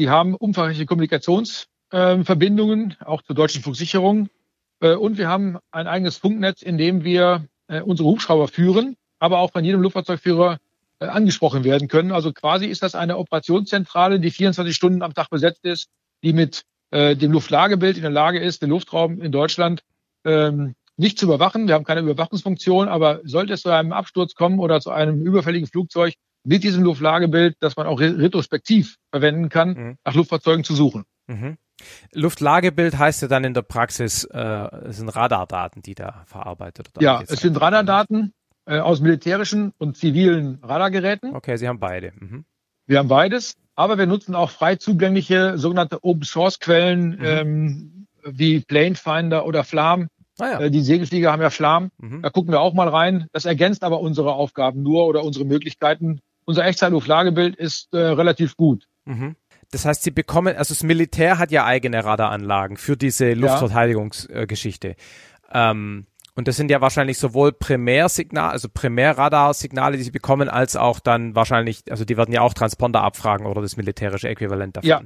Sie 0.00 0.08
haben 0.08 0.34
umfangreiche 0.34 0.86
Kommunikationsverbindungen, 0.86 2.96
auch 3.04 3.20
zur 3.20 3.36
deutschen 3.36 3.62
Flugsicherung. 3.62 4.30
Äh, 4.80 4.94
Und 4.94 5.18
wir 5.18 5.28
haben 5.28 5.58
ein 5.72 5.86
eigenes 5.86 6.16
Funknetz, 6.16 6.62
in 6.62 6.78
dem 6.78 7.04
wir 7.04 7.44
äh, 7.68 7.82
unsere 7.82 8.08
Hubschrauber 8.08 8.48
führen, 8.48 8.96
aber 9.18 9.40
auch 9.40 9.52
von 9.52 9.62
jedem 9.62 9.82
Luftfahrzeugführer 9.82 10.56
äh, 11.00 11.04
angesprochen 11.04 11.64
werden 11.64 11.88
können. 11.88 12.12
Also 12.12 12.32
quasi 12.32 12.64
ist 12.64 12.82
das 12.82 12.94
eine 12.94 13.18
Operationszentrale, 13.18 14.20
die 14.20 14.30
24 14.30 14.74
Stunden 14.74 15.02
am 15.02 15.12
Tag 15.12 15.28
besetzt 15.28 15.66
ist, 15.66 15.90
die 16.22 16.32
mit 16.32 16.62
dem 16.92 17.30
Luftlagebild 17.30 17.98
in 17.98 18.02
der 18.02 18.10
Lage 18.10 18.40
ist, 18.40 18.62
den 18.62 18.70
Luftraum 18.70 19.20
in 19.20 19.30
Deutschland 19.30 19.84
ähm, 20.24 20.74
nicht 20.96 21.20
zu 21.20 21.26
überwachen. 21.26 21.68
Wir 21.68 21.76
haben 21.76 21.84
keine 21.84 22.00
Überwachungsfunktion, 22.00 22.88
aber 22.88 23.20
sollte 23.22 23.52
es 23.52 23.62
zu 23.62 23.68
einem 23.68 23.92
Absturz 23.92 24.34
kommen 24.34 24.58
oder 24.58 24.80
zu 24.80 24.90
einem 24.90 25.24
überfälligen 25.24 25.68
Flugzeug 25.68 26.14
mit 26.44 26.62
diesem 26.64 26.82
Luftlagebild, 26.84 27.56
das 27.60 27.76
man 27.76 27.86
auch 27.86 28.00
re- 28.00 28.18
retrospektiv 28.18 28.96
verwenden 29.10 29.48
kann, 29.48 29.68
Mhm. 29.74 29.96
nach 30.04 30.14
Luftfahrzeugen 30.14 30.64
zu 30.64 30.74
suchen. 30.74 31.04
Mhm. 31.26 31.56
Luftlagebild 32.12 32.98
heißt 32.98 33.22
ja 33.22 33.28
dann 33.28 33.44
in 33.44 33.54
der 33.54 33.62
Praxis, 33.62 34.24
äh, 34.24 34.38
es 34.88 34.98
sind 34.98 35.08
Radardaten, 35.08 35.82
die 35.82 35.94
da 35.94 36.22
verarbeitet 36.26 36.90
oder 36.94 37.02
Ja, 37.04 37.22
es 37.26 37.40
sind 37.40 37.60
Radardaten 37.60 38.32
äh, 38.66 38.78
aus 38.78 39.00
militärischen 39.00 39.72
und 39.78 39.96
zivilen 39.96 40.58
Radargeräten. 40.62 41.34
Okay, 41.34 41.56
Sie 41.56 41.68
haben 41.68 41.80
beide. 41.80 42.12
Mhm. 42.18 42.44
Wir 42.86 42.98
haben 42.98 43.08
beides, 43.08 43.56
aber 43.74 43.96
wir 43.98 44.06
nutzen 44.06 44.34
auch 44.34 44.50
frei 44.50 44.76
zugängliche 44.76 45.56
sogenannte 45.58 46.04
Open 46.04 46.24
Source 46.24 46.58
Quellen 46.58 47.10
Mhm. 47.10 47.24
ähm, 47.24 48.06
wie 48.24 48.60
Planefinder 48.60 49.46
oder 49.46 49.64
Flam. 49.64 50.08
Ah 50.38 50.50
ja. 50.52 50.60
Äh, 50.60 50.70
die 50.70 50.82
Segelflieger 50.82 51.32
haben 51.32 51.42
ja 51.42 51.50
Flam. 51.50 51.90
Mhm. 51.98 52.22
Da 52.22 52.30
gucken 52.30 52.52
wir 52.52 52.60
auch 52.60 52.74
mal 52.74 52.88
rein. 52.88 53.26
Das 53.32 53.44
ergänzt 53.46 53.82
aber 53.82 54.00
unsere 54.00 54.34
Aufgaben 54.34 54.82
nur 54.82 55.06
oder 55.06 55.24
unsere 55.24 55.44
Möglichkeiten. 55.44 56.20
Unser 56.50 56.64
Echtzeitluftlagebild 56.64 57.54
ist 57.54 57.94
äh, 57.94 57.98
relativ 57.98 58.56
gut. 58.56 58.88
Mhm. 59.04 59.36
Das 59.70 59.84
heißt, 59.84 60.02
Sie 60.02 60.10
bekommen, 60.10 60.56
also 60.56 60.74
das 60.74 60.82
Militär 60.82 61.38
hat 61.38 61.52
ja 61.52 61.64
eigene 61.64 62.04
Radaranlagen 62.04 62.76
für 62.76 62.96
diese 62.96 63.34
Luftverteidigungsgeschichte. 63.34 64.96
Ähm, 65.52 66.06
und 66.34 66.48
das 66.48 66.56
sind 66.56 66.72
ja 66.72 66.80
wahrscheinlich 66.80 67.18
sowohl 67.18 67.52
Primärsignal, 67.52 68.50
also 68.50 68.68
Primärradarsignale, 68.68 69.96
die 69.96 70.02
Sie 70.02 70.10
bekommen, 70.10 70.48
als 70.48 70.74
auch 70.74 70.98
dann 70.98 71.36
wahrscheinlich, 71.36 71.84
also 71.88 72.04
die 72.04 72.16
werden 72.16 72.32
ja 72.34 72.40
auch 72.40 72.52
Transponder 72.52 73.02
abfragen 73.02 73.46
oder 73.46 73.62
das 73.62 73.76
militärische 73.76 74.28
Äquivalent 74.28 74.76
davon. 74.76 74.88
Ja. 74.88 75.02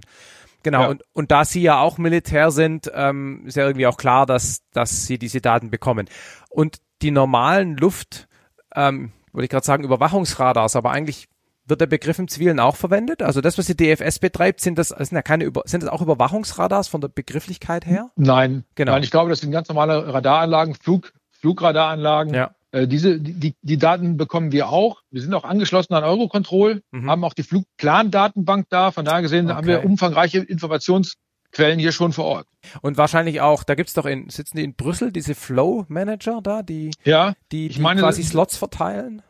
Genau, 0.62 0.84
Ja. 0.84 0.88
und, 0.88 1.02
und 1.12 1.30
da 1.30 1.44
Sie 1.44 1.60
ja 1.60 1.78
auch 1.80 1.98
Militär 1.98 2.50
sind, 2.50 2.90
ähm, 2.94 3.44
ist 3.46 3.56
ja 3.58 3.66
irgendwie 3.66 3.86
auch 3.86 3.98
klar, 3.98 4.24
dass, 4.24 4.62
dass 4.72 5.06
Sie 5.06 5.18
diese 5.18 5.42
Daten 5.42 5.70
bekommen. 5.70 6.08
Und 6.48 6.78
die 7.02 7.10
normalen 7.10 7.76
Luft, 7.76 8.28
ähm, 8.74 9.12
wollte 9.32 9.44
ich 9.44 9.50
gerade 9.50 9.66
sagen, 9.66 9.84
Überwachungsradars, 9.84 10.74
aber 10.76 10.90
eigentlich 10.90 11.26
wird 11.66 11.80
der 11.80 11.86
Begriff 11.86 12.18
im 12.18 12.28
Zivilen 12.28 12.60
auch 12.60 12.76
verwendet? 12.76 13.22
Also 13.22 13.40
das, 13.40 13.56
was 13.58 13.66
die 13.66 13.76
DFS 13.76 14.18
betreibt, 14.18 14.60
sind 14.60 14.78
das, 14.78 14.88
sind 14.88 15.12
ja 15.12 15.22
keine 15.22 15.44
Über, 15.44 15.62
sind 15.64 15.82
das 15.82 15.90
auch 15.90 16.02
Überwachungsradars 16.02 16.88
von 16.88 17.00
der 17.00 17.08
Begrifflichkeit 17.08 17.86
her? 17.86 18.10
Nein, 18.16 18.64
Genau. 18.74 18.92
Nein, 18.92 19.02
ich 19.02 19.10
glaube, 19.10 19.30
das 19.30 19.40
sind 19.40 19.50
ganz 19.52 19.68
normale 19.68 20.12
Radaranlagen, 20.12 20.74
Flug, 20.74 21.12
Flugradaranlagen. 21.40 22.34
Ja. 22.34 22.54
Äh, 22.72 22.88
diese, 22.88 23.20
die, 23.20 23.54
die 23.62 23.78
Daten 23.78 24.16
bekommen 24.16 24.50
wir 24.52 24.68
auch. 24.68 25.02
Wir 25.10 25.22
sind 25.22 25.32
auch 25.34 25.44
angeschlossen 25.44 25.94
an 25.94 26.02
Eurocontrol, 26.04 26.82
Mhm. 26.90 27.08
haben 27.10 27.24
auch 27.24 27.34
die 27.34 27.44
Flugplandatenbank 27.44 28.66
da. 28.68 28.90
Von 28.90 29.04
daher 29.04 29.22
gesehen 29.22 29.54
haben 29.54 29.66
wir 29.66 29.78
Okay. 29.78 29.86
umfangreiche 29.86 30.38
Informationsquellen 30.40 31.78
hier 31.78 31.92
schon 31.92 32.12
vor 32.12 32.24
Ort. 32.24 32.46
Und 32.82 32.96
wahrscheinlich 32.96 33.40
auch, 33.40 33.62
da 33.62 33.74
gibt's 33.74 33.94
doch 33.94 34.06
in, 34.06 34.28
sitzen 34.28 34.56
die 34.56 34.64
in 34.64 34.74
Brüssel, 34.74 35.12
diese 35.12 35.34
Flow 35.34 35.84
Manager 35.88 36.40
da, 36.42 36.62
die, 36.62 36.90
Ja, 37.04 37.34
die, 37.52 37.68
die 37.68 37.80
meine, 37.80 38.00
quasi 38.00 38.22
Slots 38.22 38.56
verteilen? 38.56 39.22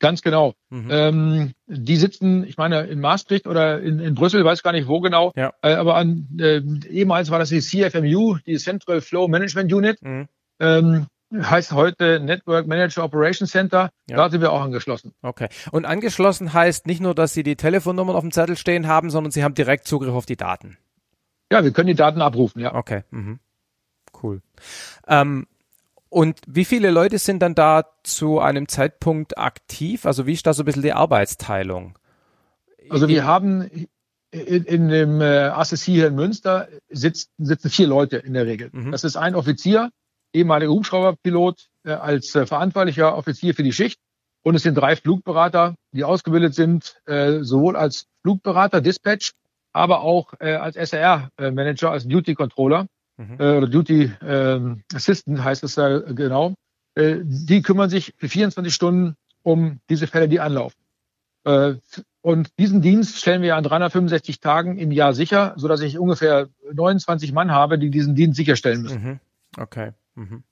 Ganz 0.00 0.22
genau. 0.22 0.54
Mhm. 0.70 0.88
Ähm, 0.90 1.52
die 1.66 1.96
sitzen, 1.96 2.44
ich 2.44 2.56
meine, 2.56 2.82
in 2.82 3.00
Maastricht 3.00 3.46
oder 3.46 3.80
in, 3.80 4.00
in 4.00 4.14
Brüssel, 4.14 4.44
weiß 4.44 4.62
gar 4.62 4.72
nicht 4.72 4.88
wo 4.88 5.00
genau. 5.00 5.32
Ja. 5.36 5.52
Äh, 5.62 5.74
aber 5.74 5.94
an, 5.94 6.26
äh, 6.40 6.60
ehemals 6.88 7.30
war 7.30 7.38
das 7.38 7.50
die 7.50 7.60
CFMU, 7.60 8.38
die 8.46 8.56
Central 8.56 9.00
Flow 9.00 9.28
Management 9.28 9.72
Unit. 9.72 10.02
Mhm. 10.02 10.28
Ähm, 10.58 11.06
heißt 11.32 11.72
heute 11.72 12.20
Network 12.20 12.66
Manager 12.66 13.04
Operation 13.04 13.46
Center. 13.46 13.90
Ja. 14.08 14.16
Da 14.16 14.30
sind 14.30 14.40
wir 14.40 14.52
auch 14.52 14.62
angeschlossen. 14.62 15.12
Okay. 15.22 15.48
Und 15.70 15.84
angeschlossen 15.84 16.52
heißt 16.52 16.86
nicht 16.86 17.00
nur, 17.00 17.14
dass 17.14 17.34
Sie 17.34 17.42
die 17.42 17.56
Telefonnummern 17.56 18.16
auf 18.16 18.22
dem 18.22 18.32
Zettel 18.32 18.56
stehen 18.56 18.88
haben, 18.88 19.10
sondern 19.10 19.30
Sie 19.30 19.44
haben 19.44 19.54
direkt 19.54 19.86
Zugriff 19.86 20.14
auf 20.14 20.26
die 20.26 20.36
Daten. 20.36 20.76
Ja, 21.52 21.62
wir 21.62 21.72
können 21.72 21.88
die 21.88 21.94
Daten 21.94 22.20
abrufen, 22.20 22.60
ja. 22.60 22.74
Okay. 22.74 23.02
Mhm. 23.10 23.38
Cool. 24.22 24.42
Ähm, 25.06 25.46
und 26.10 26.40
wie 26.46 26.64
viele 26.64 26.90
Leute 26.90 27.18
sind 27.18 27.40
dann 27.40 27.54
da 27.54 27.84
zu 28.02 28.40
einem 28.40 28.66
Zeitpunkt 28.66 29.38
aktiv? 29.38 30.04
Also 30.04 30.26
wie 30.26 30.32
ist 30.32 30.44
da 30.44 30.52
so 30.52 30.62
ein 30.62 30.66
bisschen 30.66 30.82
die 30.82 30.92
Arbeitsteilung? 30.92 31.96
Also 32.90 33.06
wir 33.06 33.24
haben 33.24 33.88
in, 34.32 34.64
in 34.64 34.88
dem 34.88 35.20
äh, 35.20 35.46
ACC 35.46 35.78
hier 35.78 36.08
in 36.08 36.16
Münster 36.16 36.68
sitzt, 36.88 37.30
sitzen 37.38 37.70
vier 37.70 37.86
Leute 37.86 38.16
in 38.16 38.34
der 38.34 38.46
Regel. 38.46 38.70
Mhm. 38.72 38.90
Das 38.90 39.04
ist 39.04 39.16
ein 39.16 39.36
Offizier, 39.36 39.90
ehemaliger 40.32 40.72
Hubschrauberpilot 40.72 41.68
äh, 41.84 41.92
als 41.92 42.34
äh, 42.34 42.44
verantwortlicher 42.44 43.16
Offizier 43.16 43.54
für 43.54 43.62
die 43.62 43.72
Schicht. 43.72 44.00
Und 44.42 44.56
es 44.56 44.64
sind 44.64 44.74
drei 44.74 44.96
Flugberater, 44.96 45.76
die 45.92 46.02
ausgebildet 46.02 46.54
sind, 46.54 46.96
sowohl 47.04 47.76
als 47.76 48.06
Flugberater, 48.22 48.80
Dispatch, 48.80 49.32
aber 49.74 50.00
auch 50.00 50.32
als 50.40 50.76
SRR-Manager, 50.76 51.90
als 51.90 52.08
Duty 52.08 52.34
Controller 52.36 52.86
Mhm. 53.20 53.36
äh, 53.38 53.56
oder 53.58 53.68
Duty 53.68 54.12
ähm, 54.26 54.82
Assistant 54.94 55.44
heißt 55.44 55.62
es 55.64 55.74
da 55.74 55.98
genau. 55.98 56.54
Äh, 56.94 57.18
die 57.22 57.60
kümmern 57.62 57.90
sich 57.90 58.14
für 58.16 58.28
24 58.28 58.74
Stunden 58.74 59.14
um 59.42 59.80
diese 59.90 60.06
Fälle, 60.06 60.28
die 60.28 60.40
anlaufen. 60.40 60.78
Äh, 61.44 61.74
und 62.22 62.50
diesen 62.58 62.82
Dienst 62.82 63.18
stellen 63.18 63.42
wir 63.42 63.56
an 63.56 63.64
365 63.64 64.40
Tagen 64.40 64.76
im 64.78 64.90
Jahr 64.90 65.14
sicher, 65.14 65.54
so 65.56 65.68
dass 65.68 65.80
ich 65.80 65.98
ungefähr 65.98 66.48
29 66.72 67.32
Mann 67.32 67.50
habe, 67.50 67.78
die 67.78 67.90
diesen 67.90 68.14
Dienst 68.14 68.36
sicherstellen 68.36 68.82
müssen. 68.82 69.02
Mhm. 69.02 69.20
Okay. 69.58 69.92
Mhm. 70.14 70.42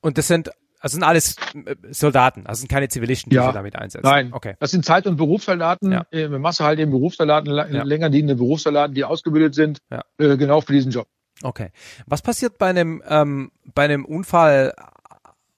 Und 0.00 0.18
das 0.18 0.26
sind, 0.28 0.50
also 0.80 0.94
sind 0.94 1.04
alles 1.04 1.36
äh, 1.54 1.76
Soldaten, 1.90 2.46
also 2.46 2.60
sind 2.60 2.68
keine 2.68 2.88
Zivilisten, 2.88 3.30
die 3.30 3.36
Ja. 3.36 3.46
Sie 3.48 3.52
damit 3.54 3.76
einsetzen. 3.76 4.06
Nein, 4.06 4.32
Okay. 4.32 4.54
das 4.58 4.70
sind 4.72 4.84
Zeit- 4.84 5.06
und 5.06 5.16
Berufssoldaten, 5.16 5.92
Ja. 5.92 6.06
äh, 6.10 6.28
Masse 6.28 6.64
halt 6.64 6.78
eben 6.78 6.90
Berufssoldaten, 6.90 7.50
Ja. 7.54 7.82
länger 7.84 8.10
dienende 8.10 8.34
Berufssoldaten, 8.36 8.94
die 8.94 9.04
ausgebildet 9.04 9.54
sind, 9.54 9.78
Ja. 9.90 10.02
äh, 10.18 10.36
genau 10.36 10.60
für 10.60 10.72
diesen 10.72 10.90
Job. 10.92 11.06
Okay. 11.42 11.70
Was 12.06 12.22
passiert 12.22 12.58
bei 12.58 12.68
einem, 12.68 13.02
ähm, 13.08 13.50
bei 13.74 13.84
einem 13.84 14.04
Unfall 14.04 14.74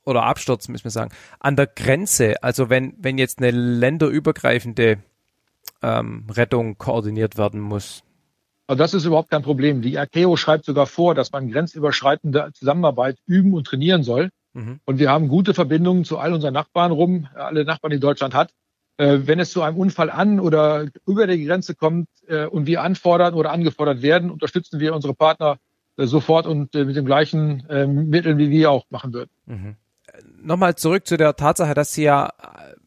oder 0.04 0.22
Absturz, 0.24 0.68
müssen 0.68 0.84
wir 0.84 0.90
sagen, 0.90 1.12
an 1.40 1.56
der 1.56 1.66
Grenze? 1.66 2.42
Also 2.42 2.70
wenn, 2.70 2.94
wenn 2.98 3.18
jetzt 3.18 3.38
eine 3.38 3.50
länderübergreifende 3.50 4.98
ähm, 5.82 6.26
Rettung 6.30 6.78
koordiniert 6.78 7.36
werden 7.36 7.60
muss. 7.60 8.02
Also 8.66 8.82
das 8.82 8.94
ist 8.94 9.04
überhaupt 9.04 9.30
kein 9.30 9.42
Problem. 9.42 9.82
Die 9.82 9.94
ICAO 9.94 10.36
schreibt 10.36 10.64
sogar 10.64 10.86
vor, 10.86 11.14
dass 11.14 11.30
man 11.30 11.50
grenzüberschreitende 11.50 12.50
Zusammenarbeit 12.52 13.18
üben 13.26 13.54
und 13.54 13.66
trainieren 13.66 14.02
soll. 14.02 14.30
Mhm. 14.54 14.80
Und 14.84 14.98
wir 14.98 15.10
haben 15.10 15.28
gute 15.28 15.54
Verbindungen 15.54 16.04
zu 16.04 16.18
all 16.18 16.32
unseren 16.32 16.54
Nachbarn 16.54 16.90
rum, 16.90 17.28
alle 17.34 17.64
Nachbarn, 17.64 17.92
die 17.92 18.00
Deutschland 18.00 18.34
hat. 18.34 18.50
Äh, 18.98 19.20
wenn 19.24 19.38
es 19.38 19.50
zu 19.50 19.62
einem 19.62 19.76
Unfall 19.76 20.10
an 20.10 20.40
oder 20.40 20.86
über 21.06 21.26
die 21.26 21.44
Grenze 21.44 21.74
kommt 21.74 22.08
äh, 22.28 22.46
und 22.46 22.66
wir 22.66 22.82
anfordern 22.82 23.34
oder 23.34 23.52
angefordert 23.52 24.00
werden, 24.00 24.30
unterstützen 24.30 24.80
wir 24.80 24.94
unsere 24.94 25.12
Partner 25.12 25.58
äh, 25.96 26.06
sofort 26.06 26.46
und 26.46 26.72
mit 26.74 26.96
den 26.96 27.04
gleichen 27.04 27.64
Mitteln, 28.08 28.38
wie 28.38 28.50
wir 28.50 28.70
auch 28.70 28.84
machen 28.90 29.12
würden. 29.12 29.30
Mhm. 29.46 29.76
Nochmal 30.40 30.76
zurück 30.76 31.06
zu 31.06 31.16
der 31.16 31.36
Tatsache, 31.36 31.74
dass 31.74 31.92
Sie 31.92 32.04
ja 32.04 32.32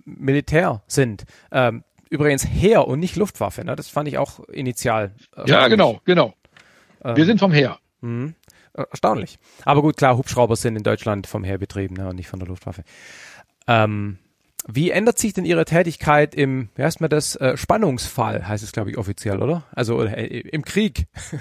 Militär 0.03 0.81
sind. 0.87 1.25
Ähm, 1.51 1.83
übrigens 2.09 2.47
Heer 2.47 2.87
und 2.87 2.99
nicht 2.99 3.15
Luftwaffe. 3.15 3.63
Ne? 3.63 3.75
Das 3.75 3.87
fand 3.87 4.07
ich 4.07 4.17
auch 4.17 4.39
initial. 4.49 5.13
Ja, 5.45 5.67
genau, 5.67 6.01
genau. 6.05 6.33
Ähm, 7.03 7.15
Wir 7.15 7.25
sind 7.25 7.39
vom 7.39 7.51
Heer. 7.51 7.77
Mh. 8.01 8.33
Erstaunlich. 8.73 9.37
Aber 9.65 9.81
gut, 9.81 9.97
klar, 9.97 10.17
Hubschrauber 10.17 10.55
sind 10.55 10.75
in 10.75 10.83
Deutschland 10.83 11.27
vom 11.27 11.43
Heer 11.43 11.57
betrieben 11.57 11.95
ne, 11.95 12.07
und 12.07 12.15
nicht 12.15 12.29
von 12.29 12.39
der 12.39 12.47
Luftwaffe. 12.47 12.83
Ähm, 13.67 14.17
wie 14.67 14.91
ändert 14.91 15.17
sich 15.17 15.33
denn 15.33 15.45
Ihre 15.45 15.65
Tätigkeit 15.65 16.35
im, 16.35 16.69
wie 16.75 16.83
heißt 16.83 17.01
man 17.01 17.09
das, 17.09 17.35
äh, 17.35 17.57
Spannungsfall, 17.57 18.47
heißt 18.47 18.63
es, 18.63 18.71
glaube 18.71 18.91
ich, 18.91 18.97
offiziell, 18.97 19.41
oder? 19.41 19.63
Also 19.71 20.03
äh, 20.03 20.39
im 20.39 20.63
Krieg. 20.63 21.05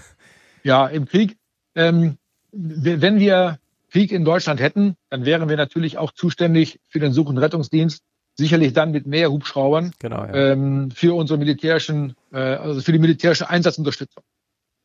Ja, 0.64 0.86
im 0.86 1.06
Krieg. 1.06 1.36
Ähm, 1.76 2.18
wenn 2.52 3.18
wir 3.18 3.58
Krieg 3.90 4.12
in 4.12 4.24
Deutschland 4.24 4.60
hätten, 4.60 4.96
dann 5.08 5.24
wären 5.24 5.48
wir 5.48 5.56
natürlich 5.56 5.96
auch 5.96 6.12
zuständig 6.12 6.80
für 6.88 6.98
den 6.98 7.12
Such- 7.12 7.28
und 7.28 7.38
Rettungsdienst, 7.38 8.02
sicherlich 8.34 8.72
dann 8.72 8.90
mit 8.90 9.06
mehr 9.06 9.30
Hubschraubern 9.30 9.92
genau, 9.98 10.24
ja. 10.24 10.52
ähm, 10.52 10.90
für 10.90 11.14
unsere 11.14 11.38
militärischen, 11.38 12.14
äh, 12.32 12.38
also 12.38 12.80
für 12.80 12.92
die 12.92 12.98
militärische 12.98 13.48
Einsatzunterstützung. 13.48 14.22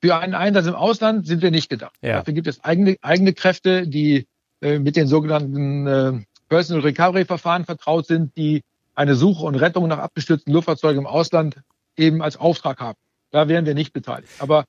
Für 0.02 0.18
einen 0.18 0.36
Einsatz 0.36 0.68
im 0.68 0.76
Ausland 0.76 1.28
sind 1.28 1.42
wir 1.42 1.52
nicht 1.52 1.70
gedacht. 1.70 1.96
Ja. 2.02 2.18
Dafür 2.18 2.34
gibt 2.34 2.48
es 2.48 2.64
eigene, 2.64 2.98
eigene 3.02 3.34
Kräfte, 3.34 3.88
die 3.88 4.28
äh, 4.62 4.80
mit 4.80 4.96
den 4.96 5.08
sogenannten 5.08 5.88
äh, 5.88 6.14
Personal 6.50 6.84
Recovery 6.84 7.26
Verfahren 7.26 7.66
vertraut 7.66 8.08
sind, 8.08 8.36
die 8.38 8.64
eine 8.96 9.16
Suche 9.16 9.46
und 9.46 9.56
Rettung 9.56 9.88
nach 9.88 10.00
abgestürzten 10.00 10.54
Luftfahrzeugen 10.54 11.02
im 11.02 11.08
Ausland 11.08 11.56
eben 11.98 12.22
als 12.22 12.38
Auftrag 12.38 12.80
haben. 12.80 12.98
Da 13.32 13.48
wären 13.48 13.66
wir 13.66 13.74
nicht 13.74 13.94
beteiligt. 13.94 14.32
Aber 14.39 14.66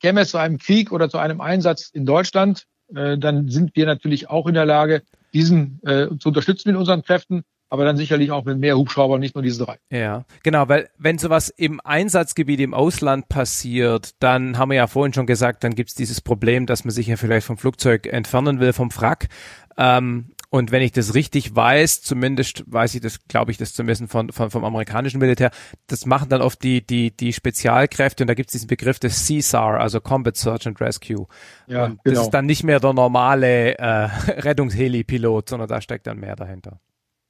käme 0.00 0.20
es 0.20 0.30
zu 0.30 0.38
einem 0.38 0.58
Krieg 0.58 0.92
oder 0.92 1.08
zu 1.08 1.18
einem 1.18 1.40
Einsatz 1.40 1.90
in 1.92 2.06
Deutschland, 2.06 2.66
äh, 2.94 3.18
dann 3.18 3.48
sind 3.48 3.74
wir 3.74 3.86
natürlich 3.86 4.30
auch 4.30 4.46
in 4.46 4.54
der 4.54 4.66
Lage, 4.66 5.02
diesen 5.32 5.80
äh, 5.84 6.06
zu 6.18 6.28
unterstützen 6.28 6.68
mit 6.68 6.76
unseren 6.76 7.02
Kräften, 7.02 7.42
aber 7.68 7.84
dann 7.84 7.96
sicherlich 7.96 8.30
auch 8.30 8.44
mit 8.44 8.58
mehr 8.58 8.76
Hubschraubern, 8.76 9.18
nicht 9.18 9.34
nur 9.34 9.42
diese 9.42 9.64
drei. 9.64 9.78
Ja, 9.90 10.24
genau, 10.44 10.68
weil 10.68 10.88
wenn 10.96 11.18
sowas 11.18 11.48
im 11.48 11.80
Einsatzgebiet 11.82 12.60
im 12.60 12.72
Ausland 12.72 13.28
passiert, 13.28 14.10
dann 14.20 14.58
haben 14.58 14.70
wir 14.70 14.76
ja 14.76 14.86
vorhin 14.86 15.12
schon 15.12 15.26
gesagt, 15.26 15.64
dann 15.64 15.74
gibt 15.74 15.90
es 15.90 15.96
dieses 15.96 16.20
Problem, 16.20 16.66
dass 16.66 16.84
man 16.84 16.92
sich 16.92 17.08
ja 17.08 17.16
vielleicht 17.16 17.46
vom 17.46 17.58
Flugzeug 17.58 18.06
entfernen 18.06 18.60
will, 18.60 18.72
vom 18.72 18.94
Wrack. 18.94 19.28
Ähm, 19.76 20.26
und 20.54 20.70
wenn 20.70 20.82
ich 20.82 20.92
das 20.92 21.14
richtig 21.14 21.56
weiß, 21.56 22.02
zumindest 22.02 22.62
weiß 22.68 22.94
ich 22.94 23.00
das, 23.00 23.26
glaube 23.26 23.50
ich, 23.50 23.58
das 23.58 23.74
zumindest 23.74 24.08
von, 24.08 24.30
von, 24.30 24.52
vom 24.52 24.64
amerikanischen 24.64 25.18
Militär, 25.18 25.50
das 25.88 26.06
machen 26.06 26.28
dann 26.28 26.42
oft 26.42 26.62
die, 26.62 26.86
die, 26.86 27.10
die 27.10 27.32
Spezialkräfte 27.32 28.22
und 28.22 28.28
da 28.28 28.34
gibt 28.34 28.50
es 28.50 28.52
diesen 28.52 28.68
Begriff 28.68 29.00
des 29.00 29.26
CSAR, 29.26 29.80
also 29.80 30.00
Combat 30.00 30.36
Search 30.36 30.68
and 30.68 30.80
Rescue. 30.80 31.26
Ja, 31.66 31.86
und 31.86 32.04
genau. 32.04 32.14
das 32.14 32.26
ist 32.26 32.30
dann 32.30 32.46
nicht 32.46 32.62
mehr 32.62 32.78
der 32.78 32.92
normale 32.92 33.76
äh, 33.76 34.08
Rettungsheli-Pilot, 34.28 35.48
sondern 35.48 35.68
da 35.68 35.80
steckt 35.80 36.06
dann 36.06 36.20
mehr 36.20 36.36
dahinter. 36.36 36.78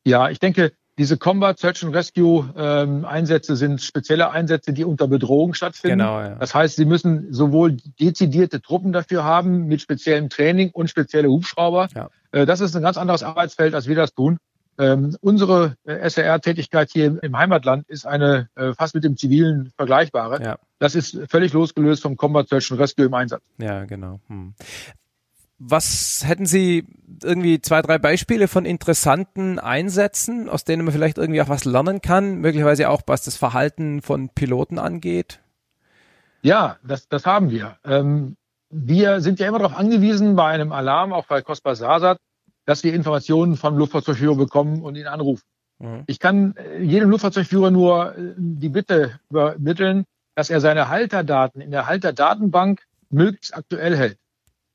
Ja, 0.04 0.28
ich 0.28 0.38
denke, 0.38 0.72
diese 0.98 1.16
Combat 1.16 1.58
Search 1.58 1.84
and 1.84 1.94
Rescue 1.94 2.52
ähm, 2.56 3.04
Einsätze 3.04 3.56
sind 3.56 3.80
spezielle 3.82 4.30
Einsätze, 4.30 4.72
die 4.72 4.84
unter 4.84 5.08
Bedrohung 5.08 5.54
stattfinden. 5.54 5.98
Genau, 5.98 6.20
ja. 6.20 6.36
Das 6.36 6.54
heißt, 6.54 6.76
sie 6.76 6.84
müssen 6.84 7.32
sowohl 7.32 7.76
dezidierte 8.00 8.60
Truppen 8.60 8.92
dafür 8.92 9.24
haben 9.24 9.66
mit 9.66 9.80
speziellem 9.80 10.28
Training 10.28 10.70
und 10.70 10.88
spezielle 10.88 11.28
Hubschrauber. 11.28 11.88
Ja. 11.94 12.10
Äh, 12.30 12.46
das 12.46 12.60
ist 12.60 12.76
ein 12.76 12.82
ganz 12.82 12.96
anderes 12.96 13.22
Arbeitsfeld, 13.22 13.74
als 13.74 13.88
wir 13.88 13.96
das 13.96 14.14
tun. 14.14 14.38
Ähm, 14.76 15.16
unsere 15.20 15.76
äh, 15.84 16.08
SRR-Tätigkeit 16.08 16.90
hier 16.92 17.22
im 17.22 17.38
Heimatland 17.38 17.88
ist 17.88 18.06
eine 18.06 18.48
äh, 18.56 18.72
fast 18.74 18.94
mit 18.94 19.04
dem 19.04 19.16
zivilen 19.16 19.72
vergleichbare. 19.76 20.42
Ja. 20.42 20.58
Das 20.78 20.94
ist 20.94 21.18
völlig 21.28 21.52
losgelöst 21.52 22.02
vom 22.02 22.16
Combat 22.16 22.48
Search 22.48 22.70
and 22.72 22.80
Rescue 22.80 23.04
im 23.06 23.14
Einsatz. 23.14 23.42
Ja, 23.58 23.84
genau. 23.84 24.20
Hm. 24.28 24.54
Was 25.58 26.24
hätten 26.26 26.46
Sie 26.46 26.86
irgendwie 27.22 27.60
zwei, 27.60 27.80
drei 27.80 27.98
Beispiele 27.98 28.48
von 28.48 28.64
interessanten 28.64 29.58
Einsätzen, 29.58 30.48
aus 30.48 30.64
denen 30.64 30.84
man 30.84 30.92
vielleicht 30.92 31.18
irgendwie 31.18 31.40
auch 31.40 31.48
was 31.48 31.64
lernen 31.64 32.00
kann, 32.00 32.36
möglicherweise 32.36 32.90
auch 32.90 33.02
was 33.06 33.22
das 33.22 33.36
Verhalten 33.36 34.02
von 34.02 34.28
Piloten 34.30 34.78
angeht? 34.78 35.40
Ja, 36.42 36.76
das, 36.82 37.08
das 37.08 37.24
haben 37.24 37.50
wir. 37.50 37.78
Ähm, 37.84 38.36
wir 38.68 39.20
sind 39.20 39.38
ja 39.38 39.48
immer 39.48 39.60
darauf 39.60 39.76
angewiesen, 39.76 40.36
bei 40.36 40.48
einem 40.48 40.72
Alarm, 40.72 41.12
auch 41.12 41.26
bei 41.26 41.40
Cospa 41.40 41.74
Sasat, 41.74 42.18
dass 42.66 42.82
wir 42.82 42.92
Informationen 42.92 43.56
vom 43.56 43.78
Luftfahrzeugführer 43.78 44.36
bekommen 44.36 44.82
und 44.82 44.96
ihn 44.96 45.06
anrufen. 45.06 45.44
Mhm. 45.78 46.02
Ich 46.06 46.18
kann 46.18 46.56
äh, 46.56 46.82
jedem 46.82 47.10
Luftfahrzeugführer 47.10 47.70
nur 47.70 48.16
äh, 48.16 48.34
die 48.36 48.68
Bitte 48.68 49.20
übermitteln, 49.30 50.04
dass 50.34 50.50
er 50.50 50.60
seine 50.60 50.88
Halterdaten 50.88 51.60
in 51.60 51.70
der 51.70 51.86
Halterdatenbank 51.86 52.82
möglichst 53.10 53.56
aktuell 53.56 53.96
hält. 53.96 54.18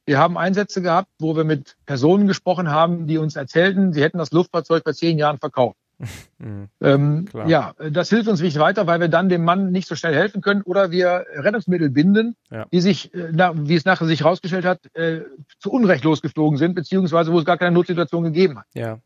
Wir 0.10 0.18
haben 0.18 0.40
Einsätze 0.40 0.82
gehabt, 0.82 1.08
wo 1.20 1.36
wir 1.36 1.44
mit 1.44 1.76
Personen 1.86 2.26
gesprochen 2.26 2.72
haben, 2.72 3.06
die 3.06 3.20
uns 3.20 3.36
erzählten, 3.36 3.94
sie 3.94 4.02
hätten 4.02 4.18
das 4.18 4.32
Luftfahrzeug 4.32 4.82
vor 4.82 4.96
zehn 4.96 5.20
Jahren 5.20 5.38
verkauft. 5.38 5.78
Mhm. 6.40 6.70
Ähm, 6.82 7.26
ja, 7.48 7.74
das 7.92 8.08
hilft 8.10 8.30
uns 8.30 8.40
nicht 8.40 8.58
weiter, 8.58 8.88
weil 8.88 9.02
wir 9.02 9.10
dann 9.10 9.28
dem 9.28 9.44
Mann 9.44 9.74
nicht 9.74 9.90
so 9.90 9.96
schnell 9.96 10.16
helfen 10.16 10.40
können 10.40 10.62
oder 10.62 10.90
wir 10.90 11.26
Rettungsmittel 11.36 11.90
binden, 11.90 12.38
Ja. 12.50 12.66
die 12.72 12.80
sich, 12.80 13.14
äh, 13.14 13.32
na, 13.34 13.52
wie 13.56 13.76
es 13.76 13.84
nachher 13.84 14.06
sich 14.08 14.22
herausgestellt 14.22 14.64
hat, 14.64 14.80
äh, 14.96 15.24
zu 15.60 15.70
Unrecht 15.70 16.06
losgeflogen 16.06 16.58
sind, 16.58 16.76
beziehungsweise 16.76 17.34
wo 17.34 17.40
es 17.40 17.44
gar 17.46 17.58
keine 17.58 17.72
Notsituation 17.74 18.24
gegeben 18.24 18.58
hat. 18.60 18.66
Ja, 18.74 19.00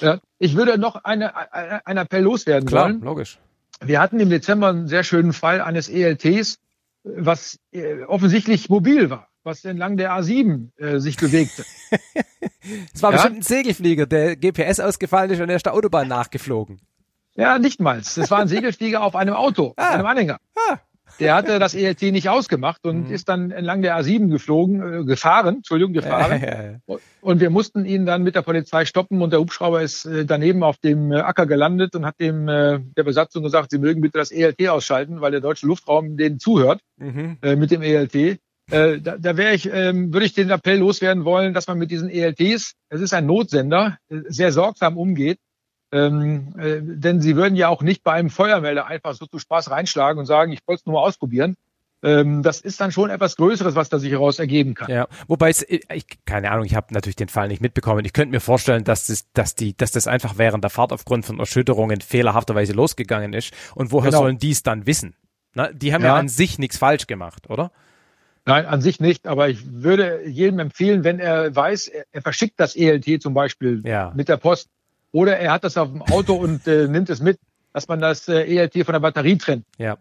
Ja, 0.00 0.18
ich 0.40 0.56
würde 0.56 0.76
noch 0.78 0.96
eine, 1.04 1.52
eine, 1.52 1.86
einen 1.86 1.98
Appell 2.00 2.24
loswerden 2.24 2.68
klar, 2.68 2.86
wollen. 2.86 3.00
logisch. 3.02 3.38
Wir 3.80 4.00
hatten 4.00 4.18
im 4.18 4.28
Dezember 4.28 4.68
einen 4.70 4.88
sehr 4.88 5.04
schönen 5.04 5.32
Fall 5.32 5.60
eines 5.60 5.88
ELTs, 5.88 6.58
was 7.04 7.60
äh, 7.70 8.02
offensichtlich 8.02 8.68
mobil 8.68 9.10
war, 9.10 9.28
was 9.44 9.64
entlang 9.64 9.96
der 9.96 10.12
A7 10.12 10.70
äh, 10.78 10.98
sich 10.98 11.16
bewegte. 11.16 11.64
Es 12.94 13.02
war 13.02 13.10
Ja? 13.12 13.16
bestimmt 13.18 13.38
ein 13.38 13.42
Segelflieger, 13.42 14.06
der 14.06 14.36
GPS 14.36 14.80
ausgefallen 14.80 15.30
ist 15.30 15.40
und 15.40 15.50
er 15.50 15.56
ist 15.56 15.66
der 15.66 15.74
Autobahn 15.74 16.08
nachgeflogen. 16.08 16.80
Ja, 17.36 17.58
nicht 17.58 17.78
mal. 17.80 17.98
Es 17.98 18.30
war 18.30 18.38
ein 18.38 18.48
Segelflieger 18.48 19.02
auf 19.02 19.14
einem 19.16 19.34
Auto, 19.34 19.74
Ah. 19.76 19.90
einem 19.90 20.06
Anhänger. 20.06 20.38
Ah. 20.56 20.78
Der 21.20 21.34
hatte 21.34 21.58
das 21.60 21.74
ELT 21.74 22.02
nicht 22.10 22.28
ausgemacht 22.28 22.84
und 22.86 23.08
Mhm. 23.08 23.14
ist 23.14 23.28
dann 23.28 23.50
entlang 23.50 23.82
der 23.82 23.96
A7 24.00 24.30
geflogen, 24.30 25.02
äh, 25.02 25.04
gefahren, 25.04 25.56
Entschuldigung, 25.56 25.92
gefahren. 25.92 26.40
Ja, 26.42 26.62
ja, 26.62 26.70
ja. 26.88 26.96
Und 27.20 27.40
wir 27.40 27.50
mussten 27.50 27.84
ihn 27.84 28.04
dann 28.06 28.22
mit 28.22 28.34
der 28.34 28.42
Polizei 28.42 28.84
stoppen 28.84 29.20
und 29.22 29.30
der 29.30 29.38
Hubschrauber 29.40 29.82
ist 29.82 30.06
äh, 30.06 30.24
daneben 30.24 30.62
auf 30.64 30.78
dem 30.78 31.12
äh, 31.12 31.16
Acker 31.20 31.46
gelandet 31.46 31.94
und 31.94 32.04
hat 32.06 32.18
dem 32.18 32.48
äh, 32.48 32.80
der 32.96 33.04
Besatzung 33.04 33.42
gesagt, 33.44 33.70
sie 33.70 33.78
mögen 33.78 34.00
bitte 34.00 34.18
das 34.18 34.32
ELT 34.32 34.66
ausschalten, 34.68 35.20
weil 35.20 35.30
der 35.32 35.40
deutsche 35.40 35.66
Luftraum 35.66 36.16
denen 36.16 36.38
zuhört 36.40 36.80
Mhm. 36.96 37.36
äh, 37.42 37.54
mit 37.56 37.70
dem 37.70 37.82
ELT. 37.82 38.40
Äh, 38.70 39.00
da 39.00 39.18
da 39.18 39.36
wäre 39.36 39.54
ich, 39.54 39.70
ähm, 39.70 40.12
würde 40.12 40.26
ich 40.26 40.32
den 40.32 40.50
Appell 40.50 40.78
loswerden 40.78 41.24
wollen, 41.24 41.52
dass 41.54 41.66
man 41.66 41.78
mit 41.78 41.90
diesen 41.90 42.08
ELTs, 42.08 42.74
es 42.88 43.00
ist 43.00 43.12
ein 43.12 43.26
Notsender, 43.26 43.98
äh, 44.08 44.20
sehr 44.28 44.52
sorgsam 44.52 44.96
umgeht. 44.96 45.38
Ähm, 45.92 46.54
äh, 46.58 46.80
denn 46.82 47.20
sie 47.20 47.36
würden 47.36 47.54
ja 47.56 47.68
auch 47.68 47.82
nicht 47.82 48.02
bei 48.02 48.12
einem 48.12 48.30
Feuermelder 48.30 48.86
einfach 48.86 49.14
so 49.14 49.26
zu 49.26 49.38
Spaß 49.38 49.70
reinschlagen 49.70 50.18
und 50.18 50.26
sagen, 50.26 50.50
ich 50.52 50.60
wollte 50.66 50.80
es 50.80 50.86
nur 50.86 50.94
mal 50.94 51.06
ausprobieren. 51.06 51.54
Ähm, 52.02 52.42
das 52.42 52.60
ist 52.60 52.80
dann 52.80 52.90
schon 52.92 53.10
etwas 53.10 53.36
Größeres, 53.36 53.76
was 53.76 53.88
da 53.88 53.98
sich 53.98 54.10
heraus 54.10 54.38
ergeben 54.38 54.74
kann. 54.74 54.90
Ja, 54.90 55.06
wobei 55.28 55.50
es, 55.50 55.64
ich, 55.68 56.06
keine 56.26 56.50
Ahnung, 56.50 56.66
ich 56.66 56.74
habe 56.74 56.92
natürlich 56.92 57.16
den 57.16 57.28
Fall 57.28 57.48
nicht 57.48 57.62
mitbekommen. 57.62 58.04
Ich 58.04 58.12
könnte 58.12 58.30
mir 58.32 58.40
vorstellen, 58.40 58.84
dass 58.84 59.06
das, 59.06 59.30
dass 59.32 59.54
die, 59.54 59.76
dass 59.76 59.92
das 59.92 60.06
einfach 60.06 60.36
während 60.36 60.64
der 60.64 60.70
Fahrt 60.70 60.92
aufgrund 60.92 61.24
von 61.24 61.38
Erschütterungen 61.38 62.00
fehlerhafterweise 62.00 62.72
losgegangen 62.72 63.32
ist. 63.32 63.52
Und 63.74 63.92
woher 63.92 64.10
Genau. 64.10 64.22
sollen 64.22 64.38
die 64.38 64.50
es 64.50 64.62
dann 64.62 64.86
wissen? 64.86 65.14
Na, 65.54 65.72
die 65.72 65.94
haben 65.94 66.02
ja. 66.02 66.08
Ja. 66.08 66.16
an 66.16 66.28
sich 66.28 66.58
nichts 66.58 66.76
falsch 66.76 67.06
gemacht, 67.06 67.48
oder? 67.48 67.70
Nein, 68.46 68.66
an 68.66 68.80
sich 68.82 69.00
nicht, 69.00 69.26
aber 69.26 69.48
ich 69.48 69.64
würde 69.72 70.26
jedem 70.28 70.58
empfehlen, 70.58 71.02
wenn 71.02 71.18
er 71.18 71.54
weiß, 71.54 71.88
er, 71.88 72.04
er 72.12 72.22
verschickt 72.22 72.60
das 72.60 72.76
ELT 72.76 73.22
zum 73.22 73.32
Beispiel 73.32 73.82
Ja. 73.86 74.12
mit 74.14 74.28
der 74.28 74.36
Post 74.36 74.68
oder 75.12 75.38
er 75.38 75.52
hat 75.52 75.64
das 75.64 75.76
auf 75.78 75.90
dem 75.90 76.02
Auto 76.02 76.34
und 76.44 76.66
äh, 76.66 76.86
nimmt 76.88 77.08
es 77.08 77.20
mit, 77.20 77.38
dass 77.72 77.88
man 77.88 78.00
das 78.00 78.28
äh, 78.28 78.42
ELT 78.44 78.84
von 78.84 78.92
der 78.92 79.00
Batterie 79.00 79.38
trennt. 79.38 79.64
Ja. 79.78 79.96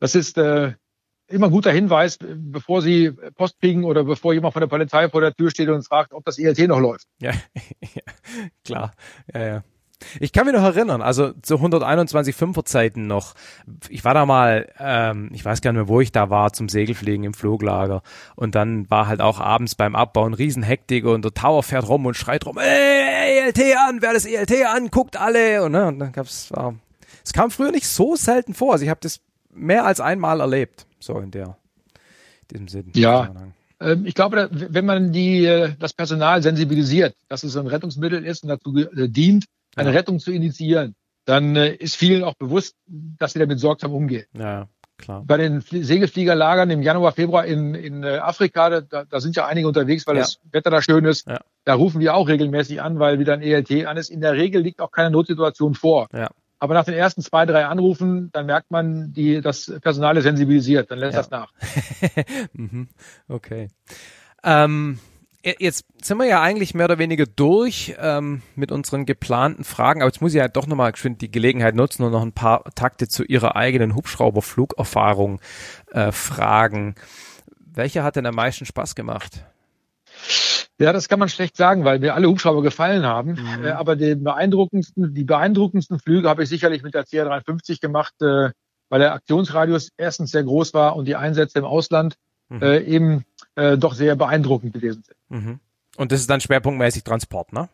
Das 0.00 0.14
ist 0.14 0.36
äh, 0.38 0.72
immer 1.28 1.46
ein 1.46 1.52
guter 1.52 1.70
Hinweis, 1.70 2.16
äh, 2.16 2.34
bevor 2.36 2.82
Sie 2.82 3.12
Post 3.36 3.60
kriegen 3.60 3.84
oder 3.84 4.02
bevor 4.04 4.34
jemand 4.34 4.52
von 4.52 4.60
der 4.60 4.66
Polizei 4.68 5.08
vor 5.08 5.20
der 5.20 5.32
Tür 5.32 5.50
steht 5.50 5.68
und 5.68 5.86
fragt, 5.86 6.12
ob 6.12 6.24
das 6.24 6.38
ELT 6.38 6.58
noch 6.66 6.80
läuft. 6.80 7.06
Ja, 7.20 7.30
ja 7.94 8.02
klar. 8.64 8.92
Ja, 9.32 9.46
ja. 9.46 9.64
Ich 10.20 10.32
kann 10.32 10.44
mich 10.46 10.54
noch 10.54 10.62
erinnern, 10.62 11.00
also 11.00 11.32
zu 11.40 11.54
121 11.54 12.34
Fünfer-Zeiten 12.34 13.06
noch. 13.06 13.34
Ich 13.88 14.04
war 14.04 14.12
da 14.12 14.26
mal, 14.26 14.68
ähm, 14.78 15.30
ich 15.32 15.44
weiß 15.44 15.62
gar 15.62 15.72
nicht 15.72 15.78
mehr, 15.78 15.88
wo 15.88 16.00
ich 16.00 16.12
da 16.12 16.28
war, 16.28 16.52
zum 16.52 16.68
Segelfliegen 16.68 17.24
im 17.24 17.32
Fluglager. 17.34 18.02
Und 18.34 18.54
dann 18.54 18.90
war 18.90 19.06
halt 19.06 19.20
auch 19.22 19.40
abends 19.40 19.74
beim 19.74 19.96
Abbauen 19.96 20.34
Riesenhektik 20.34 21.06
und 21.06 21.24
der 21.24 21.32
Tower 21.32 21.62
fährt 21.62 21.88
rum 21.88 22.04
und 22.04 22.14
schreit 22.14 22.44
rum, 22.44 22.58
ey, 22.58 23.46
ELT 23.46 23.58
an, 23.88 24.02
wer 24.02 24.12
das 24.12 24.26
ELT 24.26 24.66
an, 24.66 24.90
guckt 24.90 25.18
alle. 25.18 25.62
Und, 25.64 25.72
ne, 25.72 25.86
und 25.86 25.98
dann 25.98 26.12
gab's, 26.12 26.50
war, 26.52 26.74
es 27.24 27.32
kam 27.32 27.50
früher 27.50 27.72
nicht 27.72 27.88
so 27.88 28.16
selten 28.16 28.52
vor. 28.52 28.72
Also 28.72 28.84
ich 28.84 28.90
habe 28.90 29.00
das 29.02 29.20
mehr 29.50 29.86
als 29.86 30.00
einmal 30.00 30.40
erlebt, 30.40 30.86
so 31.00 31.18
in 31.18 31.30
der, 31.30 31.56
diesem 32.50 32.68
Sinn. 32.68 32.90
Ja. 32.94 33.32
Ähm, 33.80 34.04
Ich 34.06 34.14
glaube, 34.14 34.48
wenn 34.50 34.86
man 34.86 35.12
die, 35.12 35.44
äh, 35.44 35.72
das 35.78 35.92
Personal 35.92 36.42
sensibilisiert, 36.42 37.14
dass 37.28 37.44
es 37.44 37.56
ein 37.56 37.66
Rettungsmittel 37.66 38.24
ist 38.24 38.42
und 38.42 38.48
dazu 38.50 38.76
äh, 38.76 39.08
dient, 39.08 39.46
eine 39.76 39.90
Ja. 39.90 39.96
Rettung 39.96 40.18
zu 40.18 40.32
initiieren, 40.32 40.94
dann 41.24 41.54
äh, 41.56 41.74
ist 41.74 41.96
vielen 41.96 42.24
auch 42.24 42.34
bewusst, 42.34 42.74
dass 42.86 43.32
sie 43.32 43.38
damit 43.38 43.60
sorgsam 43.60 43.92
umgehen. 43.92 44.26
Ja, 44.32 44.68
klar. 44.98 45.22
Bei 45.26 45.36
den 45.36 45.60
Flie- 45.62 45.82
Segelfliegerlagern 45.82 46.70
im 46.70 46.82
Januar, 46.82 47.12
Februar 47.12 47.44
in, 47.44 47.74
in 47.74 48.02
äh, 48.02 48.18
Afrika, 48.18 48.80
da, 48.80 49.04
da 49.04 49.20
sind 49.20 49.36
ja 49.36 49.46
einige 49.46 49.68
unterwegs, 49.68 50.06
weil 50.06 50.16
Ja. 50.16 50.22
das 50.22 50.38
Wetter 50.50 50.70
da 50.70 50.80
schön 50.82 51.04
ist. 51.04 51.26
Ja. 51.28 51.40
Da 51.64 51.74
rufen 51.74 52.00
wir 52.00 52.14
auch 52.14 52.28
regelmäßig 52.28 52.80
an, 52.80 52.98
weil 52.98 53.18
wieder 53.18 53.34
ein 53.34 53.42
ELT 53.42 53.86
an 53.86 53.96
ist. 53.96 54.08
In 54.10 54.20
der 54.20 54.34
Regel 54.34 54.62
liegt 54.62 54.80
auch 54.80 54.90
keine 54.92 55.10
Notsituation 55.10 55.74
vor. 55.74 56.08
Ja. 56.12 56.30
Aber 56.58 56.72
nach 56.72 56.84
den 56.86 56.94
ersten 56.94 57.20
zwei, 57.20 57.44
drei 57.44 57.66
Anrufen, 57.66 58.30
dann 58.32 58.46
merkt 58.46 58.70
man, 58.70 59.12
die, 59.12 59.42
das 59.42 59.70
Personal 59.82 60.16
ist 60.16 60.22
sensibilisiert, 60.24 60.90
dann 60.90 60.98
lässt 61.00 61.14
Ja. 61.14 61.20
das 61.20 61.30
nach. 61.30 61.52
Mhm. 62.54 62.88
Okay. 63.28 63.68
Ähm, 64.42 64.98
jetzt 65.58 65.84
sind 66.02 66.18
wir 66.18 66.26
ja 66.26 66.42
eigentlich 66.42 66.74
mehr 66.74 66.86
oder 66.86 66.98
weniger 66.98 67.24
durch 67.26 67.94
ähm, 67.98 68.42
mit 68.54 68.72
unseren 68.72 69.06
geplanten 69.06 69.64
Fragen, 69.64 70.02
aber 70.02 70.10
jetzt 70.10 70.20
muss 70.20 70.32
ich 70.32 70.38
ja 70.38 70.48
doch 70.48 70.66
nochmal 70.66 70.92
geschwind 70.92 71.20
die 71.20 71.30
Gelegenheit 71.30 71.74
nutzen 71.74 72.02
und 72.02 72.12
noch 72.12 72.22
ein 72.22 72.32
paar 72.32 72.64
Takte 72.74 73.08
zu 73.08 73.24
Ihrer 73.24 73.54
eigenen 73.56 73.94
Hubschrauberflugerfahrung 73.94 75.40
äh, 75.92 76.10
fragen. 76.10 76.96
Welche 77.58 78.02
hat 78.02 78.16
denn 78.16 78.26
am 78.26 78.34
meisten 78.34 78.66
Spaß 78.66 78.94
gemacht? 78.94 79.44
Ja, 80.78 80.92
das 80.92 81.08
kann 81.08 81.18
man 81.18 81.28
schlecht 81.28 81.56
sagen, 81.56 81.84
weil 81.84 82.00
mir 82.00 82.14
alle 82.14 82.28
Hubschrauber 82.28 82.62
gefallen 82.62 83.04
haben. 83.06 83.32
Mhm. 83.32 83.64
Äh, 83.64 83.70
aber 83.70 83.96
den 83.96 84.24
beeindruckendsten, 84.24 85.14
die 85.14 85.24
beeindruckendsten 85.24 86.00
Flüge 86.00 86.28
habe 86.28 86.42
ich 86.42 86.48
sicherlich 86.48 86.82
mit 86.82 86.94
der 86.94 87.04
CR350 87.04 87.80
gemacht, 87.80 88.14
äh, 88.20 88.50
weil 88.88 89.00
der 89.00 89.14
Aktionsradius 89.14 89.90
erstens 89.96 90.32
sehr 90.32 90.44
groß 90.44 90.74
war 90.74 90.96
und 90.96 91.06
die 91.06 91.16
Einsätze 91.16 91.58
im 91.58 91.64
Ausland 91.64 92.16
Mhm. 92.48 92.62
äh, 92.62 92.78
eben 92.80 93.24
äh, 93.56 93.76
doch 93.76 93.94
sehr 93.94 94.16
beeindruckend 94.16 94.72
gewesen 94.72 95.02
sind. 95.02 95.16
Mhm. 95.28 95.60
Und 95.96 96.12
das 96.12 96.20
ist 96.20 96.30
dann 96.30 96.40
schwerpunktmäßig 96.40 97.04
Transport, 97.04 97.52
ne? 97.52 97.68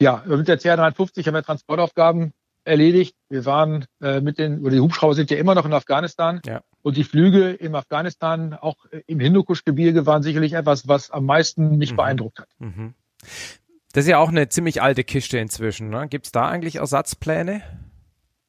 Ja, 0.00 0.22
mit 0.26 0.48
der 0.48 0.58
CR350 0.58 1.26
haben 1.26 1.34
wir 1.34 1.42
Transportaufgaben 1.42 2.32
erledigt. 2.64 3.16
Wir 3.28 3.44
waren 3.44 3.84
äh, 4.00 4.20
mit 4.20 4.38
den, 4.38 4.60
oder 4.60 4.70
die 4.70 4.80
Hubschrauber 4.80 5.14
sind 5.14 5.30
ja 5.30 5.36
immer 5.36 5.54
noch 5.54 5.66
in 5.66 5.72
Afghanistan. 5.72 6.40
Ja. 6.46 6.62
Und 6.82 6.96
die 6.96 7.04
Flüge 7.04 7.50
im 7.50 7.74
Afghanistan, 7.74 8.54
auch 8.54 8.76
äh, 8.90 9.02
im 9.06 9.20
Hindukusch-Gebirge, 9.20 10.06
waren 10.06 10.22
sicherlich 10.22 10.52
etwas, 10.52 10.86
was 10.88 11.10
am 11.10 11.26
meisten 11.26 11.76
mich 11.78 11.92
Mhm. 11.92 11.96
beeindruckt 11.96 12.38
hat. 12.38 12.48
Mhm. 12.58 12.94
Das 13.92 14.04
ist 14.04 14.10
ja 14.10 14.18
auch 14.18 14.28
eine 14.30 14.48
ziemlich 14.48 14.80
alte 14.80 15.04
Kiste 15.04 15.38
inzwischen. 15.38 15.90
Ne? 15.90 16.08
Gibt 16.08 16.26
es 16.26 16.32
da 16.32 16.48
eigentlich 16.48 16.76
Ersatzpläne? 16.76 17.62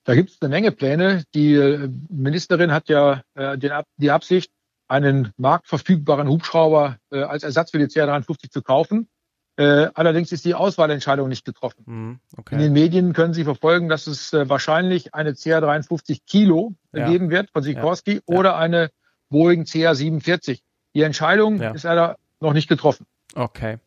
Da 0.05 0.15
gibt 0.15 0.29
es 0.29 0.41
eine 0.41 0.49
Menge 0.49 0.71
Pläne. 0.71 1.23
Die 1.33 1.53
äh, 1.53 1.89
Ministerin 2.09 2.71
hat 2.71 2.89
ja 2.89 3.23
äh, 3.35 3.57
den, 3.57 3.71
die 3.97 4.11
Absicht, 4.11 4.51
einen 4.87 5.31
marktverfügbaren 5.37 6.27
Hubschrauber 6.27 6.97
äh, 7.11 7.21
als 7.23 7.43
Ersatz 7.43 7.71
für 7.71 7.79
die 7.79 7.85
CR350 7.85 8.49
zu 8.51 8.61
kaufen. 8.61 9.07
Äh, 9.55 9.89
allerdings 9.93 10.31
ist 10.31 10.45
die 10.45 10.55
Auswahlentscheidung 10.55 11.29
nicht 11.29 11.45
getroffen. 11.45 11.83
Mhm. 11.85 12.19
In 12.31 12.39
Okay. 12.39 12.57
den 12.57 12.73
Medien 12.73 13.13
können 13.13 13.33
Sie 13.35 13.43
verfolgen, 13.43 13.87
dass 13.87 14.07
es 14.07 14.33
äh, 14.33 14.49
wahrscheinlich 14.49 15.13
eine 15.13 15.31
CR350 15.33 16.21
Kilo 16.25 16.73
äh, 16.91 17.01
Ja. 17.01 17.09
geben 17.09 17.29
wird 17.29 17.51
von 17.51 17.61
Sikorsky 17.61 18.21
oder 18.25 18.57
eine 18.57 18.89
Boeing 19.29 19.63
CR47. 19.63 20.61
Die 20.95 21.01
Entscheidung 21.01 21.61
Ja. 21.61 21.71
ist 21.71 21.83
leider 21.83 22.17
noch 22.39 22.53
nicht 22.53 22.67
getroffen. 22.67 23.05
Okay. 23.35 23.77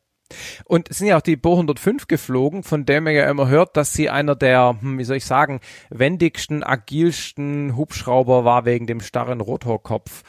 Und 0.65 0.91
es 0.91 0.99
sind 0.99 1.07
ja 1.07 1.17
auch 1.19 1.23
die 1.23 1.37
Bo 1.37 1.53
105 1.53 2.09
geflogen, 2.09 2.65
von 2.65 2.85
der 2.85 3.01
man 3.01 3.15
ja 3.15 3.29
immer 3.31 3.47
hört, 3.49 3.77
dass 3.77 3.93
sie 3.93 4.11
einer 4.11 4.35
der, 4.35 4.77
hm, 4.81 4.99
wie 4.99 5.05
soll 5.05 5.17
ich 5.19 5.25
sagen, 5.25 5.61
wendigsten, 5.91 6.65
agilsten 6.65 7.77
Hubschrauber 7.77 8.45
war 8.45 8.65
wegen 8.65 8.87
dem 8.87 9.01
starren 9.01 9.41
Rotorkopf. 9.41 10.23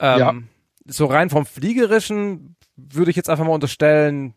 Ähm, 0.00 0.18
Ja. 0.18 0.34
So 0.90 1.04
rein 1.06 1.28
vom 1.30 1.44
Fliegerischen 1.44 2.56
würde 2.76 3.10
ich 3.10 3.16
jetzt 3.16 3.28
einfach 3.28 3.44
mal 3.44 3.52
unterstellen, 3.52 4.34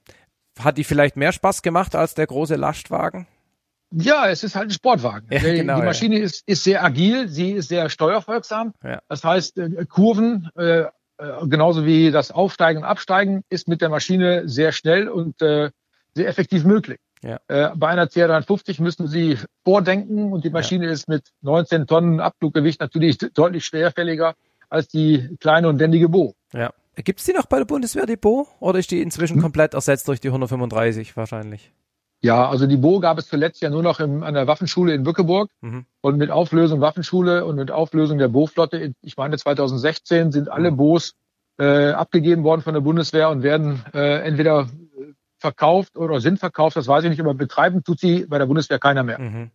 hat 0.60 0.78
die 0.78 0.84
vielleicht 0.84 1.16
mehr 1.16 1.32
Spaß 1.32 1.62
gemacht 1.62 1.96
als 1.96 2.14
der 2.14 2.28
große 2.28 2.56
Lastwagen? 2.56 3.28
Ja, 3.94 4.28
es 4.30 4.44
ist 4.44 4.56
halt 4.56 4.70
ein 4.70 4.74
Sportwagen. 4.74 5.28
Ja, 5.32 5.40
Die- 5.40 5.56
genau, 5.58 5.76
die 5.76 5.80
ja. 5.82 5.86
Maschine 5.86 6.20
ist, 6.20 6.44
ist 6.48 6.64
sehr 6.64 6.84
agil, 6.84 7.28
sie 7.30 7.52
ist 7.52 7.70
sehr 7.70 7.90
steuerfolgsam. 7.90 8.74
Ja. 8.84 9.02
Das 9.08 9.24
heißt, 9.24 9.58
äh, 9.58 9.86
Kurven, 9.88 10.50
äh, 10.58 10.82
äh, 10.82 10.88
genauso 11.48 11.86
wie 11.86 12.12
das 12.12 12.32
Aufsteigen 12.32 12.80
und 12.80 12.86
Absteigen, 12.86 13.44
ist 13.50 13.68
mit 13.68 13.82
der 13.82 13.90
Maschine 13.90 14.48
sehr 14.48 14.72
schnell 14.72 15.08
und 15.08 15.42
äh, 15.42 15.72
sehr 16.16 16.28
effektiv 16.28 16.64
möglich. 16.66 17.00
Ja. 17.24 17.40
Äh, 17.48 17.70
bei 17.76 17.90
einer 17.90 18.08
CR350 18.08 18.82
müssen 18.82 19.08
Sie 19.08 19.38
vordenken 19.64 20.34
und 20.34 20.44
die 20.44 20.50
Maschine 20.50 20.88
ist 20.88 21.08
mit 21.08 21.30
19 21.42 21.86
Tonnen 21.88 22.20
Abfluggewicht 22.20 22.80
natürlich 22.82 23.18
deutlich 23.20 23.66
schwerfälliger 23.66 24.36
als 24.72 24.88
die 24.88 25.38
kleine 25.40 25.68
und 25.70 25.80
wendige 25.80 26.10
Bo. 26.10 26.36
Ja. 26.54 26.72
Gibt's 26.96 27.26
die 27.26 27.34
noch 27.34 27.46
bei 27.46 27.58
der 27.58 27.66
Bundeswehr, 27.66 28.06
die 28.06 28.18
Bo? 28.18 28.48
Oder 28.60 28.80
ist 28.80 28.92
die 28.92 29.02
inzwischen 29.02 29.36
Hm. 29.36 29.44
komplett 29.44 29.74
ersetzt 29.74 30.08
durch 30.08 30.20
die 30.20 30.28
135 30.28 31.16
wahrscheinlich? 31.16 31.72
Ja, 32.24 32.48
also 32.48 32.68
die 32.68 32.78
Bo 32.78 33.00
gab 33.00 33.18
es 33.18 33.28
zuletzt 33.28 33.62
ja 33.62 33.70
nur 33.70 33.82
noch 33.82 34.00
im, 34.00 34.22
an 34.22 34.36
der 34.36 34.46
Waffenschule 34.46 34.94
in 34.94 35.04
Bückeburg. 35.04 35.50
Mhm. 35.62 35.86
Und 36.02 36.18
mit 36.18 36.30
Auflösung 36.30 36.80
Waffenschule 36.80 37.46
und 37.46 37.56
mit 37.56 37.72
Auflösung 37.72 38.20
der 38.20 38.28
Bo-Flotte, 38.28 38.94
ich 39.02 39.18
meine 39.18 39.38
2016, 39.38 40.32
sind 40.32 40.50
alle 40.52 40.72
Bo's 40.72 41.16
äh, 41.58 41.92
abgegeben 41.92 42.44
worden 42.44 42.62
von 42.62 42.74
der 42.76 42.82
Bundeswehr 42.82 43.30
und 43.30 43.42
werden 43.42 43.84
äh, 43.94 44.22
entweder 44.22 44.70
verkauft 45.40 45.98
oder 45.98 46.22
sind 46.22 46.40
verkauft, 46.40 46.76
das 46.78 46.88
weiß 46.88 47.04
ich 47.04 47.10
nicht, 47.10 47.20
aber 47.20 47.34
betreiben 47.34 47.84
tut 47.84 48.00
sie 48.00 48.28
bei 48.28 48.38
der 48.38 48.46
Bundeswehr 48.46 48.78
keiner 48.78 49.04
mehr. 49.04 49.20
Mhm. 49.20 49.52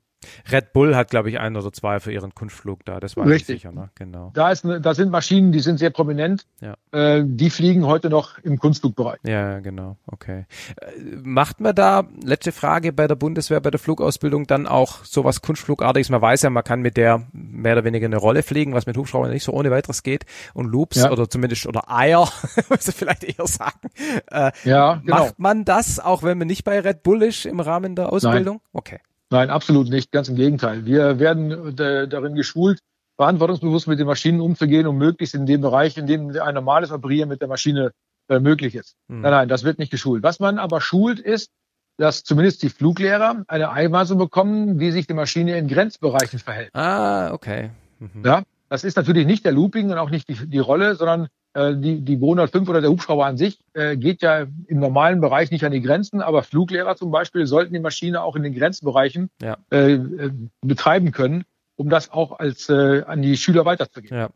Red 0.51 0.73
Bull 0.73 0.97
hat, 0.97 1.11
glaube 1.11 1.29
ich, 1.31 1.39
ein 1.39 1.57
oder 1.57 1.73
zwei 1.73 2.01
für 2.01 2.11
ihren 2.13 2.35
Kunstflug 2.35 2.85
da. 2.85 3.01
Das 3.01 3.17
war 3.17 3.27
Richtig. 3.27 3.61
sicher, 3.63 3.73
ne? 3.73 3.91
Genau. 3.95 4.31
Da, 4.35 4.51
ist, 4.51 4.65
eine- 4.65 4.81
da 4.81 4.95
sind 4.95 5.11
Maschinen, 5.11 5.53
die 5.53 5.61
sind 5.61 5.79
sehr 5.79 5.91
prominent. 5.91 6.47
Ja. 6.61 6.75
Äh, 6.93 7.23
die 7.25 7.51
fliegen 7.51 7.87
heute 7.87 8.11
noch 8.11 8.39
im 8.39 8.59
Kunstflugbereich. 8.59 9.19
Ja, 9.25 9.61
genau. 9.61 9.97
Okay. 10.07 10.47
Äh, 10.81 10.87
Macht 11.23 11.61
man 11.61 11.75
da, 11.75 12.05
letzte 12.25 12.53
Frage, 12.53 12.93
bei 12.93 13.07
der 13.07 13.15
Bundeswehr, 13.15 13.61
bei 13.61 13.71
der 13.71 13.79
Flugausbildung 13.79 14.47
dann 14.47 14.67
auch 14.67 15.05
sowas 15.05 15.43
Kunstflugartiges? 15.43 16.11
Man 16.11 16.23
weiß 16.23 16.43
ja, 16.43 16.51
man 16.51 16.65
kann 16.65 16.81
mit 16.81 16.97
der 16.97 17.27
mehr 17.33 17.75
oder 17.75 17.85
weniger 17.85 18.07
eine 18.07 18.17
Rolle 18.17 18.43
fliegen, 18.43 18.73
was 18.75 18.87
mit 18.87 18.97
Hubschraubern 18.97 19.31
nicht 19.31 19.45
so 19.45 19.53
ohne 19.53 19.71
weiteres 19.71 20.03
geht. 20.03 20.25
Und 20.55 20.67
Loops 20.67 20.97
Ja. 20.97 21.11
oder 21.13 21.29
zumindest, 21.29 21.67
oder 21.67 21.91
Eier, 21.91 22.29
muss 22.71 22.89
ich 22.89 22.95
vielleicht 22.95 23.23
eher 23.25 23.47
sagen. 23.47 23.91
Äh, 24.31 24.51
Ja, 24.65 24.95
genau. 24.97 25.19
Macht 25.19 25.39
man 25.39 25.65
das, 25.65 26.01
auch 26.01 26.23
wenn 26.23 26.39
man 26.39 26.49
nicht 26.49 26.65
bei 26.65 26.81
Red 26.81 27.03
Bull 27.03 27.23
ist 27.23 27.47
im 27.47 27.61
Rahmen 27.61 27.95
der 27.95 28.13
Ausbildung? 28.13 28.61
Okay. 28.73 28.99
Nein, 29.31 29.51
absolut 29.51 29.89
nicht. 29.89 30.13
Ganz 30.13 30.29
im 30.29 30.37
Gegenteil. 30.37 30.87
Wir 30.87 31.19
werden 31.19 31.77
äh, 31.79 32.07
darin 32.07 32.35
geschult, 32.35 32.81
verantwortungsbewusst 33.17 33.89
mit 33.89 33.99
den 33.99 34.07
Maschinen 34.07 34.41
umzugehen, 34.41 34.87
um 34.87 34.99
möglichst 34.99 35.35
in 35.35 35.47
dem 35.47 35.61
Bereich, 35.61 35.97
in 35.97 36.07
dem 36.07 36.31
ein 36.41 36.55
normales 36.55 36.93
Operieren 36.93 37.29
mit 37.29 37.41
der 37.41 37.49
Maschine 37.49 37.93
äh, 38.29 38.39
möglich 38.39 38.75
ist. 38.75 38.97
Hm. 39.09 39.23
Nein, 39.23 39.31
nein, 39.33 39.49
das 39.49 39.65
wird 39.65 39.79
nicht 39.79 39.91
geschult. 39.91 40.23
Was 40.23 40.39
man 40.39 40.59
aber 40.59 40.81
schult, 40.81 41.19
ist, 41.19 41.51
dass 41.97 42.25
zumindest 42.25 42.63
die 42.63 42.69
Fluglehrer 42.69 43.45
eine 43.49 43.71
Einweisung 43.71 44.19
bekommen, 44.19 44.79
wie 44.79 44.91
sich 44.91 45.07
die 45.07 45.15
Maschine 45.15 45.57
in 45.57 45.67
Grenzbereichen 45.67 46.39
verhält. 46.39 46.75
Ah, 46.75 47.33
okay. 47.33 47.71
Mhm. 47.99 48.23
Ja, 48.25 48.43
das 48.69 48.85
ist 48.85 48.97
natürlich 48.97 49.27
nicht 49.27 49.45
der 49.45 49.53
Looping 49.53 49.91
und 49.91 49.99
auch 49.99 50.11
nicht 50.11 50.29
die, 50.29 50.35
die 50.47 50.59
Rolle, 50.59 50.95
sondern 50.95 51.29
die, 51.75 52.01
die 52.03 52.17
Bo 52.17 52.27
105 52.27 52.69
oder 52.69 52.81
der 52.81 52.91
Hubschrauber 52.91 53.27
an 53.27 53.37
sich 53.37 53.59
äh, 53.75 53.97
geht 53.97 54.23
ja 54.23 54.47
im 54.67 54.79
normalen 54.79 55.21
Bereich 55.21 55.51
nicht 55.51 55.65
an 55.65 55.73
die 55.73 55.81
Grenzen, 55.81 56.21
aber 56.21 56.43
Fluglehrer 56.43 56.97
zum 56.97 57.11
Beispiel 57.11 57.47
sollten 57.47 57.73
die 57.73 57.81
Maschine 57.81 58.23
auch 58.23 58.37
in 58.37 58.43
den 58.43 58.55
Grenzbereichen 58.55 59.31
Ja. 59.41 59.57
äh, 59.71 59.93
äh, 59.95 60.31
betreiben 60.61 61.13
können, 61.13 61.45
um 61.77 61.89
das 61.89 62.11
auch 62.11 62.39
als 62.39 62.69
äh, 62.69 63.03
an 63.05 63.23
die 63.23 63.37
Schüler 63.37 63.65
weiterzugeben. 63.65 64.17
Ja. 64.17 64.29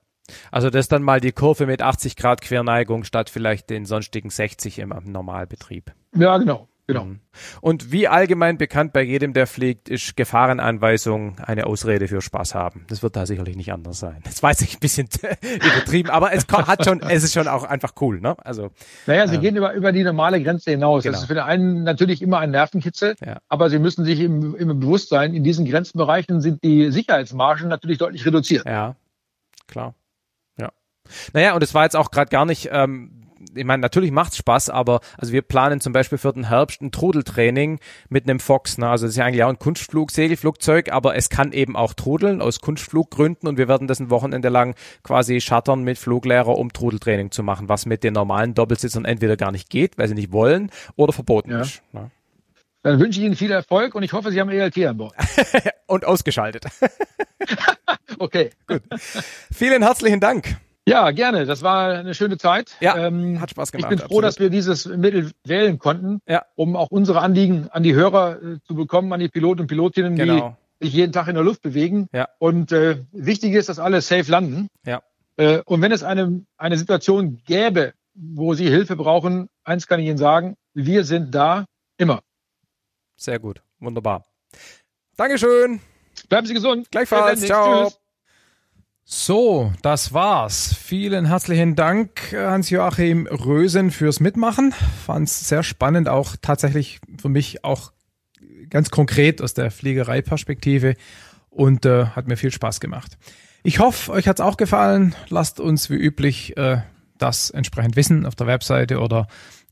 Also 0.50 0.70
das 0.70 0.80
ist 0.84 0.92
dann 0.92 1.02
mal 1.02 1.20
die 1.20 1.32
Kurve 1.32 1.66
mit 1.66 1.82
80 1.82 2.16
Grad 2.16 2.40
Querneigung 2.40 3.04
statt 3.04 3.30
vielleicht 3.30 3.68
den 3.70 3.84
sonstigen 3.84 4.30
60 4.30 4.78
im 4.78 4.94
Normalbetrieb. 5.04 5.92
Ja, 6.14 6.38
genau, 6.38 6.68
genau. 6.86 7.04
Mhm. 7.04 7.20
Und 7.60 7.92
wie 7.92 8.08
allgemein 8.08 8.58
bekannt 8.58 8.92
bei 8.92 9.02
jedem, 9.02 9.32
der 9.32 9.46
fliegt, 9.46 9.88
ist 9.88 10.16
Gefahrenanweisung 10.16 11.38
eine 11.40 11.66
Ausrede 11.66 12.08
für 12.08 12.20
Spaß 12.20 12.54
haben. 12.54 12.84
Das 12.88 13.02
wird 13.02 13.16
da 13.16 13.26
sicherlich 13.26 13.56
nicht 13.56 13.72
anders 13.72 13.98
sein. 14.00 14.20
Das 14.24 14.42
weiß 14.42 14.60
ich 14.62 14.74
ein 14.76 14.80
bisschen 14.80 15.08
übertrieben, 15.42 16.10
aber 16.10 16.32
es 16.32 16.46
hat 16.48 16.84
schon, 16.84 17.00
es 17.00 17.22
ist 17.24 17.32
schon 17.34 17.48
auch 17.48 17.64
einfach 17.64 17.92
cool, 18.00 18.20
ne? 18.20 18.36
Also 18.44 18.70
Naja, 19.06 19.26
sie 19.28 19.38
gehen 19.38 19.56
über, 19.56 19.72
über 19.74 19.92
die 19.92 20.02
normale 20.04 20.42
Grenze 20.42 20.70
hinaus. 20.70 21.02
Genau. 21.02 21.12
Das 21.12 21.22
ist 21.22 21.26
für 21.28 21.34
den 21.34 21.44
einen 21.44 21.82
natürlich 21.84 22.22
immer 22.22 22.38
ein 22.38 22.50
Nervenkitzel, 22.50 23.16
Ja. 23.24 23.38
aber 23.48 23.70
sie 23.70 23.78
müssen 23.78 24.04
sich 24.04 24.20
im, 24.20 24.54
im 24.56 24.80
bewusst 24.80 25.08
sein, 25.08 25.34
in 25.34 25.44
diesen 25.44 25.66
Grenzbereichen 25.66 26.40
sind 26.40 26.62
die 26.64 26.90
Sicherheitsmargen 26.90 27.68
natürlich 27.68 27.98
deutlich 27.98 28.26
reduziert. 28.26 28.66
ja, 28.66 28.96
klar. 29.68 29.94
Ja. 30.58 30.70
Naja, 31.32 31.54
und 31.54 31.62
es 31.62 31.74
war 31.74 31.84
jetzt 31.84 31.96
auch 31.96 32.10
gerade 32.10 32.30
gar 32.30 32.44
nicht, 32.44 32.68
ähm, 32.72 33.29
ich 33.55 33.64
meine, 33.64 33.80
natürlich 33.80 34.11
macht's 34.11 34.36
Spaß, 34.36 34.70
aber 34.70 35.01
also 35.18 35.32
wir 35.32 35.43
planen 35.43 35.80
zum 35.80 35.93
Beispiel 35.93 36.18
für 36.18 36.32
den 36.32 36.49
Herbst 36.49 36.82
ein 36.82 36.93
Trudeltraining 36.93 37.80
mit 38.09 38.28
einem 38.28 38.41
Fox. 38.41 38.78
Ne? 38.78 38.88
Also 38.88 39.07
das 39.07 39.12
ist 39.12 39.16
ja 39.16 39.24
eigentlich 39.24 39.45
auch 39.45 39.49
ein 39.49 39.59
Kunstflug, 39.59 40.11
Segelflugzeug, 40.11 40.93
aber 40.93 41.16
es 41.16 41.30
kann 41.30 41.53
eben 41.53 41.76
auch 41.76 41.95
trudeln 41.95 42.43
aus 42.43 42.61
Kunstfluggründen 42.61 43.49
und 43.49 43.59
wir 43.59 43.68
werden 43.68 43.88
das 43.88 44.01
ein 44.01 44.11
Wochenende 44.11 44.49
lang 44.49 44.74
quasi 45.03 45.41
schattern 45.41 45.82
mit 45.82 45.99
Fluglehrer, 45.99 46.57
um 46.59 46.72
Trudeltraining 46.72 47.30
zu 47.30 47.43
machen, 47.43 47.68
was 47.68 47.86
mit 47.86 48.05
den 48.05 48.14
normalen 48.14 48.55
Doppelsitzern 48.55 49.05
entweder 49.05 49.36
gar 49.36 49.53
nicht 49.53 49.70
geht, 49.70 49.99
weil 49.99 50.09
sie 50.09 50.14
nicht 50.14 50.32
wollen, 50.32 50.70
oder 50.97 51.12
verboten 51.12 51.51
Ja. 51.51 51.61
ist. 51.62 51.82
Ne? 51.93 52.11
Dann 52.82 52.99
wünsche 52.99 53.20
ich 53.20 53.26
Ihnen 53.26 53.36
viel 53.36 53.51
Erfolg 53.51 53.95
und 53.95 54.03
ich 54.03 54.12
hoffe, 54.14 54.30
Sie 54.30 54.41
haben 54.41 54.49
ELT 54.49 54.78
an 54.86 54.97
Bord. 54.97 55.14
Und 55.86 56.05
ausgeschaltet. 56.05 56.64
Okay. 58.18 58.51
Vielen 59.53 59.82
herzlichen 59.82 60.20
Dank. 60.20 60.57
Ja, 60.88 61.10
gerne. 61.10 61.46
Das 61.46 61.62
war 61.62 61.90
eine 61.90 62.14
schöne 62.14 62.38
Zeit. 62.38 62.76
Ja, 62.80 62.96
Ähm, 62.96 63.40
hat 63.40 63.50
Spaß 63.50 63.68
ich 63.68 63.72
gemacht. 63.72 63.90
bin 63.90 63.98
froh, 63.98 64.04
absolut. 64.06 64.24
dass 64.24 64.38
wir 64.40 64.50
dieses 64.50 64.86
Mittel 64.86 65.30
wählen 65.44 65.78
konnten, 65.78 66.20
Ja. 66.26 66.44
um 66.56 66.74
auch 66.74 66.88
unsere 66.90 67.20
Anliegen 67.20 67.68
an 67.70 67.82
die 67.82 67.94
Hörer 67.94 68.42
äh, 68.42 68.58
zu 68.66 68.74
bekommen, 68.74 69.12
an 69.12 69.20
die 69.20 69.28
Piloten 69.28 69.60
und 69.62 69.66
Pilotinnen, 69.66 70.16
Genau. 70.16 70.56
die 70.80 70.86
sich 70.86 70.94
jeden 70.94 71.12
Tag 71.12 71.28
in 71.28 71.34
der 71.34 71.44
Luft 71.44 71.62
bewegen. 71.62 72.08
Ja. 72.12 72.28
Und 72.38 72.72
äh, 72.72 73.04
wichtig 73.12 73.52
ist, 73.54 73.68
dass 73.68 73.78
alle 73.78 74.00
safe 74.00 74.30
landen. 74.30 74.68
Ja. 74.86 75.02
Äh, 75.36 75.60
und 75.66 75.82
wenn 75.82 75.92
es 75.92 76.02
eine, 76.02 76.44
eine 76.56 76.78
Situation 76.78 77.40
gäbe, 77.44 77.92
wo 78.14 78.54
Sie 78.54 78.68
Hilfe 78.68 78.96
brauchen, 78.96 79.48
eins 79.64 79.86
kann 79.86 80.00
ich 80.00 80.06
Ihnen 80.06 80.18
sagen, 80.18 80.56
wir 80.74 81.04
sind 81.04 81.34
da 81.34 81.66
immer. 81.98 82.20
Sehr 83.16 83.38
gut. 83.38 83.62
Wunderbar. 83.78 84.24
Dankeschön. 85.16 85.80
Bleiben 86.28 86.46
Sie 86.46 86.54
gesund. 86.54 86.90
Gleichfalls. 86.90 87.42
Ciao. 87.42 87.84
Tschüss. 87.84 87.99
So, 89.12 89.72
das 89.82 90.14
war's. 90.14 90.72
Vielen 90.72 91.26
herzlichen 91.26 91.74
Dank, 91.74 92.32
Hans-Joachim 92.32 93.26
Rösen, 93.26 93.90
fürs 93.90 94.20
Mitmachen. 94.20 94.72
Fand's 95.04 95.48
sehr 95.48 95.64
spannend, 95.64 96.08
auch 96.08 96.36
tatsächlich 96.40 97.00
für 97.20 97.28
mich 97.28 97.64
auch 97.64 97.90
ganz 98.68 98.90
konkret 98.90 99.42
aus 99.42 99.52
der 99.52 99.72
Fliegereiperspektive 99.72 100.94
und 101.48 101.86
äh, 101.86 102.06
hat 102.06 102.28
mir 102.28 102.36
viel 102.36 102.52
Spaß 102.52 102.78
gemacht. 102.78 103.18
Ich 103.64 103.80
hoffe, 103.80 104.12
euch 104.12 104.28
hat's 104.28 104.40
auch 104.40 104.56
gefallen. 104.56 105.16
Lasst 105.28 105.58
uns 105.58 105.90
wie 105.90 105.96
üblich 105.96 106.56
äh, 106.56 106.82
das 107.18 107.50
entsprechend 107.50 107.96
wissen 107.96 108.24
auf 108.24 108.36
der 108.36 108.46
Webseite 108.46 109.00
oder 109.00 109.26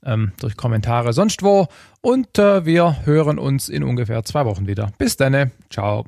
ähm, 0.05 0.32
durch 0.41 0.57
Kommentare 0.57 1.12
sonst 1.12 1.45
wo. 1.45 1.68
Und 2.01 2.41
äh, 2.41 2.66
wir 2.66 3.07
hören 3.07 3.39
uns 3.39 3.68
in 3.68 3.84
ungefähr 3.84 4.24
zwei 4.24 4.45
Wochen 4.47 4.66
wieder. 4.66 4.91
Bis 4.99 5.16
dann. 5.16 5.53
Ciao. 5.70 6.07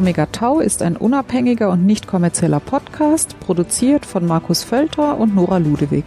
Omega 0.00 0.24
Tau 0.24 0.60
ist 0.60 0.80
ein 0.80 0.96
unabhängiger 0.96 1.68
und 1.68 1.84
nicht 1.84 2.06
kommerzieller 2.06 2.58
Podcast, 2.58 3.38
produziert 3.38 4.06
von 4.06 4.24
Markus 4.24 4.64
Völter 4.64 5.18
und 5.18 5.34
Nora 5.34 5.58
Ludewig. 5.58 6.06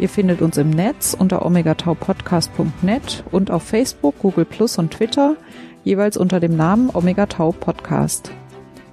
Ihr 0.00 0.08
findet 0.08 0.42
uns 0.42 0.56
im 0.56 0.70
Netz 0.70 1.14
unter 1.16 1.46
omegataupodcast.net 1.46 3.22
und 3.30 3.52
auf 3.52 3.62
Facebook, 3.62 4.18
Google 4.18 4.46
Plus 4.46 4.78
und 4.78 4.90
Twitter 4.90 5.36
jeweils 5.84 6.16
unter 6.16 6.40
dem 6.40 6.56
Namen 6.56 6.90
Omega 6.92 7.26
Tau 7.26 7.52
Podcast. 7.52 8.32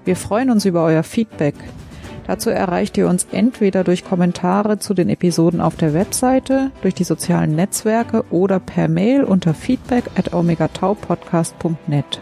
Wir 0.06 0.16
freuen 0.16 0.52
uns 0.52 0.66
über 0.66 0.84
euer 0.84 1.02
Feedback. 1.02 1.56
Dazu 2.28 2.52
erreicht 2.52 2.96
ihr 3.00 3.10
uns 3.10 3.26
entweder 3.32 3.84
durch 3.84 4.06
Kommentare 4.06 4.78
zu 4.78 4.94
den 4.94 5.10
Episoden 5.10 5.62
auf 5.62 5.78
der 5.78 5.96
Webseite, 5.96 6.70
durch 6.84 6.94
die 6.94 7.06
sozialen 7.06 7.56
Netzwerke 7.56 8.24
oder 8.30 8.60
per 8.60 8.88
Mail 8.88 9.24
unter 9.24 9.56
feedback 9.56 10.04
at 10.16 10.32
omegataupodcast.net. 10.32 12.20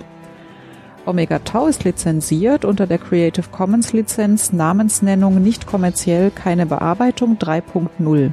Omega 1.06 1.40
Tau 1.40 1.68
ist 1.68 1.84
lizenziert 1.84 2.66
unter 2.66 2.88
der 2.88 2.98
Creative 2.98 3.46
Commons 3.52 3.94
Lizenz 3.94 4.54
Namensnennung 4.54 5.42
nicht 5.42 5.68
kommerziell 5.68 6.32
keine 6.32 6.66
Bearbeitung 6.66 7.38
3.0. 7.38 8.32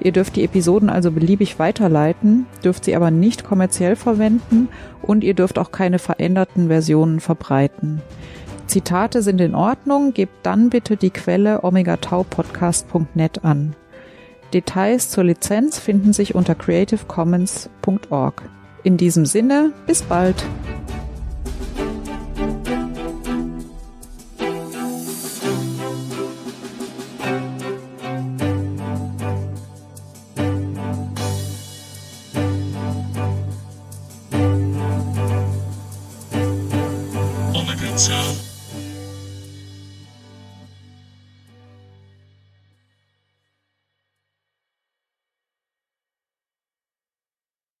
Ihr 0.00 0.12
dürft 0.12 0.34
die 0.36 0.44
Episoden 0.44 0.90
also 0.90 1.12
beliebig 1.12 1.58
weiterleiten, 1.58 2.46
dürft 2.64 2.84
sie 2.84 2.96
aber 2.96 3.10
nicht 3.10 3.44
kommerziell 3.44 3.94
verwenden 3.94 4.68
und 5.02 5.22
ihr 5.22 5.34
dürft 5.34 5.58
auch 5.58 5.70
keine 5.70 6.00
veränderten 6.00 6.66
Versionen 6.66 7.20
verbreiten. 7.20 8.02
Zitate 8.66 9.22
sind 9.22 9.40
in 9.40 9.54
Ordnung, 9.54 10.12
gebt 10.14 10.34
dann 10.44 10.70
bitte 10.70 10.96
die 10.96 11.10
Quelle 11.10 11.62
omegataupodcast.net 11.62 13.44
an. 13.44 13.76
Details 14.52 15.10
zur 15.10 15.24
Lizenz 15.24 15.78
finden 15.78 16.12
sich 16.12 16.34
unter 16.34 16.54
creativecommons.org. 16.54 18.42
In 18.82 18.96
diesem 18.96 19.26
Sinne, 19.26 19.72
bis 19.86 20.02
bald! 20.02 20.44